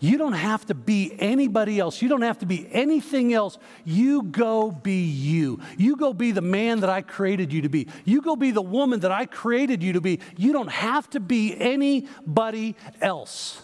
You 0.00 0.18
don't 0.18 0.32
have 0.32 0.66
to 0.66 0.74
be 0.74 1.14
anybody 1.16 1.78
else. 1.78 2.02
You 2.02 2.08
don't 2.08 2.22
have 2.22 2.40
to 2.40 2.46
be 2.46 2.66
anything 2.72 3.32
else. 3.32 3.56
You 3.84 4.24
go 4.24 4.72
be 4.72 5.04
you. 5.04 5.60
You 5.78 5.94
go 5.94 6.12
be 6.12 6.32
the 6.32 6.40
man 6.40 6.80
that 6.80 6.90
I 6.90 7.02
created 7.02 7.52
you 7.52 7.62
to 7.62 7.68
be. 7.68 7.86
You 8.04 8.20
go 8.20 8.34
be 8.34 8.50
the 8.50 8.62
woman 8.62 8.98
that 9.00 9.12
I 9.12 9.26
created 9.26 9.80
you 9.80 9.92
to 9.92 10.00
be. 10.00 10.18
You 10.36 10.52
don't 10.52 10.72
have 10.72 11.08
to 11.10 11.20
be 11.20 11.56
anybody 11.56 12.74
else. 13.00 13.62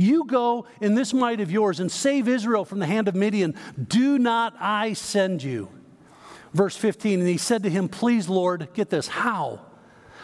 You 0.00 0.24
go 0.24 0.64
in 0.80 0.94
this 0.94 1.12
might 1.12 1.40
of 1.40 1.50
yours 1.50 1.78
and 1.78 1.92
save 1.92 2.26
Israel 2.26 2.64
from 2.64 2.78
the 2.78 2.86
hand 2.86 3.06
of 3.06 3.14
Midian. 3.14 3.54
Do 3.86 4.18
not 4.18 4.54
I 4.58 4.94
send 4.94 5.42
you? 5.42 5.68
Verse 6.54 6.74
15, 6.74 7.20
and 7.20 7.28
he 7.28 7.36
said 7.36 7.64
to 7.64 7.68
him, 7.70 7.86
Please, 7.86 8.26
Lord, 8.26 8.68
get 8.72 8.88
this, 8.88 9.08
how? 9.08 9.60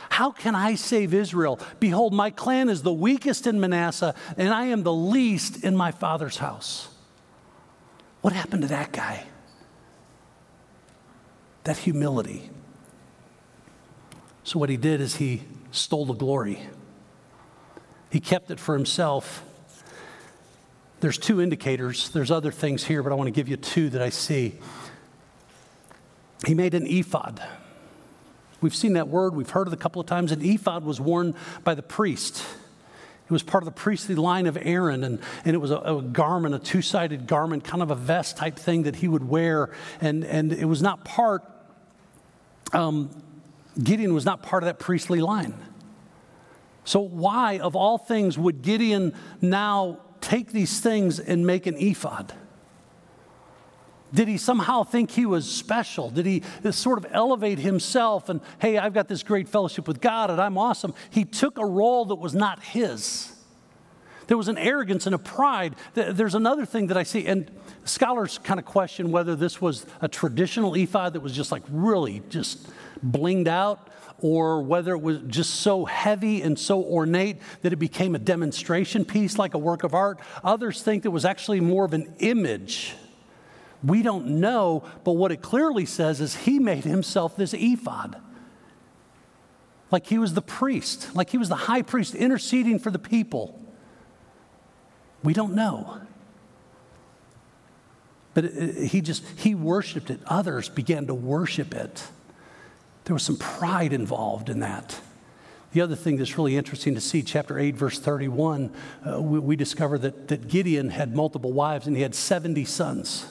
How 0.09 0.31
can 0.31 0.55
I 0.55 0.77
save 0.77 1.13
Israel? 1.13 1.61
Behold, 1.79 2.15
my 2.15 2.31
clan 2.31 2.71
is 2.71 2.85
the 2.85 2.93
weakest 2.93 3.47
in 3.47 3.61
Manasseh, 3.61 4.15
and 4.39 4.49
I 4.49 4.65
am 4.65 4.83
the 4.83 4.95
least 4.95 5.63
in 5.63 5.77
my 5.77 5.91
father's 5.91 6.39
house. 6.39 6.89
What 8.23 8.33
happened 8.33 8.63
to 8.63 8.69
that 8.69 8.93
guy? 8.93 9.27
That 11.65 11.77
humility. 11.77 12.49
So, 14.43 14.59
what 14.59 14.71
he 14.71 14.79
did 14.79 15.03
is 15.03 15.17
he 15.17 15.43
stole 15.71 16.07
the 16.07 16.15
glory, 16.15 16.63
he 18.09 18.21
kept 18.21 18.51
it 18.51 18.59
for 18.59 18.75
himself. 18.75 19.43
There's 21.01 21.19
two 21.19 21.43
indicators. 21.43 22.09
There's 22.11 22.31
other 22.31 22.51
things 22.51 22.85
here, 22.85 23.03
but 23.03 23.13
I 23.13 23.17
want 23.17 23.29
to 23.29 23.33
give 23.33 23.49
you 23.49 23.57
two 23.57 23.91
that 23.91 24.01
I 24.01 24.09
see. 24.09 24.55
He 26.47 26.55
made 26.55 26.75
an 26.75 26.87
ephod. 26.87 27.43
We've 28.61 28.75
seen 28.75 28.95
that 28.95 29.09
word, 29.09 29.35
we've 29.35 29.51
heard 29.51 29.69
it 29.69 29.75
a 29.75 29.77
couple 29.77 30.01
of 30.01 30.07
times. 30.07 30.33
An 30.33 30.43
ephod 30.43 30.85
was 30.85 31.01
worn 31.01 31.35
by 31.65 31.75
the 31.75 31.83
priest. 31.83 32.43
It 33.27 33.33
was 33.33 33.43
part 33.43 33.63
of 33.63 33.67
the 33.67 33.73
priestly 33.73 34.15
line 34.15 34.47
of 34.47 34.57
Aaron, 34.61 35.03
and, 35.05 35.19
and 35.45 35.55
it 35.55 35.59
was 35.59 35.71
a, 35.71 35.79
a 35.79 36.01
garment, 36.01 36.55
a 36.55 36.59
two 36.59 36.81
sided 36.81 37.27
garment, 37.27 37.65
kind 37.65 37.83
of 37.83 37.91
a 37.91 37.95
vest 37.95 38.37
type 38.37 38.57
thing 38.57 38.85
that 38.85 38.97
he 38.97 39.09
would 39.09 39.29
wear. 39.29 39.71
And, 40.01 40.25
and 40.25 40.53
it 40.53 40.65
was 40.65 40.81
not 40.81 41.05
part, 41.05 41.43
um, 42.73 43.11
Gideon 43.83 44.15
was 44.15 44.25
not 44.25 44.43
part 44.43 44.63
of 44.63 44.69
that 44.69 44.79
priestly 44.79 45.21
line. 45.21 45.55
So, 46.85 47.01
why, 47.01 47.59
of 47.59 47.75
all 47.75 47.99
things, 47.99 48.39
would 48.39 48.63
Gideon 48.63 49.13
now 49.41 49.99
take 50.27 50.51
these 50.51 50.81
things 50.81 51.21
and 51.21 51.47
make 51.47 51.67
an 51.67 51.77
ephod? 51.77 52.33
Did 54.13 54.29
he 54.29 54.39
somehow 54.39 54.83
think 54.83 55.11
he 55.11 55.27
was 55.27 55.51
special? 55.51 56.11
Did 56.11 56.27
he 56.27 56.43
sort 56.71 56.99
of 56.99 57.07
elevate 57.11 57.59
himself 57.59 58.29
and, 58.29 58.41
hey, 58.59 58.79
I've 58.79 58.95
got 58.95 59.09
this 59.09 59.23
great 59.23 59.49
fellowship 59.49 59.87
with 59.87 60.01
God 60.01 60.31
and 60.31 60.41
I'm 60.41 60.59
awesome? 60.59 60.95
He 61.11 61.25
took 61.25 61.59
a 61.59 61.65
role 61.65 62.07
that 62.07 62.17
was 62.17 62.35
not 62.35 62.63
his. 62.63 63.33
There 64.27 64.37
was 64.37 64.49
an 64.49 64.59
arrogance 64.59 65.07
and 65.07 65.15
a 65.15 65.19
pride. 65.19 65.77
There's 65.95 66.35
another 66.35 66.67
thing 66.67 66.89
that 66.89 66.97
I 66.97 67.05
see, 67.05 67.27
and 67.27 67.49
scholars 67.85 68.39
kind 68.43 68.59
of 68.59 68.67
question 68.67 69.13
whether 69.13 69.37
this 69.37 69.61
was 69.61 69.87
a 70.01 70.09
traditional 70.09 70.75
ephod 70.75 71.13
that 71.13 71.21
was 71.21 71.33
just 71.33 71.53
like 71.53 71.63
really 71.71 72.23
just 72.29 72.69
blinged 73.05 73.47
out, 73.47 73.89
or 74.21 74.63
whether 74.63 74.93
it 74.93 75.03
was 75.03 75.19
just 75.27 75.57
so 75.57 75.85
heavy 75.85 76.43
and 76.43 76.59
so 76.59 76.83
ornate 76.83 77.39
that 77.63 77.73
it 77.73 77.77
became 77.77 78.15
a 78.15 78.19
demonstration 78.19 79.05
piece 79.05 79.39
like 79.39 79.55
a 79.55 79.59
work 79.59 79.85
of 79.85 79.95
art. 79.95 80.19
Others 80.43 80.83
think 80.83 81.05
it 81.05 81.11
was 81.11 81.25
actually 81.25 81.61
more 81.61 81.85
of 81.85 81.93
an 81.93 82.15
image 82.19 82.95
we 83.87 84.03
don't 84.03 84.27
know, 84.27 84.83
but 85.05 85.13
what 85.13 85.33
it 85.33 85.43
clearly 85.43 85.87
says 85.87 86.21
is 86.21 86.35
he 86.35 86.59
made 86.59 86.85
himself 86.85 87.37
this 87.37 87.55
ephod. 87.55 88.21
Like 89.91 90.07
he 90.07 90.19
was 90.19 90.35
the 90.35 90.43
priest, 90.43 91.15
like 91.15 91.31
he 91.31 91.39
was 91.39 91.49
the 91.49 91.55
high 91.55 91.83
priest 91.83 92.15
interceding 92.15 92.79
for 92.79 92.91
the 92.91 92.99
people. 92.99 93.61
We 95.23 95.33
don't 95.33 95.55
know. 95.55 96.01
But 98.35 98.53
he 98.53 99.01
just, 99.01 99.25
he 99.37 99.55
worshiped 99.55 100.11
it. 100.11 100.21
Others 100.27 100.69
began 100.69 101.07
to 101.07 101.15
worship 101.15 101.73
it. 101.73 102.09
There 103.07 103.15
was 103.15 103.23
some 103.23 103.37
pride 103.37 103.93
involved 103.93 104.49
in 104.49 104.61
that. 104.61 105.01
The 105.73 105.81
other 105.81 105.97
thing 105.97 106.17
that's 106.17 106.39
really 106.39 106.57
interesting 106.57 106.95
to 106.95 107.01
see, 107.01 107.23
chapter 107.23 107.59
8, 107.59 107.75
verse 107.75 107.99
31, 107.99 108.73
uh, 109.05 109.21
we, 109.21 109.39
we 109.39 109.57
discover 109.57 109.99
that, 109.99 110.29
that 110.29 110.49
Gideon 110.49 110.91
had 110.91 111.15
multiple 111.15 111.53
wives 111.53 111.87
and 111.87 111.97
he 111.97 112.03
had 112.03 112.15
70 112.15 112.65
sons 112.65 113.27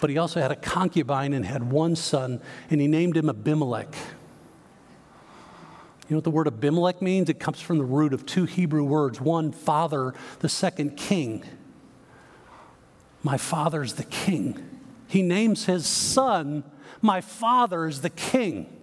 but 0.00 0.10
he 0.10 0.18
also 0.18 0.40
had 0.40 0.50
a 0.50 0.56
concubine 0.56 1.32
and 1.32 1.44
had 1.44 1.70
one 1.70 1.96
son, 1.96 2.40
and 2.70 2.80
he 2.80 2.86
named 2.86 3.16
him 3.16 3.28
Abimelech. 3.28 3.92
You 6.08 6.14
know 6.14 6.18
what 6.18 6.24
the 6.24 6.30
word 6.30 6.46
Abimelech 6.46 7.02
means? 7.02 7.28
It 7.28 7.38
comes 7.38 7.60
from 7.60 7.78
the 7.78 7.84
root 7.84 8.12
of 8.12 8.24
two 8.24 8.44
Hebrew 8.44 8.84
words 8.84 9.20
one, 9.20 9.52
father, 9.52 10.14
the 10.40 10.48
second, 10.48 10.96
king. 10.96 11.44
My 13.22 13.36
father's 13.36 13.94
the 13.94 14.04
king. 14.04 14.80
He 15.06 15.22
names 15.22 15.66
his 15.66 15.86
son, 15.86 16.64
My 17.00 17.20
father 17.20 17.86
is 17.86 18.00
the 18.00 18.10
king. 18.10 18.78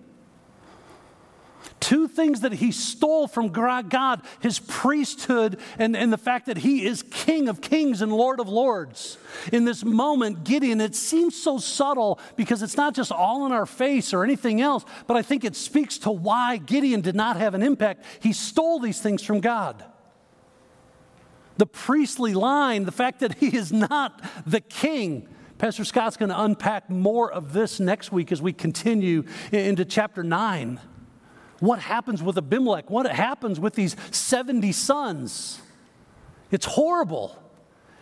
Two 1.79 2.07
things 2.07 2.41
that 2.41 2.53
he 2.53 2.71
stole 2.71 3.27
from 3.27 3.49
God 3.49 4.21
his 4.39 4.57
priesthood 4.57 5.59
and, 5.77 5.95
and 5.95 6.11
the 6.11 6.17
fact 6.17 6.47
that 6.47 6.57
he 6.57 6.83
is 6.83 7.03
King 7.03 7.47
of 7.47 7.61
kings 7.61 8.01
and 8.01 8.11
Lord 8.11 8.39
of 8.39 8.49
lords. 8.49 9.19
In 9.53 9.65
this 9.65 9.85
moment, 9.85 10.43
Gideon, 10.43 10.81
it 10.81 10.95
seems 10.95 11.39
so 11.39 11.59
subtle 11.59 12.19
because 12.35 12.63
it's 12.63 12.75
not 12.75 12.95
just 12.95 13.11
all 13.11 13.45
in 13.45 13.51
our 13.51 13.67
face 13.67 14.15
or 14.15 14.23
anything 14.23 14.61
else, 14.61 14.83
but 15.05 15.15
I 15.15 15.21
think 15.21 15.43
it 15.43 15.55
speaks 15.55 15.99
to 15.99 16.11
why 16.11 16.57
Gideon 16.57 17.01
did 17.01 17.15
not 17.15 17.37
have 17.37 17.53
an 17.53 17.61
impact. 17.61 18.03
He 18.19 18.33
stole 18.33 18.79
these 18.79 18.99
things 18.99 19.21
from 19.21 19.39
God. 19.39 19.83
The 21.57 21.67
priestly 21.67 22.33
line, 22.33 22.85
the 22.85 22.91
fact 22.91 23.19
that 23.19 23.35
he 23.35 23.55
is 23.55 23.71
not 23.71 24.21
the 24.47 24.61
king. 24.61 25.29
Pastor 25.57 25.85
Scott's 25.85 26.17
going 26.17 26.29
to 26.29 26.41
unpack 26.41 26.89
more 26.89 27.31
of 27.31 27.53
this 27.53 27.79
next 27.79 28.11
week 28.11 28.31
as 28.31 28.41
we 28.41 28.51
continue 28.51 29.23
into 29.51 29.85
chapter 29.85 30.21
9. 30.21 30.79
What 31.59 31.79
happens 31.79 32.21
with 32.21 32.37
Abimelech? 32.37 32.89
What 32.89 33.09
happens 33.09 33.59
with 33.59 33.73
these 33.75 33.95
70 34.11 34.73
sons? 34.73 35.61
It's 36.51 36.65
horrible. 36.65 37.41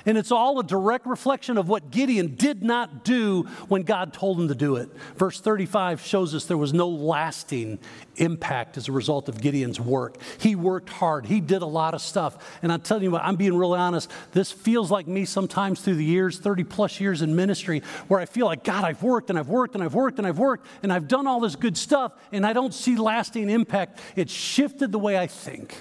And 0.05 0.17
it's 0.17 0.31
all 0.31 0.59
a 0.59 0.63
direct 0.63 1.05
reflection 1.05 1.57
of 1.57 1.69
what 1.69 1.91
Gideon 1.91 2.35
did 2.35 2.63
not 2.63 3.05
do 3.05 3.43
when 3.67 3.83
God 3.83 4.13
told 4.13 4.39
him 4.39 4.49
to 4.49 4.55
do 4.55 4.75
it. 4.75 4.89
Verse 5.15 5.39
35 5.39 6.01
shows 6.01 6.35
us 6.35 6.45
there 6.45 6.57
was 6.57 6.73
no 6.73 6.89
lasting 6.89 7.79
impact 8.17 8.77
as 8.77 8.87
a 8.87 8.91
result 8.91 9.29
of 9.29 9.39
Gideon's 9.39 9.79
work. 9.79 10.17
He 10.39 10.55
worked 10.55 10.89
hard, 10.89 11.25
he 11.25 11.39
did 11.39 11.61
a 11.61 11.67
lot 11.67 11.93
of 11.93 12.01
stuff. 12.01 12.57
And 12.61 12.71
I'm 12.71 12.81
telling 12.81 13.03
you 13.03 13.11
what, 13.11 13.23
I'm 13.23 13.35
being 13.35 13.55
really 13.55 13.79
honest. 13.79 14.11
This 14.31 14.51
feels 14.51 14.91
like 14.91 15.07
me 15.07 15.25
sometimes 15.25 15.81
through 15.81 15.95
the 15.95 16.05
years, 16.05 16.37
30 16.37 16.65
plus 16.65 16.99
years 16.99 17.21
in 17.21 17.35
ministry, 17.35 17.81
where 18.07 18.19
I 18.19 18.25
feel 18.25 18.45
like, 18.45 18.63
God, 18.63 18.83
I've 18.83 19.01
worked 19.03 19.29
and 19.29 19.39
I've 19.39 19.49
worked 19.49 19.75
and 19.75 19.83
I've 19.83 19.95
worked 19.95 20.17
and 20.17 20.27
I've 20.27 20.39
worked 20.39 20.67
and 20.83 20.91
I've 20.91 21.07
done 21.07 21.27
all 21.27 21.39
this 21.39 21.55
good 21.55 21.77
stuff 21.77 22.13
and 22.31 22.45
I 22.45 22.53
don't 22.53 22.73
see 22.73 22.95
lasting 22.95 23.49
impact. 23.49 23.99
It 24.15 24.29
shifted 24.29 24.91
the 24.91 24.99
way 24.99 25.17
I 25.17 25.27
think. 25.27 25.75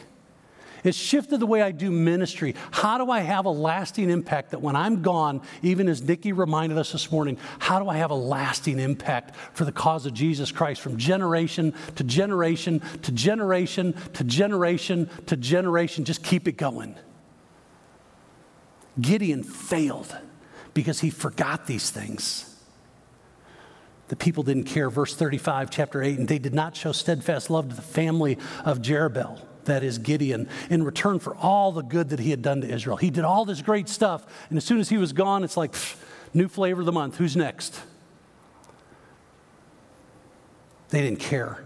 It's 0.84 0.98
shifted 0.98 1.38
the 1.38 1.46
way 1.46 1.62
I 1.62 1.70
do 1.70 1.92
ministry. 1.92 2.56
How 2.72 2.98
do 2.98 3.10
I 3.10 3.20
have 3.20 3.44
a 3.44 3.50
lasting 3.50 4.10
impact 4.10 4.50
that 4.50 4.60
when 4.60 4.74
I'm 4.74 5.00
gone, 5.02 5.42
even 5.62 5.88
as 5.88 6.02
Nikki 6.02 6.32
reminded 6.32 6.76
us 6.76 6.90
this 6.90 7.12
morning, 7.12 7.38
how 7.60 7.78
do 7.78 7.88
I 7.88 7.98
have 7.98 8.10
a 8.10 8.16
lasting 8.16 8.80
impact 8.80 9.36
for 9.52 9.64
the 9.64 9.70
cause 9.70 10.06
of 10.06 10.14
Jesus 10.14 10.50
Christ 10.50 10.80
from 10.80 10.96
generation 10.96 11.72
to 11.94 12.04
generation 12.04 12.80
to 13.02 13.12
generation 13.12 13.94
to 14.14 14.24
generation 14.24 15.08
to 15.26 15.36
generation? 15.36 16.04
Just 16.04 16.24
keep 16.24 16.48
it 16.48 16.56
going. 16.56 16.96
Gideon 19.00 19.44
failed 19.44 20.16
because 20.74 21.00
he 21.00 21.10
forgot 21.10 21.66
these 21.66 21.90
things. 21.90 22.48
The 24.08 24.16
people 24.16 24.42
didn't 24.42 24.64
care. 24.64 24.90
Verse 24.90 25.14
35, 25.14 25.70
chapter 25.70 26.02
8, 26.02 26.18
and 26.18 26.28
they 26.28 26.38
did 26.38 26.54
not 26.54 26.76
show 26.76 26.90
steadfast 26.90 27.50
love 27.50 27.68
to 27.70 27.76
the 27.76 27.82
family 27.82 28.36
of 28.64 28.82
Jerubbaal 28.82 29.40
that 29.66 29.82
is 29.82 29.98
Gideon, 29.98 30.48
in 30.70 30.82
return 30.82 31.18
for 31.18 31.36
all 31.36 31.72
the 31.72 31.82
good 31.82 32.10
that 32.10 32.18
he 32.20 32.30
had 32.30 32.42
done 32.42 32.60
to 32.62 32.68
Israel. 32.68 32.96
He 32.96 33.10
did 33.10 33.24
all 33.24 33.44
this 33.44 33.62
great 33.62 33.88
stuff, 33.88 34.26
and 34.48 34.56
as 34.56 34.64
soon 34.64 34.80
as 34.80 34.88
he 34.88 34.98
was 34.98 35.12
gone, 35.12 35.44
it's 35.44 35.56
like, 35.56 35.72
pff, 35.72 35.96
new 36.34 36.48
flavor 36.48 36.80
of 36.80 36.86
the 36.86 36.92
month. 36.92 37.16
Who's 37.16 37.36
next? 37.36 37.80
They 40.90 41.00
didn't 41.00 41.20
care. 41.20 41.64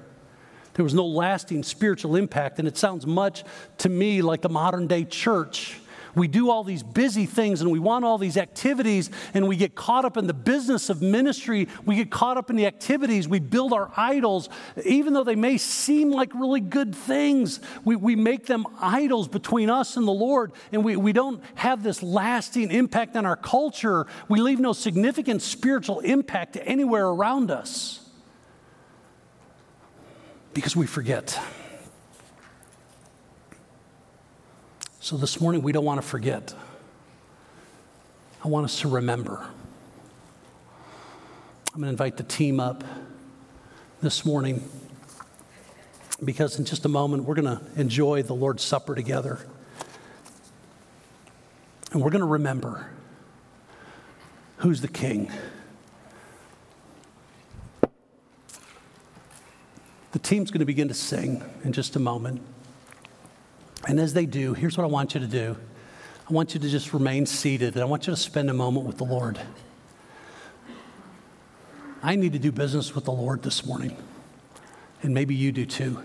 There 0.75 0.85
was 0.85 0.95
no 0.95 1.07
lasting 1.07 1.63
spiritual 1.63 2.17
impact, 2.17 2.59
and 2.59 2.69
it 2.69 2.77
sounds 2.77 3.07
much 3.07 3.45
to 3.79 3.89
me 3.89 4.21
like 4.23 4.43
the 4.43 4.49
modern 4.49 4.87
day 4.87 5.05
church 5.05 5.81
we 6.17 6.27
do 6.29 6.51
all 6.51 6.65
these 6.65 6.83
busy 6.83 7.27
things 7.27 7.61
and 7.61 7.71
we 7.71 7.79
want 7.79 8.05
all 8.05 8.17
these 8.17 8.39
activities 8.39 9.11
and 9.35 9.47
we 9.47 9.55
get 9.55 9.75
caught 9.75 10.07
up 10.07 10.17
in 10.17 10.27
the 10.27 10.35
business 10.35 10.89
of 10.89 11.03
ministry. 11.03 11.69
We 11.85 11.97
get 11.97 12.11
caught 12.11 12.39
up 12.39 12.49
in 12.49 12.57
the 12.57 12.65
activities. 12.67 13.29
We 13.29 13.39
build 13.39 13.75
our 13.75 13.93
idols, 13.97 14.49
even 14.85 15.13
though 15.13 15.25
they 15.25 15.37
may 15.37 15.59
seem 15.59 16.11
like 16.11 16.35
really 16.35 16.61
good 16.61 16.95
things. 16.95 17.61
We, 17.85 17.97
we 17.97 18.17
make 18.17 18.47
them 18.47 18.67
idols 18.81 19.29
between 19.29 19.69
us 19.69 19.99
and 19.99 20.09
the 20.09 20.13
Lord, 20.13 20.53
and 20.73 20.83
we, 20.83 20.97
we 20.97 21.13
don't 21.13 21.43
have 21.55 21.83
this 21.83 22.03
lasting 22.03 22.71
impact 22.71 23.15
on 23.15 23.27
our 23.27 23.37
culture. 23.37 24.07
We 24.29 24.41
leave 24.41 24.59
no 24.59 24.73
significant 24.73 25.43
spiritual 25.43 26.01
impact 26.01 26.57
anywhere 26.63 27.07
around 27.07 27.51
us 27.51 28.09
because 30.55 30.75
we 30.75 30.87
forget. 30.87 31.39
So 35.07 35.17
this 35.17 35.41
morning, 35.41 35.63
we 35.63 35.71
don't 35.71 35.85
want 35.85 36.03
to 36.03 36.07
forget. 36.07 36.53
I 38.45 38.49
want 38.49 38.65
us 38.65 38.81
to 38.81 38.89
remember. 38.89 39.47
I'm 41.73 41.81
going 41.81 41.85
to 41.85 41.91
invite 41.91 42.17
the 42.17 42.25
team 42.25 42.59
up 42.59 42.83
this 44.03 44.25
morning 44.25 44.69
because 46.25 46.59
in 46.59 46.65
just 46.65 46.85
a 46.87 46.89
moment, 46.89 47.23
we're 47.23 47.37
going 47.37 47.57
to 47.57 47.61
enjoy 47.81 48.25
the 48.25 48.35
Lord's 48.35 48.65
Supper 48.65 48.97
together. 48.97 49.39
And 51.93 52.03
we're 52.03 52.11
going 52.11 52.19
to 52.19 52.27
remember 52.27 52.91
who's 54.57 54.81
the 54.81 54.89
king. 54.89 55.31
The 60.11 60.19
team's 60.19 60.51
going 60.51 60.59
to 60.59 60.67
begin 60.67 60.89
to 60.89 60.95
sing 60.95 61.45
in 61.63 61.73
just 61.73 61.95
a 61.95 62.01
moment. 62.01 62.43
And 63.87 64.01
as 64.01 64.15
they 64.15 64.27
do, 64.27 64.53
here's 64.53 64.77
what 64.77 64.85
I 64.85 64.89
want 64.89 65.15
you 65.15 65.21
to 65.21 65.27
do 65.27 65.57
I 66.29 66.33
want 66.33 66.55
you 66.55 66.61
to 66.61 66.69
just 66.69 66.93
remain 66.93 67.25
seated, 67.25 67.75
and 67.75 67.83
I 67.83 67.87
want 67.87 68.07
you 68.07 68.13
to 68.13 68.21
spend 68.21 68.51
a 68.51 68.55
moment 68.55 68.87
with 68.87 68.99
the 68.99 69.05
Lord. 69.05 69.39
I 72.03 72.17
need 72.17 72.33
to 72.35 72.39
do 72.39 72.53
business 72.53 72.95
with 72.95 73.05
the 73.05 73.13
Lord 73.13 73.43
this 73.43 73.65
morning, 73.65 73.97
and 75.03 75.15
maybe 75.15 75.35
you 75.35 75.53
do 75.53 75.65
too. 75.65 76.03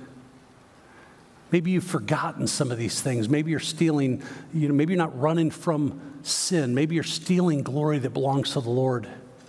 Maybe 1.52 1.72
you've 1.72 1.84
forgotten 1.84 2.48
some 2.48 2.72
of 2.72 2.78
these 2.78 3.02
things. 3.02 3.28
Maybe 3.28 3.52
you're 3.52 3.60
stealing, 3.60 4.24
you 4.54 4.70
know, 4.70 4.74
maybe 4.74 4.94
you're 4.94 5.04
not 5.04 5.20
running 5.20 5.52
from 5.52 6.00
sin. 6.24 6.74
Maybe 6.74 6.96
you're 6.96 7.04
stealing 7.04 7.62
glory 7.62 8.00
that 8.00 8.12
belongs 8.12 8.54
to 8.54 8.62
the 8.62 8.70
Lord. 8.70 9.06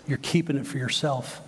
You're 0.08 0.18
keeping 0.18 0.56
it 0.56 0.66
for 0.66 0.78
yourself. 0.78 1.40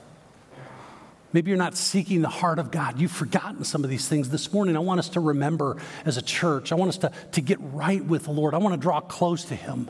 Maybe 1.34 1.50
you're 1.50 1.58
not 1.58 1.76
seeking 1.76 2.22
the 2.22 2.28
heart 2.28 2.60
of 2.60 2.70
God. 2.70 3.00
You've 3.00 3.10
forgotten 3.10 3.64
some 3.64 3.82
of 3.82 3.90
these 3.90 4.06
things. 4.06 4.28
This 4.28 4.52
morning, 4.52 4.76
I 4.76 4.78
want 4.78 5.00
us 5.00 5.08
to 5.10 5.20
remember 5.20 5.76
as 6.04 6.16
a 6.16 6.22
church. 6.22 6.70
I 6.70 6.76
want 6.76 6.90
us 6.90 6.98
to, 6.98 7.10
to 7.32 7.40
get 7.40 7.58
right 7.60 8.02
with 8.02 8.24
the 8.24 8.30
Lord. 8.30 8.54
I 8.54 8.58
want 8.58 8.72
to 8.72 8.80
draw 8.80 9.00
close 9.00 9.44
to 9.46 9.56
Him. 9.56 9.88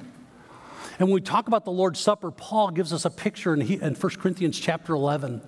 And 0.98 1.08
when 1.08 1.12
we 1.12 1.20
talk 1.20 1.46
about 1.46 1.66
the 1.66 1.70
Lord's 1.70 2.00
Supper, 2.00 2.30
Paul 2.30 2.70
gives 2.70 2.94
us 2.94 3.04
a 3.04 3.10
picture 3.10 3.52
in, 3.52 3.60
he, 3.60 3.74
in 3.74 3.94
1 3.94 4.12
Corinthians 4.16 4.58
chapter 4.58 4.94
11. 4.94 5.42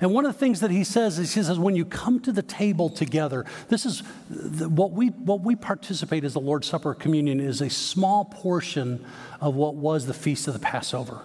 And 0.00 0.12
one 0.12 0.26
of 0.26 0.32
the 0.32 0.38
things 0.38 0.58
that 0.60 0.72
he 0.72 0.82
says 0.82 1.20
is 1.20 1.34
he 1.34 1.42
says, 1.44 1.60
when 1.60 1.76
you 1.76 1.84
come 1.84 2.18
to 2.20 2.32
the 2.32 2.42
table 2.42 2.90
together, 2.90 3.46
this 3.68 3.86
is 3.86 4.02
the, 4.28 4.68
what, 4.68 4.90
we, 4.90 5.08
what 5.10 5.42
we 5.42 5.54
participate 5.54 6.24
as 6.24 6.32
the 6.32 6.40
Lord's 6.40 6.66
Supper 6.66 6.92
communion 6.92 7.38
is 7.38 7.60
a 7.60 7.70
small 7.70 8.24
portion 8.24 9.04
of 9.40 9.54
what 9.54 9.76
was 9.76 10.06
the 10.06 10.14
feast 10.14 10.48
of 10.48 10.54
the 10.54 10.60
Passover. 10.60 11.22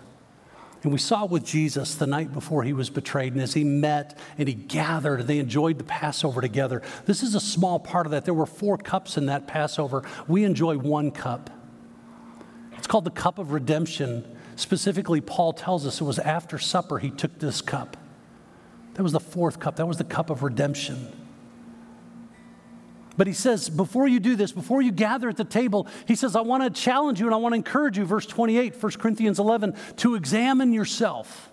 And 0.83 0.91
we 0.91 0.97
saw 0.97 1.25
with 1.25 1.45
Jesus 1.45 1.95
the 1.95 2.07
night 2.07 2.33
before 2.33 2.63
he 2.63 2.73
was 2.73 2.89
betrayed, 2.89 3.33
and 3.33 3.41
as 3.41 3.53
he 3.53 3.63
met 3.63 4.17
and 4.37 4.47
he 4.47 4.55
gathered, 4.55 5.27
they 5.27 5.37
enjoyed 5.37 5.77
the 5.77 5.83
Passover 5.83 6.41
together. 6.41 6.81
This 7.05 7.21
is 7.21 7.35
a 7.35 7.39
small 7.39 7.79
part 7.79 8.07
of 8.07 8.11
that. 8.11 8.25
There 8.25 8.33
were 8.33 8.47
four 8.47 8.77
cups 8.77 9.15
in 9.15 9.27
that 9.27 9.45
Passover. 9.45 10.03
We 10.27 10.43
enjoy 10.43 10.79
one 10.79 11.11
cup. 11.11 11.51
It's 12.77 12.87
called 12.87 13.05
the 13.05 13.11
cup 13.11 13.37
of 13.37 13.51
redemption. 13.51 14.25
Specifically, 14.55 15.21
Paul 15.21 15.53
tells 15.53 15.85
us 15.85 16.01
it 16.01 16.03
was 16.03 16.17
after 16.17 16.57
supper 16.57 16.97
he 16.97 17.11
took 17.11 17.37
this 17.37 17.61
cup. 17.61 17.95
That 18.95 19.03
was 19.03 19.11
the 19.11 19.19
fourth 19.19 19.59
cup, 19.59 19.75
that 19.75 19.87
was 19.87 19.97
the 19.97 20.03
cup 20.03 20.31
of 20.31 20.41
redemption. 20.41 21.20
But 23.17 23.27
he 23.27 23.33
says, 23.33 23.69
before 23.69 24.07
you 24.07 24.19
do 24.19 24.35
this, 24.35 24.51
before 24.51 24.81
you 24.81 24.91
gather 24.91 25.29
at 25.29 25.37
the 25.37 25.43
table, 25.43 25.87
he 26.07 26.15
says, 26.15 26.35
I 26.35 26.41
want 26.41 26.63
to 26.63 26.69
challenge 26.69 27.19
you 27.19 27.25
and 27.25 27.35
I 27.35 27.37
want 27.37 27.53
to 27.53 27.57
encourage 27.57 27.97
you, 27.97 28.05
verse 28.05 28.25
28, 28.25 28.81
1 28.81 28.91
Corinthians 28.93 29.39
11, 29.39 29.75
to 29.97 30.15
examine 30.15 30.73
yourself. 30.73 31.49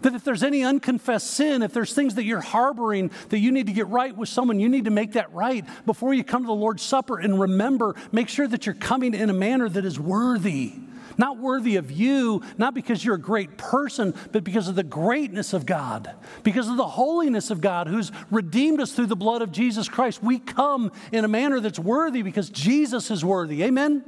That 0.00 0.14
if 0.16 0.24
there's 0.24 0.42
any 0.42 0.64
unconfessed 0.64 1.30
sin, 1.30 1.62
if 1.62 1.72
there's 1.72 1.94
things 1.94 2.16
that 2.16 2.24
you're 2.24 2.40
harboring 2.40 3.12
that 3.28 3.38
you 3.38 3.52
need 3.52 3.68
to 3.68 3.72
get 3.72 3.86
right 3.86 4.16
with 4.16 4.28
someone, 4.28 4.58
you 4.58 4.68
need 4.68 4.86
to 4.86 4.90
make 4.90 5.12
that 5.12 5.32
right 5.32 5.64
before 5.86 6.12
you 6.12 6.24
come 6.24 6.42
to 6.42 6.48
the 6.48 6.52
Lord's 6.52 6.82
Supper. 6.82 7.18
And 7.18 7.40
remember, 7.40 7.94
make 8.10 8.28
sure 8.28 8.48
that 8.48 8.66
you're 8.66 8.74
coming 8.74 9.14
in 9.14 9.30
a 9.30 9.34
manner 9.34 9.68
that 9.68 9.84
is 9.84 10.00
worthy 10.00 10.74
not 11.18 11.38
worthy 11.38 11.76
of 11.76 11.90
you, 11.90 12.42
not 12.58 12.74
because 12.74 13.04
you're 13.04 13.14
a 13.16 13.20
great 13.20 13.56
person, 13.56 14.14
but 14.32 14.44
because 14.44 14.68
of 14.68 14.74
the 14.74 14.82
greatness 14.82 15.52
of 15.52 15.66
God, 15.66 16.14
because 16.42 16.68
of 16.68 16.76
the 16.76 16.86
holiness 16.86 17.50
of 17.50 17.60
God 17.60 17.86
who's 17.86 18.12
redeemed 18.30 18.80
us 18.80 18.92
through 18.92 19.06
the 19.06 19.16
blood 19.16 19.42
of 19.42 19.52
Jesus 19.52 19.88
Christ. 19.88 20.22
We 20.22 20.38
come 20.38 20.92
in 21.12 21.24
a 21.24 21.28
manner 21.28 21.60
that's 21.60 21.78
worthy 21.78 22.22
because 22.22 22.50
Jesus 22.50 23.10
is 23.10 23.24
worthy. 23.24 23.62
Amen? 23.62 24.04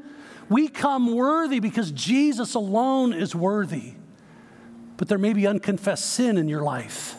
We 0.49 0.69
come 0.69 1.15
worthy 1.15 1.61
because 1.61 1.91
Jesus 1.93 2.55
alone 2.55 3.13
is 3.13 3.35
worthy. 3.35 3.95
But 4.97 5.09
there 5.09 5.19
may 5.19 5.33
be 5.33 5.47
unconfessed 5.47 6.07
sin 6.07 6.39
in 6.39 6.49
your 6.49 6.63
life. 6.63 7.17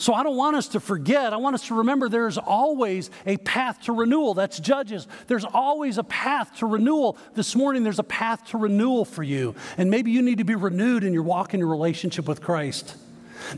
So 0.00 0.14
I 0.14 0.22
don't 0.22 0.36
want 0.36 0.56
us 0.56 0.68
to 0.68 0.80
forget. 0.80 1.34
I 1.34 1.36
want 1.36 1.52
us 1.52 1.66
to 1.66 1.74
remember 1.74 2.08
there's 2.08 2.38
always 2.38 3.10
a 3.26 3.36
path 3.36 3.82
to 3.82 3.92
renewal. 3.92 4.32
That's 4.32 4.58
Judges. 4.58 5.06
There's 5.26 5.44
always 5.44 5.98
a 5.98 6.02
path 6.02 6.56
to 6.60 6.66
renewal. 6.66 7.18
This 7.34 7.54
morning, 7.54 7.82
there's 7.82 7.98
a 7.98 8.04
path 8.04 8.46
to 8.46 8.56
renewal 8.56 9.04
for 9.04 9.22
you. 9.22 9.54
And 9.76 9.90
maybe 9.90 10.10
you 10.10 10.22
need 10.22 10.38
to 10.38 10.44
be 10.44 10.54
renewed 10.54 11.04
in 11.04 11.12
your 11.12 11.22
walk 11.22 11.52
in 11.52 11.60
your 11.60 11.68
relationship 11.68 12.26
with 12.26 12.40
Christ. 12.40 12.96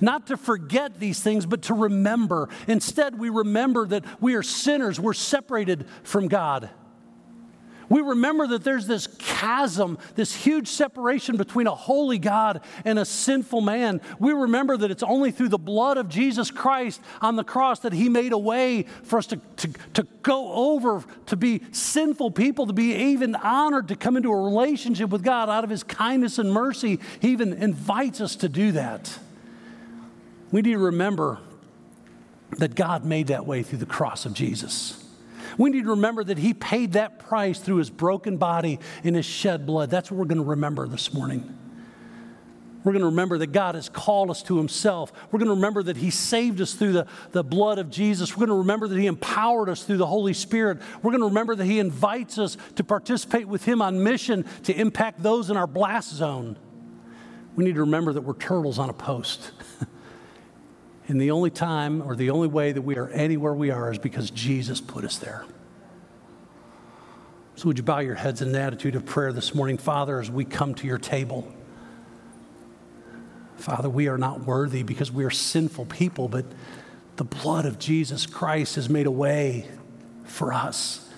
Not 0.00 0.26
to 0.26 0.36
forget 0.36 0.98
these 0.98 1.20
things, 1.20 1.46
but 1.46 1.62
to 1.62 1.74
remember. 1.74 2.48
Instead, 2.66 3.20
we 3.20 3.28
remember 3.28 3.86
that 3.86 4.04
we 4.20 4.34
are 4.34 4.42
sinners, 4.42 4.98
we're 4.98 5.12
separated 5.12 5.86
from 6.02 6.26
God. 6.26 6.70
We 7.92 8.00
remember 8.00 8.46
that 8.46 8.64
there's 8.64 8.86
this 8.86 9.06
chasm, 9.06 9.98
this 10.14 10.34
huge 10.34 10.68
separation 10.68 11.36
between 11.36 11.66
a 11.66 11.74
holy 11.74 12.18
God 12.18 12.62
and 12.86 12.98
a 12.98 13.04
sinful 13.04 13.60
man. 13.60 14.00
We 14.18 14.32
remember 14.32 14.78
that 14.78 14.90
it's 14.90 15.02
only 15.02 15.30
through 15.30 15.50
the 15.50 15.58
blood 15.58 15.98
of 15.98 16.08
Jesus 16.08 16.50
Christ 16.50 17.02
on 17.20 17.36
the 17.36 17.44
cross 17.44 17.80
that 17.80 17.92
He 17.92 18.08
made 18.08 18.32
a 18.32 18.38
way 18.38 18.84
for 19.02 19.18
us 19.18 19.26
to, 19.26 19.36
to, 19.36 19.68
to 19.92 20.06
go 20.22 20.54
over 20.54 21.04
to 21.26 21.36
be 21.36 21.60
sinful 21.72 22.30
people, 22.30 22.66
to 22.66 22.72
be 22.72 22.94
even 22.94 23.34
honored 23.34 23.88
to 23.88 23.94
come 23.94 24.16
into 24.16 24.32
a 24.32 24.40
relationship 24.40 25.10
with 25.10 25.22
God 25.22 25.50
out 25.50 25.62
of 25.62 25.68
His 25.68 25.82
kindness 25.82 26.38
and 26.38 26.50
mercy. 26.50 26.98
He 27.20 27.32
even 27.32 27.52
invites 27.52 28.22
us 28.22 28.36
to 28.36 28.48
do 28.48 28.72
that. 28.72 29.18
We 30.50 30.62
need 30.62 30.72
to 30.72 30.78
remember 30.78 31.40
that 32.52 32.74
God 32.74 33.04
made 33.04 33.26
that 33.26 33.44
way 33.44 33.62
through 33.62 33.80
the 33.80 33.84
cross 33.84 34.24
of 34.24 34.32
Jesus. 34.32 35.01
We 35.58 35.70
need 35.70 35.84
to 35.84 35.90
remember 35.90 36.24
that 36.24 36.38
He 36.38 36.54
paid 36.54 36.92
that 36.92 37.18
price 37.18 37.58
through 37.58 37.76
His 37.76 37.90
broken 37.90 38.36
body 38.36 38.78
and 39.04 39.16
His 39.16 39.26
shed 39.26 39.66
blood. 39.66 39.90
That's 39.90 40.10
what 40.10 40.18
we're 40.18 40.26
going 40.26 40.38
to 40.38 40.44
remember 40.44 40.86
this 40.86 41.12
morning. 41.12 41.58
We're 42.84 42.92
going 42.92 43.02
to 43.02 43.06
remember 43.06 43.38
that 43.38 43.52
God 43.52 43.76
has 43.76 43.88
called 43.88 44.30
us 44.30 44.42
to 44.44 44.56
Himself. 44.56 45.12
We're 45.30 45.38
going 45.38 45.48
to 45.48 45.54
remember 45.54 45.84
that 45.84 45.96
He 45.96 46.10
saved 46.10 46.60
us 46.60 46.74
through 46.74 46.92
the, 46.92 47.06
the 47.30 47.44
blood 47.44 47.78
of 47.78 47.90
Jesus. 47.90 48.36
We're 48.36 48.46
going 48.46 48.56
to 48.56 48.62
remember 48.62 48.88
that 48.88 48.98
He 48.98 49.06
empowered 49.06 49.68
us 49.68 49.84
through 49.84 49.98
the 49.98 50.06
Holy 50.06 50.34
Spirit. 50.34 50.78
We're 51.02 51.12
going 51.12 51.20
to 51.20 51.28
remember 51.28 51.54
that 51.54 51.64
He 51.64 51.78
invites 51.78 52.38
us 52.38 52.56
to 52.76 52.84
participate 52.84 53.46
with 53.46 53.64
Him 53.64 53.80
on 53.80 54.02
mission 54.02 54.44
to 54.64 54.74
impact 54.74 55.22
those 55.22 55.48
in 55.48 55.56
our 55.56 55.68
blast 55.68 56.12
zone. 56.12 56.56
We 57.54 57.64
need 57.64 57.74
to 57.74 57.82
remember 57.82 58.14
that 58.14 58.22
we're 58.22 58.34
turtles 58.34 58.78
on 58.78 58.90
a 58.90 58.94
post. 58.94 59.52
And 61.08 61.20
the 61.20 61.30
only 61.30 61.50
time 61.50 62.02
or 62.02 62.14
the 62.14 62.30
only 62.30 62.48
way 62.48 62.72
that 62.72 62.82
we 62.82 62.96
are 62.96 63.08
anywhere 63.08 63.54
we 63.54 63.70
are 63.70 63.90
is 63.90 63.98
because 63.98 64.30
Jesus 64.30 64.80
put 64.80 65.04
us 65.04 65.18
there. 65.18 65.44
So, 67.56 67.68
would 67.68 67.76
you 67.76 67.84
bow 67.84 67.98
your 67.98 68.14
heads 68.14 68.40
in 68.40 68.48
an 68.48 68.56
attitude 68.56 68.94
of 68.94 69.04
prayer 69.04 69.32
this 69.32 69.54
morning, 69.54 69.78
Father, 69.78 70.20
as 70.20 70.30
we 70.30 70.44
come 70.44 70.74
to 70.76 70.86
your 70.86 70.98
table? 70.98 71.52
Father, 73.56 73.88
we 73.88 74.08
are 74.08 74.18
not 74.18 74.46
worthy 74.46 74.82
because 74.82 75.12
we 75.12 75.24
are 75.24 75.30
sinful 75.30 75.86
people, 75.86 76.28
but 76.28 76.44
the 77.16 77.24
blood 77.24 77.66
of 77.66 77.78
Jesus 77.78 78.26
Christ 78.26 78.76
has 78.76 78.88
made 78.88 79.06
a 79.06 79.10
way 79.10 79.68
for 80.24 80.52
us. 80.52 81.08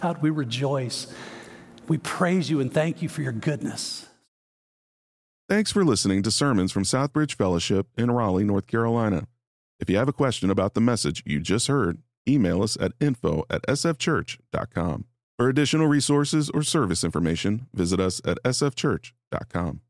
God, 0.00 0.22
we 0.22 0.30
rejoice. 0.30 1.06
We 1.86 1.98
praise 1.98 2.50
you 2.50 2.60
and 2.60 2.72
thank 2.72 3.02
you 3.02 3.08
for 3.08 3.22
your 3.22 3.32
goodness. 3.32 4.08
Thanks 5.46 5.70
for 5.70 5.84
listening 5.84 6.22
to 6.22 6.30
sermons 6.30 6.72
from 6.72 6.84
Southbridge 6.84 7.34
Fellowship 7.34 7.88
in 7.98 8.10
Raleigh, 8.10 8.44
North 8.44 8.66
Carolina. 8.66 9.28
If 9.78 9.90
you 9.90 9.98
have 9.98 10.08
a 10.08 10.12
question 10.12 10.48
about 10.48 10.72
the 10.72 10.80
message 10.80 11.22
you 11.26 11.38
just 11.38 11.66
heard, 11.66 11.98
email 12.26 12.62
us 12.62 12.78
at 12.80 12.92
info 12.98 13.44
at 13.50 13.60
sfchurch.com. 13.66 15.04
For 15.36 15.48
additional 15.50 15.86
resources 15.86 16.48
or 16.48 16.62
service 16.62 17.04
information, 17.04 17.66
visit 17.74 18.00
us 18.00 18.22
at 18.24 18.42
sfchurch.com. 18.42 19.82